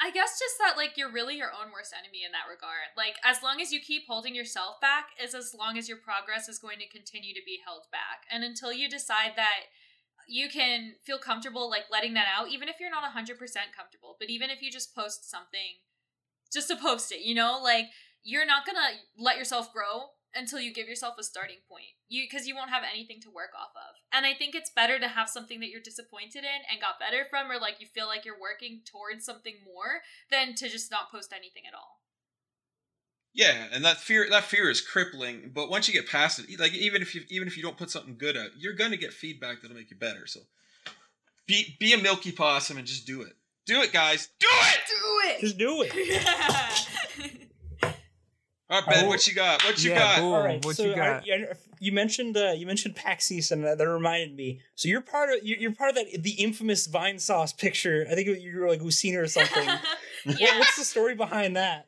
I 0.00 0.10
guess 0.10 0.38
just 0.38 0.58
that 0.58 0.76
like 0.76 0.96
you're 0.96 1.12
really 1.12 1.36
your 1.36 1.50
own 1.50 1.72
worst 1.72 1.94
enemy 1.96 2.24
in 2.24 2.32
that 2.32 2.50
regard. 2.50 2.90
Like 2.96 3.16
as 3.24 3.42
long 3.42 3.60
as 3.60 3.72
you 3.72 3.80
keep 3.80 4.04
holding 4.08 4.34
yourself 4.34 4.80
back, 4.80 5.10
is 5.22 5.34
as 5.34 5.54
long 5.56 5.78
as 5.78 5.88
your 5.88 5.98
progress 5.98 6.48
is 6.48 6.58
going 6.58 6.78
to 6.78 6.88
continue 6.88 7.34
to 7.34 7.44
be 7.46 7.60
held 7.64 7.84
back. 7.92 8.26
And 8.32 8.42
until 8.42 8.72
you 8.72 8.88
decide 8.88 9.32
that 9.36 9.70
you 10.28 10.48
can 10.48 10.94
feel 11.04 11.18
comfortable 11.18 11.70
like 11.70 11.84
letting 11.90 12.14
that 12.14 12.26
out, 12.36 12.50
even 12.50 12.68
if 12.68 12.76
you're 12.80 12.90
not 12.90 13.04
100% 13.04 13.38
comfortable, 13.76 14.16
but 14.18 14.28
even 14.28 14.50
if 14.50 14.60
you 14.60 14.70
just 14.70 14.94
post 14.94 15.30
something 15.30 15.80
just 16.52 16.68
to 16.68 16.76
post 16.76 17.12
it, 17.12 17.20
you 17.20 17.34
know, 17.34 17.60
like 17.62 17.86
you're 18.22 18.46
not 18.46 18.66
going 18.66 18.76
to 18.76 19.22
let 19.22 19.36
yourself 19.36 19.72
grow 19.72 20.10
until 20.34 20.60
you 20.60 20.72
give 20.72 20.88
yourself 20.88 21.14
a 21.18 21.22
starting 21.22 21.58
point. 21.68 21.96
You 22.08 22.24
because 22.28 22.46
you 22.46 22.54
won't 22.54 22.70
have 22.70 22.84
anything 22.90 23.20
to 23.22 23.30
work 23.30 23.50
off 23.58 23.72
of. 23.74 23.96
And 24.12 24.26
I 24.26 24.34
think 24.34 24.54
it's 24.54 24.70
better 24.70 24.98
to 24.98 25.08
have 25.08 25.28
something 25.28 25.60
that 25.60 25.68
you're 25.68 25.80
disappointed 25.80 26.44
in 26.44 26.60
and 26.70 26.80
got 26.80 27.00
better 27.00 27.24
from 27.28 27.50
or 27.50 27.58
like 27.58 27.80
you 27.80 27.86
feel 27.86 28.06
like 28.06 28.24
you're 28.24 28.40
working 28.40 28.82
towards 28.84 29.24
something 29.24 29.54
more 29.64 30.02
than 30.30 30.54
to 30.56 30.68
just 30.68 30.90
not 30.90 31.10
post 31.10 31.32
anything 31.32 31.62
at 31.66 31.74
all. 31.74 32.00
Yeah, 33.34 33.66
and 33.72 33.84
that 33.84 33.98
fear 33.98 34.26
that 34.30 34.44
fear 34.44 34.70
is 34.70 34.80
crippling. 34.80 35.52
But 35.54 35.70
once 35.70 35.86
you 35.86 35.94
get 35.94 36.08
past 36.08 36.38
it, 36.38 36.58
like 36.58 36.74
even 36.74 37.02
if 37.02 37.14
you 37.14 37.22
even 37.28 37.48
if 37.48 37.56
you 37.56 37.62
don't 37.62 37.76
put 37.76 37.90
something 37.90 38.16
good 38.18 38.36
out, 38.36 38.50
you're 38.58 38.74
gonna 38.74 38.96
get 38.96 39.12
feedback 39.12 39.60
that'll 39.60 39.76
make 39.76 39.90
you 39.90 39.96
better. 39.96 40.26
So 40.26 40.40
be 41.46 41.76
be 41.78 41.92
a 41.92 41.98
milky 41.98 42.32
possum 42.32 42.78
and 42.78 42.86
just 42.86 43.06
do 43.06 43.22
it. 43.22 43.34
Do 43.66 43.82
it, 43.82 43.92
guys. 43.92 44.28
Do 44.40 44.48
it. 44.50 44.80
Do 44.88 45.28
it. 45.28 45.40
Just 45.40 45.58
do 45.58 45.82
it. 45.82 46.86
All 48.70 48.80
right, 48.80 48.88
Ben, 48.88 49.04
Oh, 49.04 49.08
what 49.08 49.26
you 49.26 49.34
got? 49.34 49.64
What 49.64 49.82
you 49.82 49.90
yeah, 49.92 49.98
got? 49.98 50.18
cool. 50.18 50.34
All 50.34 50.44
right. 50.44 50.62
what 50.64 50.76
so 50.76 50.84
you 50.84 50.94
got? 50.94 51.26
yeah, 51.26 51.52
you 51.80 51.90
mentioned 51.92 52.36
uh, 52.36 52.52
you 52.56 52.66
mentioned 52.66 52.96
PAX 52.96 53.30
East, 53.32 53.50
and 53.50 53.64
that, 53.64 53.78
that 53.78 53.88
reminded 53.88 54.34
me. 54.36 54.60
So 54.74 54.88
you're 54.88 55.00
part 55.00 55.30
of 55.30 55.36
you're, 55.42 55.58
you're 55.58 55.72
part 55.74 55.90
of 55.90 55.96
that 55.96 56.22
the 56.22 56.32
infamous 56.32 56.86
Vinesauce 56.86 57.56
picture. 57.56 58.06
I 58.10 58.14
think 58.14 58.28
you 58.42 58.58
were 58.58 58.68
like 58.68 58.82
Lucina 58.82 59.20
or 59.22 59.26
something. 59.26 59.68
What- 60.24 60.40
yeah. 60.40 60.58
what's 60.58 60.76
the 60.76 60.84
story 60.84 61.14
behind 61.14 61.56
that? 61.56 61.86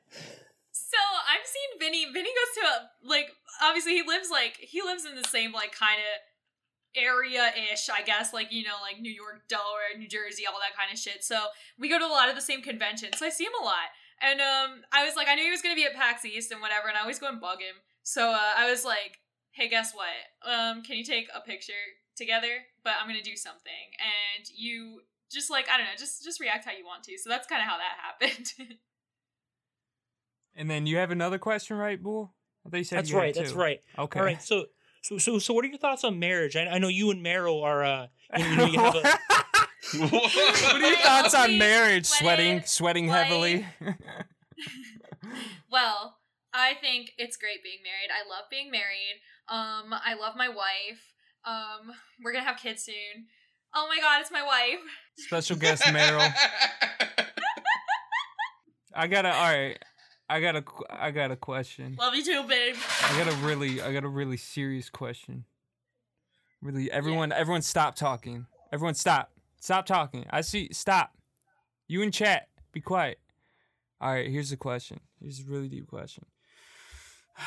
So 0.73 0.97
I've 1.29 1.47
seen 1.47 1.79
Vinny. 1.81 2.05
Vinny 2.13 2.31
goes 2.31 2.55
to 2.55 2.61
a 2.69 3.09
like 3.09 3.27
obviously 3.61 3.93
he 3.95 4.03
lives 4.07 4.31
like 4.31 4.57
he 4.61 4.81
lives 4.83 5.05
in 5.05 5.17
the 5.17 5.29
same 5.29 5.53
like 5.53 5.73
kind 5.75 5.99
of 5.99 7.03
area 7.03 7.53
ish, 7.73 7.89
I 7.91 8.03
guess, 8.03 8.33
like 8.33 8.53
you 8.53 8.63
know, 8.65 8.77
like 8.83 9.01
New 9.01 9.13
York, 9.13 9.43
Delaware, 9.49 9.99
New 9.99 10.09
Jersey, 10.09 10.45
all 10.47 10.59
that 10.61 10.77
kind 10.79 10.93
of 10.93 10.99
shit. 10.99 11.23
So 11.25 11.39
we 11.79 11.89
go 11.89 11.99
to 11.99 12.07
a 12.07 12.09
lot 12.09 12.29
of 12.29 12.35
the 12.35 12.41
same 12.41 12.63
conventions. 12.63 13.19
So 13.19 13.27
I 13.27 13.31
see 13.31 13.45
him 13.45 13.53
a 13.61 13.65
lot. 13.65 13.91
And 14.21 14.41
um 14.41 14.83
I 14.93 15.05
was 15.05 15.17
like 15.17 15.29
I 15.29 15.35
knew 15.35 15.45
he 15.45 15.51
was 15.51 15.63
gonna 15.63 15.75
be 15.75 15.85
at 15.85 15.95
PAX 15.95 16.25
East 16.25 16.53
and 16.53 16.61
whatever, 16.61 16.89
and 16.89 16.97
I 16.97 17.01
always 17.01 17.19
go 17.19 17.29
and 17.29 17.41
bug 17.41 17.61
him. 17.61 17.77
So 18.03 18.31
uh, 18.31 18.53
I 18.57 18.71
was 18.71 18.85
like, 18.85 19.19
hey, 19.53 19.69
guess 19.69 19.93
what? 19.95 20.51
Um, 20.51 20.83
can 20.83 20.97
you 20.97 21.05
take 21.05 21.29
a 21.35 21.41
picture 21.41 21.73
together? 22.17 22.65
But 22.83 22.95
I'm 23.01 23.09
gonna 23.09 23.23
do 23.23 23.37
something. 23.37 23.73
And 24.01 24.47
you 24.55 25.01
just 25.31 25.51
like, 25.51 25.69
I 25.71 25.77
don't 25.77 25.87
know, 25.87 25.93
just 25.99 26.25
just 26.25 26.41
react 26.41 26.65
how 26.65 26.73
you 26.73 26.85
want 26.85 27.05
to. 27.05 27.19
So 27.19 27.31
that's 27.31 27.47
kinda 27.47 27.65
how 27.65 27.77
that 27.79 27.97
happened. 28.21 28.79
And 30.55 30.69
then 30.71 30.87
you 30.87 30.97
have 30.99 31.11
another 31.11 31.39
question, 31.39 31.77
right, 31.77 32.03
Bull? 32.03 32.35
I 32.67 32.71
thought 32.71 32.77
you 32.77 32.85
said 32.85 32.99
That's 32.99 33.13
right. 33.13 33.35
That's 33.35 33.53
right. 33.53 33.81
Okay. 33.99 34.21
All 34.21 34.27
right. 34.27 34.43
So 34.43 34.67
so 35.03 35.19
so 35.19 35.39
so 35.39 35.55
what 35.55 35.65
are 35.65 35.69
your 35.69 35.79
thoughts 35.79 36.05
on 36.05 36.19
marriage? 36.19 36.57
I, 36.57 36.67
I 36.67 36.79
know 36.79 36.89
you 36.89 37.11
and 37.11 37.25
Meryl 37.25 37.63
are 37.63 37.85
uh 37.85 38.07
you 38.37 38.45
you 38.45 38.57
know 38.57 38.65
you 38.65 38.79
have 38.79 38.95
a 38.95 39.19
what 39.95 40.37
are 40.75 40.79
your 40.81 40.97
thoughts 41.03 41.35
on 41.35 41.59
marriage? 41.59 42.07
sweating, 42.07 42.63
Sweating, 42.65 43.09
like- 43.09 43.25
heavily. 43.27 43.67
Well, 45.71 46.17
I 46.53 46.75
think 46.81 47.13
it's 47.17 47.37
great 47.37 47.63
being 47.63 47.79
married. 47.85 48.11
I 48.11 48.29
love 48.29 48.45
being 48.51 48.71
married. 48.71 49.21
Um, 49.49 49.93
I 50.05 50.15
love 50.21 50.35
my 50.37 50.49
wife. 50.49 51.15
Um, 51.45 51.93
we're 52.23 52.33
gonna 52.33 52.45
have 52.45 52.57
kids 52.59 52.83
soon. 52.85 53.27
Oh 53.75 53.87
my 53.89 54.01
god, 54.01 54.21
it's 54.21 54.33
my 54.33 54.43
wife. 54.45 54.81
Special 55.17 55.57
guest 55.65 55.85
Meryl. 55.85 56.33
I 58.95 59.07
gotta. 59.07 59.33
All 59.33 59.43
right. 59.53 59.79
I 60.29 60.41
got 60.41 60.57
a. 60.57 60.65
I 60.91 61.11
got 61.13 61.31
a 61.31 61.37
question. 61.37 61.97
Love 61.99 62.15
you 62.15 62.25
too, 62.25 62.43
babe. 62.45 62.75
I 63.05 63.25
got 63.25 63.33
a 63.33 63.37
really. 63.37 63.81
I 63.81 63.93
got 63.93 64.05
a 64.05 64.09
really 64.09 64.37
serious 64.37 64.91
question. 64.91 65.45
Really, 66.61 66.91
everyone. 66.91 67.31
Everyone, 67.33 67.63
stop 67.63 67.95
talking. 67.95 68.47
Everyone, 68.73 68.95
stop. 68.95 69.31
Stop 69.61 69.87
talking. 69.87 70.25
I 70.31 70.41
see. 70.41 70.69
Stop. 70.73 71.13
You 71.87 72.03
in 72.03 72.11
chat. 72.11 72.49
Be 72.73 72.81
quiet. 72.81 73.19
All 74.01 74.13
right. 74.13 74.29
Here's 74.29 74.51
the 74.51 74.57
question. 74.57 75.01
Here's 75.21 75.41
a 75.41 75.45
really 75.45 75.69
deep 75.69 75.87
question. 75.87 76.25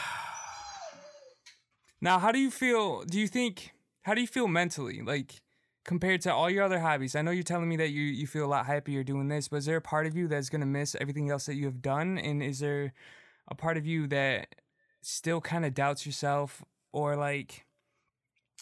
Now, 2.02 2.20
how 2.20 2.34
do 2.34 2.40
you 2.40 2.52
feel? 2.52 3.04
Do 3.06 3.18
you 3.18 3.30
think? 3.30 3.72
How 4.02 4.14
do 4.14 4.20
you 4.20 4.28
feel 4.28 4.50
mentally? 4.50 5.02
Like 5.02 5.42
compared 5.86 6.20
to 6.24 6.34
all 6.34 6.50
your 6.50 6.66
other 6.66 6.80
hobbies? 6.82 7.16
I 7.16 7.22
know 7.22 7.32
you're 7.32 7.44
telling 7.44 7.70
me 7.70 7.78
that 7.78 7.92
you 7.92 8.02
you 8.02 8.28
feel 8.28 8.44
a 8.44 8.48
lot 8.48 8.66
happier 8.66 9.06
doing 9.06 9.30
this, 9.30 9.48
but 9.48 9.58
is 9.58 9.66
there 9.68 9.78
a 9.78 9.82
part 9.82 10.06
of 10.06 10.14
you 10.14 10.28
that's 10.28 10.50
gonna 10.50 10.66
miss 10.66 10.98
everything 11.00 11.30
else 11.30 11.46
that 11.46 11.56
you 11.56 11.64
have 11.64 11.82
done? 11.82 12.18
And 12.18 12.44
is 12.44 12.60
there 12.60 12.94
a 13.48 13.56
part 13.56 13.78
of 13.78 13.86
you 13.86 14.06
that 14.08 14.54
still 15.02 15.40
kind 15.40 15.64
of 15.66 15.74
doubts 15.74 16.06
yourself, 16.06 16.62
or 16.92 17.16
like, 17.16 17.66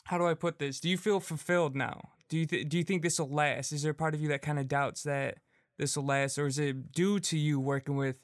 how 0.03 0.19
do 0.19 0.27
I 0.27 0.35
put 0.35 0.59
this? 0.59 0.79
Do 0.79 0.87
you 0.87 0.97
feel 0.97 1.19
fulfilled 1.19 1.75
now? 1.75 2.09
Do 2.31 2.37
you 2.37 2.45
th- 2.45 2.69
do 2.69 2.77
you 2.77 2.85
think 2.85 3.01
this 3.01 3.19
will 3.19 3.29
last? 3.29 3.73
Is 3.73 3.83
there 3.83 3.91
a 3.91 3.93
part 3.93 4.13
of 4.13 4.21
you 4.21 4.29
that 4.29 4.41
kind 4.41 4.57
of 4.57 4.69
doubts 4.69 5.03
that 5.03 5.39
this 5.77 5.97
will 5.97 6.05
last, 6.05 6.37
or 6.37 6.47
is 6.47 6.57
it 6.57 6.93
due 6.93 7.19
to 7.19 7.37
you 7.37 7.59
working 7.59 7.97
with 7.97 8.15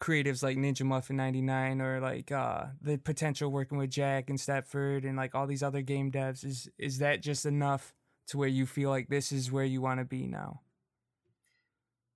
creatives 0.00 0.42
like 0.42 0.56
ninjamuffin99 0.56 1.80
or 1.80 2.00
like 2.00 2.32
uh 2.32 2.64
the 2.82 2.96
potential 2.96 3.50
working 3.50 3.76
with 3.76 3.90
Jack 3.90 4.30
and 4.30 4.38
Stepford 4.38 5.04
and 5.04 5.16
like 5.16 5.34
all 5.34 5.46
these 5.46 5.62
other 5.62 5.82
game 5.82 6.10
devs 6.10 6.44
is 6.44 6.70
is 6.78 6.98
that 6.98 7.20
just 7.20 7.44
enough 7.44 7.94
to 8.28 8.38
where 8.38 8.48
you 8.48 8.64
feel 8.64 8.88
like 8.88 9.08
this 9.08 9.30
is 9.30 9.52
where 9.52 9.64
you 9.64 9.82
want 9.82 10.00
to 10.00 10.06
be 10.06 10.26
now? 10.26 10.62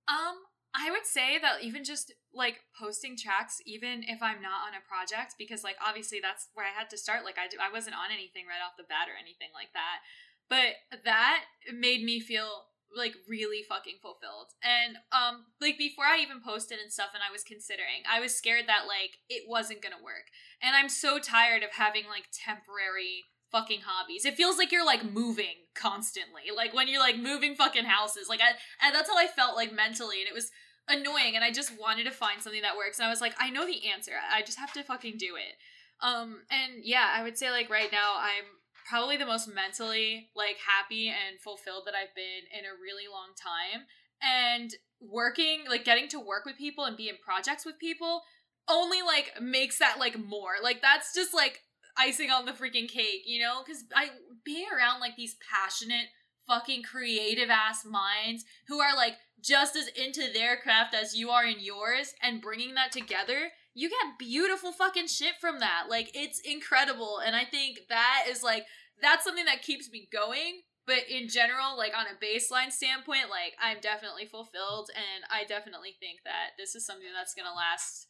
Um, 0.07 0.41
I 0.73 0.89
would 0.89 1.05
say 1.05 1.37
that 1.37 1.61
even 1.61 1.83
just 1.83 2.11
like 2.33 2.61
posting 2.73 3.15
tracks, 3.15 3.61
even 3.67 4.01
if 4.01 4.17
I'm 4.23 4.41
not 4.41 4.65
on 4.65 4.73
a 4.73 4.81
project, 4.81 5.35
because 5.37 5.63
like 5.63 5.77
obviously 5.77 6.17
that's 6.19 6.49
where 6.55 6.65
I 6.65 6.73
had 6.73 6.89
to 6.89 6.97
start. 6.97 7.23
Like 7.23 7.37
I 7.37 7.47
do, 7.47 7.57
I 7.61 7.71
wasn't 7.71 7.95
on 7.95 8.09
anything 8.09 8.49
right 8.49 8.65
off 8.65 8.77
the 8.81 8.89
bat 8.89 9.05
or 9.05 9.13
anything 9.13 9.53
like 9.53 9.69
that. 9.77 10.01
But 10.49 10.75
that 11.05 11.43
made 11.73 12.03
me 12.03 12.19
feel 12.19 12.65
like 12.95 13.13
really 13.27 13.61
fucking 13.63 13.97
fulfilled. 14.01 14.49
And 14.63 14.97
um 15.11 15.45
like 15.61 15.77
before 15.77 16.05
I 16.05 16.19
even 16.19 16.41
posted 16.41 16.79
and 16.79 16.91
stuff 16.91 17.09
and 17.13 17.23
I 17.27 17.31
was 17.31 17.43
considering, 17.43 18.03
I 18.09 18.19
was 18.19 18.35
scared 18.35 18.65
that 18.67 18.87
like 18.87 19.17
it 19.29 19.43
wasn't 19.47 19.81
going 19.81 19.95
to 19.95 20.03
work. 20.03 20.27
And 20.61 20.75
I'm 20.75 20.89
so 20.89 21.19
tired 21.19 21.63
of 21.63 21.71
having 21.71 22.05
like 22.09 22.25
temporary 22.33 23.25
fucking 23.51 23.81
hobbies. 23.85 24.25
It 24.25 24.35
feels 24.35 24.57
like 24.57 24.71
you're 24.71 24.85
like 24.85 25.03
moving 25.03 25.69
constantly. 25.75 26.43
Like 26.55 26.73
when 26.73 26.87
you're 26.87 26.99
like 26.99 27.17
moving 27.17 27.55
fucking 27.55 27.85
houses. 27.85 28.27
Like 28.29 28.41
I 28.41 28.57
and 28.85 28.93
that's 28.93 29.09
how 29.09 29.17
I 29.17 29.27
felt 29.27 29.55
like 29.55 29.73
mentally 29.73 30.21
and 30.21 30.29
it 30.29 30.33
was 30.33 30.51
annoying 30.89 31.35
and 31.35 31.43
I 31.43 31.51
just 31.51 31.77
wanted 31.79 32.05
to 32.05 32.11
find 32.11 32.41
something 32.41 32.63
that 32.63 32.77
works 32.77 32.97
and 32.97 33.05
I 33.05 33.09
was 33.09 33.21
like 33.21 33.35
I 33.39 33.49
know 33.49 33.65
the 33.65 33.87
answer. 33.89 34.13
I 34.31 34.41
just 34.41 34.59
have 34.59 34.73
to 34.73 34.83
fucking 34.83 35.17
do 35.17 35.35
it. 35.35 35.55
Um 36.01 36.41
and 36.49 36.83
yeah, 36.83 37.13
I 37.13 37.23
would 37.23 37.37
say 37.37 37.51
like 37.51 37.69
right 37.69 37.91
now 37.91 38.15
I'm 38.17 38.58
probably 38.89 39.17
the 39.17 39.25
most 39.25 39.47
mentally 39.47 40.29
like 40.35 40.57
happy 40.65 41.09
and 41.09 41.39
fulfilled 41.39 41.83
that 41.85 41.93
I've 41.93 42.15
been 42.15 42.49
in 42.57 42.65
a 42.65 42.73
really 42.81 43.07
long 43.09 43.29
time. 43.37 43.85
And 44.21 44.73
working, 44.99 45.63
like 45.69 45.85
getting 45.85 46.09
to 46.09 46.19
work 46.19 46.43
with 46.45 46.57
people 46.57 46.85
and 46.85 46.97
be 46.97 47.07
in 47.07 47.15
projects 47.23 47.65
with 47.65 47.79
people 47.79 48.23
only 48.67 49.01
like 49.01 49.33
makes 49.41 49.79
that 49.79 49.99
like 49.99 50.17
more. 50.17 50.53
Like 50.61 50.81
that's 50.81 51.13
just 51.13 51.33
like 51.33 51.59
icing 51.97 52.31
on 52.31 52.45
the 52.45 52.51
freaking 52.51 52.89
cake, 52.89 53.23
you 53.25 53.41
know? 53.41 53.61
Cuz 53.63 53.83
I 53.95 54.09
being 54.43 54.67
around 54.75 54.99
like 54.99 55.15
these 55.15 55.35
passionate 55.51 56.07
fucking 56.47 56.81
creative 56.81 57.49
ass 57.49 57.85
minds 57.85 58.43
who 58.67 58.79
are 58.79 58.95
like 58.95 59.17
just 59.39 59.75
as 59.75 59.87
into 59.89 60.33
their 60.33 60.57
craft 60.57 60.95
as 60.95 61.15
you 61.15 61.29
are 61.29 61.45
in 61.45 61.59
yours 61.59 62.13
and 62.23 62.41
bringing 62.41 62.73
that 62.73 62.91
together 62.91 63.51
you 63.73 63.89
get 63.89 64.17
beautiful 64.17 64.71
fucking 64.71 65.07
shit 65.07 65.35
from 65.39 65.59
that. 65.59 65.85
Like 65.89 66.11
it's 66.13 66.39
incredible 66.39 67.19
and 67.25 67.35
I 67.35 67.45
think 67.45 67.79
that 67.89 68.25
is 68.29 68.43
like 68.43 68.65
that's 69.01 69.23
something 69.23 69.45
that 69.45 69.61
keeps 69.61 69.89
me 69.91 70.07
going. 70.11 70.61
But 70.85 71.07
in 71.07 71.29
general, 71.29 71.77
like 71.77 71.93
on 71.95 72.07
a 72.07 72.17
baseline 72.17 72.71
standpoint, 72.71 73.29
like 73.29 73.53
I'm 73.61 73.79
definitely 73.79 74.25
fulfilled 74.25 74.89
and 74.95 75.23
I 75.29 75.45
definitely 75.45 75.95
think 75.99 76.21
that 76.25 76.57
this 76.57 76.73
is 76.73 76.85
something 76.85 77.09
that's 77.15 77.35
gonna 77.35 77.55
last 77.55 78.07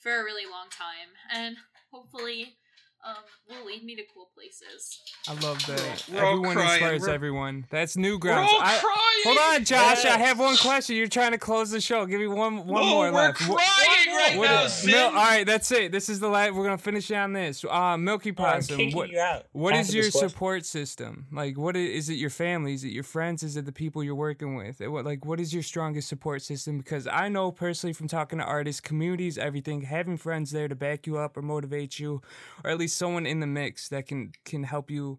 for 0.00 0.20
a 0.20 0.24
really 0.24 0.50
long 0.50 0.66
time. 0.70 1.12
And 1.30 1.56
hopefully 1.92 2.56
um, 3.04 3.14
will 3.48 3.66
lead 3.66 3.84
me 3.84 3.96
to 3.96 4.02
cool 4.14 4.28
places. 4.34 5.00
I 5.28 5.32
love 5.46 5.64
that. 5.66 6.04
We're 6.10 6.16
everyone 6.24 6.54
crying. 6.54 6.70
inspires 6.72 7.02
We're- 7.02 7.14
everyone. 7.14 7.66
That's 7.70 7.96
new 7.96 8.14
We're 8.14 8.18
grounds. 8.18 8.50
all 8.52 8.60
I- 8.62 8.78
crying. 8.78 9.22
hold 9.24 9.38
on, 9.60 9.64
Josh. 9.64 10.04
I 10.04 10.18
have 10.18 10.38
one 10.38 10.56
question. 10.56 10.96
You're 10.96 11.06
trying 11.08 11.32
to 11.32 11.38
close 11.38 11.70
the 11.70 11.80
show. 11.80 12.06
Give 12.06 12.20
me 12.20 12.26
one 12.28 12.66
one 12.66 12.82
no, 12.84 12.90
more 12.90 13.10
we're 13.10 13.10
left. 13.10 13.38
crying 13.38 13.50
What- 13.54 14.06
right 14.28 14.38
what 14.38 14.50
now, 14.50 14.64
is- 14.64 14.72
Sin. 14.74 14.90
Mil- 14.92 15.06
all 15.08 15.12
right, 15.14 15.44
that's 15.46 15.70
it. 15.72 15.90
This 15.92 16.08
is 16.08 16.20
the 16.20 16.28
last. 16.28 16.52
We're 16.54 16.64
gonna 16.64 16.78
finish 16.78 17.10
it 17.10 17.14
on 17.16 17.32
this. 17.32 17.64
Uh, 17.68 17.96
Milky 17.96 18.30
I'm 18.30 18.34
Possum. 18.36 18.76
kicking 18.76 18.96
What, 18.96 19.10
what 19.52 19.74
is 19.76 19.94
your 19.94 20.10
support 20.10 20.64
system? 20.64 21.26
Like, 21.32 21.56
what 21.58 21.76
is, 21.76 21.90
is 22.04 22.08
it? 22.10 22.14
Your 22.14 22.30
family? 22.30 22.74
Is 22.74 22.84
it 22.84 22.92
your 22.92 23.04
friends? 23.04 23.42
Is 23.42 23.56
it 23.56 23.64
the 23.66 23.72
people 23.72 24.02
you're 24.04 24.14
working 24.14 24.54
with? 24.56 24.80
Uh, 24.80 24.90
What 24.90 25.04
like 25.04 25.24
what 25.24 25.40
is 25.40 25.52
your 25.52 25.62
strongest 25.62 26.08
support 26.08 26.42
system? 26.42 26.78
Because 26.78 27.06
I 27.06 27.28
know 27.28 27.50
personally 27.52 27.92
from 27.94 28.06
talking 28.08 28.38
to 28.38 28.44
artists, 28.44 28.80
communities, 28.80 29.38
everything, 29.38 29.82
having 29.82 30.16
friends 30.16 30.50
there 30.52 30.68
to 30.68 30.74
back 30.74 31.06
you 31.06 31.18
up 31.18 31.36
or 31.36 31.42
motivate 31.42 31.98
you, 31.98 32.22
or 32.64 32.70
at 32.70 32.78
least 32.78 32.91
someone 32.92 33.26
in 33.26 33.40
the 33.40 33.46
mix 33.46 33.88
that 33.88 34.06
can 34.06 34.32
can 34.44 34.64
help 34.64 34.90
you, 34.90 35.18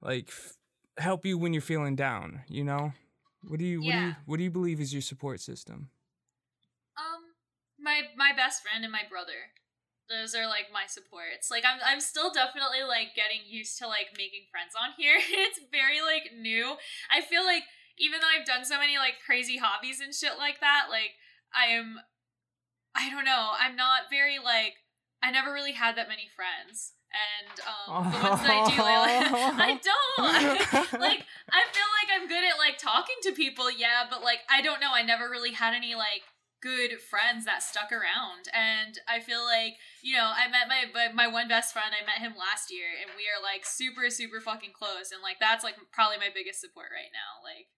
like 0.00 0.28
f- 0.28 0.56
help 0.98 1.24
you 1.24 1.38
when 1.38 1.52
you're 1.52 1.62
feeling 1.62 1.96
down. 1.96 2.42
You 2.48 2.64
know, 2.64 2.92
what 3.42 3.58
do 3.58 3.64
you 3.64 3.82
what 3.82 3.92
do 3.92 3.98
you 3.98 4.14
what 4.26 4.36
do 4.38 4.44
you 4.44 4.50
believe 4.50 4.80
is 4.80 4.92
your 4.92 5.02
support 5.02 5.40
system? 5.40 5.90
Um, 6.96 7.34
my 7.78 8.02
my 8.16 8.32
best 8.36 8.62
friend 8.62 8.84
and 8.84 8.92
my 8.92 9.02
brother. 9.08 9.52
Those 10.08 10.34
are 10.34 10.46
like 10.46 10.68
my 10.72 10.84
supports. 10.86 11.50
Like 11.50 11.64
I'm 11.64 11.80
I'm 11.84 12.00
still 12.00 12.32
definitely 12.32 12.82
like 12.86 13.16
getting 13.16 13.40
used 13.46 13.78
to 13.78 13.88
like 13.88 14.12
making 14.16 14.44
friends 14.50 14.74
on 14.76 14.90
here. 14.98 15.16
it's 15.18 15.60
very 15.72 16.00
like 16.00 16.32
new. 16.36 16.76
I 17.10 17.20
feel 17.20 17.44
like 17.44 17.64
even 17.98 18.20
though 18.20 18.28
I've 18.28 18.46
done 18.46 18.64
so 18.64 18.78
many 18.78 18.98
like 18.98 19.14
crazy 19.24 19.56
hobbies 19.56 20.00
and 20.00 20.14
shit 20.14 20.36
like 20.38 20.60
that, 20.60 20.86
like 20.90 21.16
I 21.54 21.72
am 21.72 22.00
I 22.94 23.10
don't 23.10 23.24
know, 23.24 23.52
I'm 23.58 23.76
not 23.76 24.10
very 24.10 24.38
like 24.38 24.74
I 25.22 25.30
never 25.30 25.52
really 25.52 25.72
had 25.72 25.96
that 25.96 26.08
many 26.08 26.28
friends. 26.28 26.93
And 27.14 27.54
um 27.62 28.12
the 28.12 28.18
ones 28.18 28.40
I 28.42 28.58
do 28.66 28.82
like, 28.82 29.54
I 29.62 29.78
don't 29.78 30.92
like 31.00 31.22
I 31.50 31.62
feel 31.70 31.90
like 31.94 32.10
I'm 32.10 32.26
good 32.26 32.42
at 32.42 32.58
like 32.58 32.78
talking 32.78 33.16
to 33.22 33.32
people, 33.32 33.70
yeah, 33.70 34.04
but 34.10 34.22
like 34.22 34.40
I 34.50 34.60
don't 34.60 34.80
know, 34.80 34.90
I 34.92 35.02
never 35.02 35.30
really 35.30 35.52
had 35.52 35.74
any 35.74 35.94
like 35.94 36.26
good 36.60 36.98
friends 36.98 37.44
that 37.44 37.62
stuck 37.62 37.92
around. 37.92 38.48
And 38.56 38.98
I 39.06 39.20
feel 39.20 39.44
like, 39.44 39.76
you 40.02 40.16
know, 40.16 40.32
I 40.34 40.48
met 40.48 40.66
my 40.66 40.90
my, 40.92 41.12
my 41.12 41.28
one 41.32 41.46
best 41.46 41.72
friend, 41.72 41.92
I 41.92 42.04
met 42.04 42.24
him 42.24 42.34
last 42.38 42.72
year 42.72 42.88
and 43.00 43.12
we 43.16 43.30
are 43.30 43.38
like 43.38 43.64
super 43.64 44.10
super 44.10 44.40
fucking 44.40 44.72
close 44.74 45.12
and 45.12 45.22
like 45.22 45.36
that's 45.38 45.62
like 45.62 45.76
probably 45.92 46.18
my 46.18 46.32
biggest 46.34 46.60
support 46.60 46.88
right 46.90 47.12
now. 47.14 47.38
Like 47.44 47.68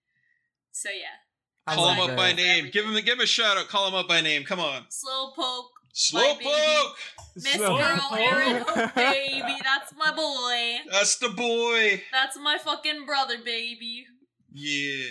so 0.73 0.89
yeah. 0.89 1.21
I 1.67 1.75
Call 1.75 1.91
him 1.91 2.01
up 2.01 2.09
that. 2.09 2.17
by 2.17 2.33
name. 2.33 2.71
Give 2.71 2.85
him 2.85 2.95
give 2.95 3.19
him 3.19 3.21
a 3.21 3.27
shout 3.27 3.57
out. 3.57 3.69
Call 3.69 3.89
him 3.89 3.95
up 3.95 4.07
by 4.07 4.21
name. 4.21 4.45
Come 4.45 4.61
on. 4.61 4.85
Slowpoke, 4.87 5.75
baby. 5.76 5.76
Slowpoke. 5.97 6.93
Miss 7.37 7.55
So- 7.55 7.77
Girl, 7.77 8.09
Aaron, 8.19 8.65
oh 8.69 8.91
baby, 8.95 9.57
that's 9.63 9.95
my 9.97 10.13
boy. 10.13 10.91
That's 10.91 11.17
the 11.17 11.31
boy. 11.31 12.03
That's 12.13 12.39
my 12.39 12.59
fucking 12.59 13.07
brother, 13.07 13.37
baby. 13.43 14.05
Yeah. 14.53 15.07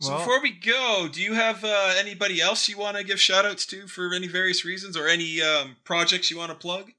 So 0.00 0.10
Well- 0.10 0.18
before 0.18 0.42
we 0.42 0.50
go, 0.50 1.08
do 1.10 1.22
you 1.22 1.34
have 1.34 1.64
uh, 1.64 1.94
anybody 1.98 2.40
else 2.40 2.68
you 2.68 2.78
want 2.78 2.96
to 2.96 3.04
give 3.04 3.20
shout 3.20 3.44
outs 3.46 3.64
to 3.66 3.86
for 3.86 4.12
any 4.12 4.26
various 4.26 4.64
reasons 4.64 4.96
or 4.96 5.06
any 5.06 5.40
um, 5.40 5.76
projects 5.84 6.30
you 6.30 6.36
want 6.38 6.50
to 6.50 6.56
plug? 6.58 6.90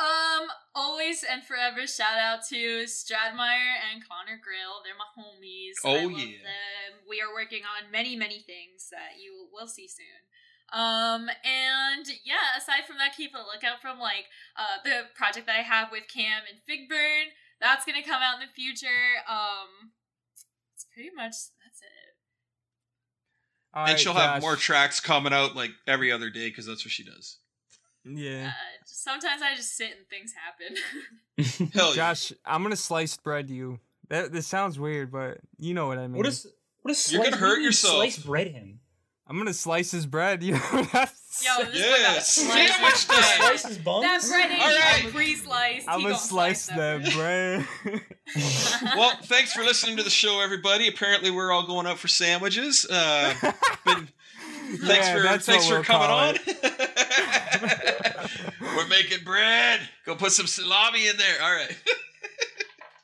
Um, 0.00 0.48
always 0.74 1.22
and 1.22 1.44
forever 1.44 1.86
shout 1.86 2.18
out 2.18 2.40
to 2.48 2.56
Stradmeyer 2.84 3.74
and 3.92 4.02
Connor 4.08 4.40
Grill. 4.42 4.82
They're 4.82 4.98
my 4.98 5.06
homies. 5.16 5.78
Oh, 5.84 5.94
I 5.94 6.02
love 6.04 6.18
yeah. 6.18 6.42
them. 6.42 6.98
We 7.08 7.20
are 7.20 7.32
working 7.32 7.62
on 7.62 7.92
many, 7.92 8.16
many 8.16 8.40
things 8.40 8.88
that 8.90 9.22
you 9.22 9.46
will 9.52 9.68
see 9.68 9.86
soon. 9.86 10.26
Um, 10.72 11.28
and 11.44 12.06
yeah, 12.24 12.56
aside 12.56 12.86
from 12.86 12.96
that, 12.98 13.14
keep 13.16 13.34
a 13.34 13.38
lookout 13.38 13.82
from 13.82 13.98
like 13.98 14.26
uh 14.56 14.80
the 14.84 15.02
project 15.14 15.46
that 15.46 15.56
I 15.58 15.62
have 15.62 15.88
with 15.92 16.04
Cam 16.08 16.42
and 16.48 16.58
Figburn. 16.64 17.32
That's 17.60 17.84
gonna 17.84 18.02
come 18.02 18.22
out 18.22 18.40
in 18.40 18.48
the 18.48 18.52
future. 18.54 19.20
Um, 19.28 19.92
it's 20.74 20.86
pretty 20.94 21.10
much 21.14 21.32
that's 21.62 21.80
it. 21.82 22.12
All 23.74 23.84
and 23.84 23.92
right, 23.92 24.00
she'll 24.00 24.14
have 24.14 24.42
more 24.42 24.56
tracks 24.56 25.00
coming 25.00 25.32
out 25.32 25.54
like 25.56 25.70
every 25.86 26.10
other 26.10 26.30
day 26.30 26.48
because 26.48 26.66
that's 26.66 26.84
what 26.84 26.92
she 26.92 27.04
does. 27.04 27.38
Yeah. 28.04 28.48
Uh, 28.48 28.82
sometimes 28.84 29.42
I 29.42 29.54
just 29.54 29.76
sit 29.76 29.90
and 29.96 30.06
things 30.08 30.32
happen. 30.32 31.70
Hell 31.74 31.90
yeah. 31.90 31.96
Josh, 31.96 32.32
I'm 32.44 32.62
gonna 32.62 32.76
slice 32.76 33.16
bread 33.16 33.50
you. 33.50 33.78
That 34.08 34.32
this 34.32 34.46
sounds 34.46 34.78
weird, 34.78 35.10
but 35.10 35.38
you 35.58 35.74
know 35.74 35.86
what 35.86 35.98
I 35.98 36.06
mean. 36.06 36.18
What 36.18 36.26
is 36.26 36.46
what 36.82 36.92
is 36.92 37.12
You're 37.12 37.22
gonna 37.24 37.36
hurt 37.36 37.48
what 37.48 37.56
do 37.56 37.62
yourself. 37.62 37.94
Slice 37.94 38.18
bread 38.18 38.48
him. 38.48 38.80
I'm 39.32 39.38
gonna 39.38 39.54
slice 39.54 39.90
his 39.90 40.04
bread. 40.04 40.42
You 40.42 40.52
know 40.52 40.58
what 40.58 40.94
I'm 40.94 41.08
Yo, 41.42 41.64
this 41.64 41.80
Yeah, 41.80 41.86
boy 41.96 42.02
got 42.02 42.22
sliced. 42.22 43.06
Slice 43.38 43.64
his 43.66 43.78
buns. 43.78 44.02
That 44.04 44.22
bread 44.28 44.50
ain't 44.50 44.60
All 44.60 44.68
right. 44.68 44.98
even 44.98 45.12
pre-sliced. 45.12 45.88
I'm 45.88 46.00
gonna 46.00 46.10
gonna 46.10 46.18
slice 46.18 46.66
that 46.66 47.02
that 47.02 47.12
bread. 47.14 47.66
well, 48.98 49.16
thanks 49.22 49.54
for 49.54 49.62
listening 49.62 49.96
to 49.96 50.02
the 50.02 50.10
show, 50.10 50.42
everybody. 50.42 50.86
Apparently, 50.88 51.30
we're 51.30 51.50
all 51.50 51.66
going 51.66 51.86
out 51.86 51.98
for 51.98 52.08
sandwiches. 52.08 52.84
Uh, 52.84 53.32
been, 53.86 54.08
thanks 54.82 55.06
Yeah, 55.08 55.22
for 55.32 55.38
thanks 55.38 55.66
for 55.66 55.76
we'll 55.76 55.84
coming 55.84 56.10
on. 56.10 56.36
we're 58.76 58.88
making 58.88 59.24
bread. 59.24 59.80
Go 60.04 60.14
put 60.14 60.32
some 60.32 60.46
salami 60.46 61.08
in 61.08 61.16
there. 61.16 61.42
All 61.42 61.54
right. 61.54 61.74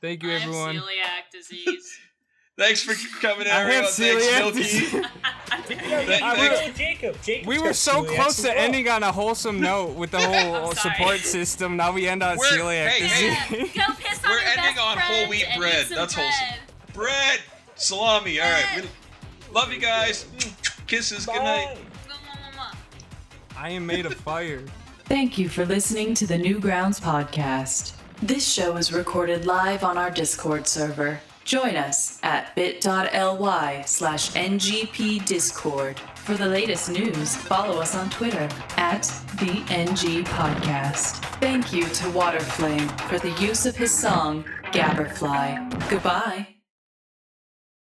Thank 0.02 0.22
you, 0.22 0.28
I 0.28 0.34
have 0.34 0.42
everyone. 0.42 0.76
celiac 0.76 1.30
disease. 1.32 1.98
Thanks 2.58 2.82
for 2.82 2.94
coming 3.20 3.46
out. 3.46 3.54
I 3.66 3.70
have 3.70 3.88
Thanks, 3.90 4.24
celiac 4.26 4.38
Milky. 4.40 4.58
disease. 4.62 4.92
Yeah, 4.92 5.00
That- 6.04 6.22
I 6.22 6.36
thanks- 6.36 6.60
really 6.60 6.72
Jacob. 6.72 7.22
Jacob. 7.22 7.46
We 7.46 7.58
were 7.60 7.72
so 7.72 8.02
close 8.04 8.42
to 8.42 8.58
ending 8.58 8.88
on 8.88 9.02
a 9.04 9.12
wholesome 9.12 9.60
note 9.60 9.90
with 9.94 10.10
the 10.10 10.20
whole 10.26 10.72
support 10.74 11.20
system. 11.20 11.76
Now 11.76 11.92
we 11.92 12.08
end 12.08 12.22
on 12.22 12.36
We're- 12.36 12.58
celiac 12.58 12.88
hey, 12.88 13.06
Yeah, 13.28 13.48
disease. 13.48 13.72
go 13.76 13.82
piss 13.98 14.24
on 14.24 14.30
We're 14.30 14.38
your 14.40 14.48
ending 14.48 14.64
best 14.74 14.78
on 14.80 14.98
whole 14.98 15.28
wheat 15.28 15.46
bread. 15.56 15.86
That's 15.88 16.14
bread. 16.14 16.26
wholesome. 16.26 16.56
Bread, 16.94 17.40
salami. 17.76 18.40
All 18.40 18.50
right. 18.50 18.82
We 18.82 19.54
love 19.54 19.72
you 19.72 19.78
guys. 19.78 20.26
Kisses. 20.88 21.26
Good 21.26 21.36
night. 21.42 21.76
I 23.56 23.70
am 23.70 23.86
made 23.86 24.04
of 24.06 24.14
fire. 24.14 24.64
Thank 25.04 25.38
you 25.38 25.48
for 25.48 25.64
listening 25.64 26.12
to 26.14 26.26
the 26.26 26.36
Newgrounds 26.36 27.00
podcast. 27.00 27.92
This 28.22 28.46
show 28.46 28.76
is 28.76 28.92
recorded 28.92 29.46
live 29.46 29.84
on 29.84 29.96
our 29.96 30.10
Discord 30.10 30.66
server. 30.66 31.20
Join 31.48 31.76
us 31.76 32.18
at 32.22 32.54
bit.ly 32.54 33.82
slash 33.86 34.32
ngpdiscord. 34.32 35.98
For 36.18 36.34
the 36.34 36.44
latest 36.44 36.90
news, 36.90 37.36
follow 37.36 37.80
us 37.80 37.94
on 37.94 38.10
Twitter 38.10 38.50
at 38.76 39.04
the 39.38 39.64
NG 39.70 40.24
Podcast. 40.24 41.24
Thank 41.40 41.72
you 41.72 41.84
to 41.84 42.04
Waterflame 42.10 43.00
for 43.08 43.18
the 43.18 43.30
use 43.42 43.64
of 43.64 43.74
his 43.74 43.90
song, 43.90 44.44
Gabberfly. 44.72 45.88
Goodbye. 45.88 46.57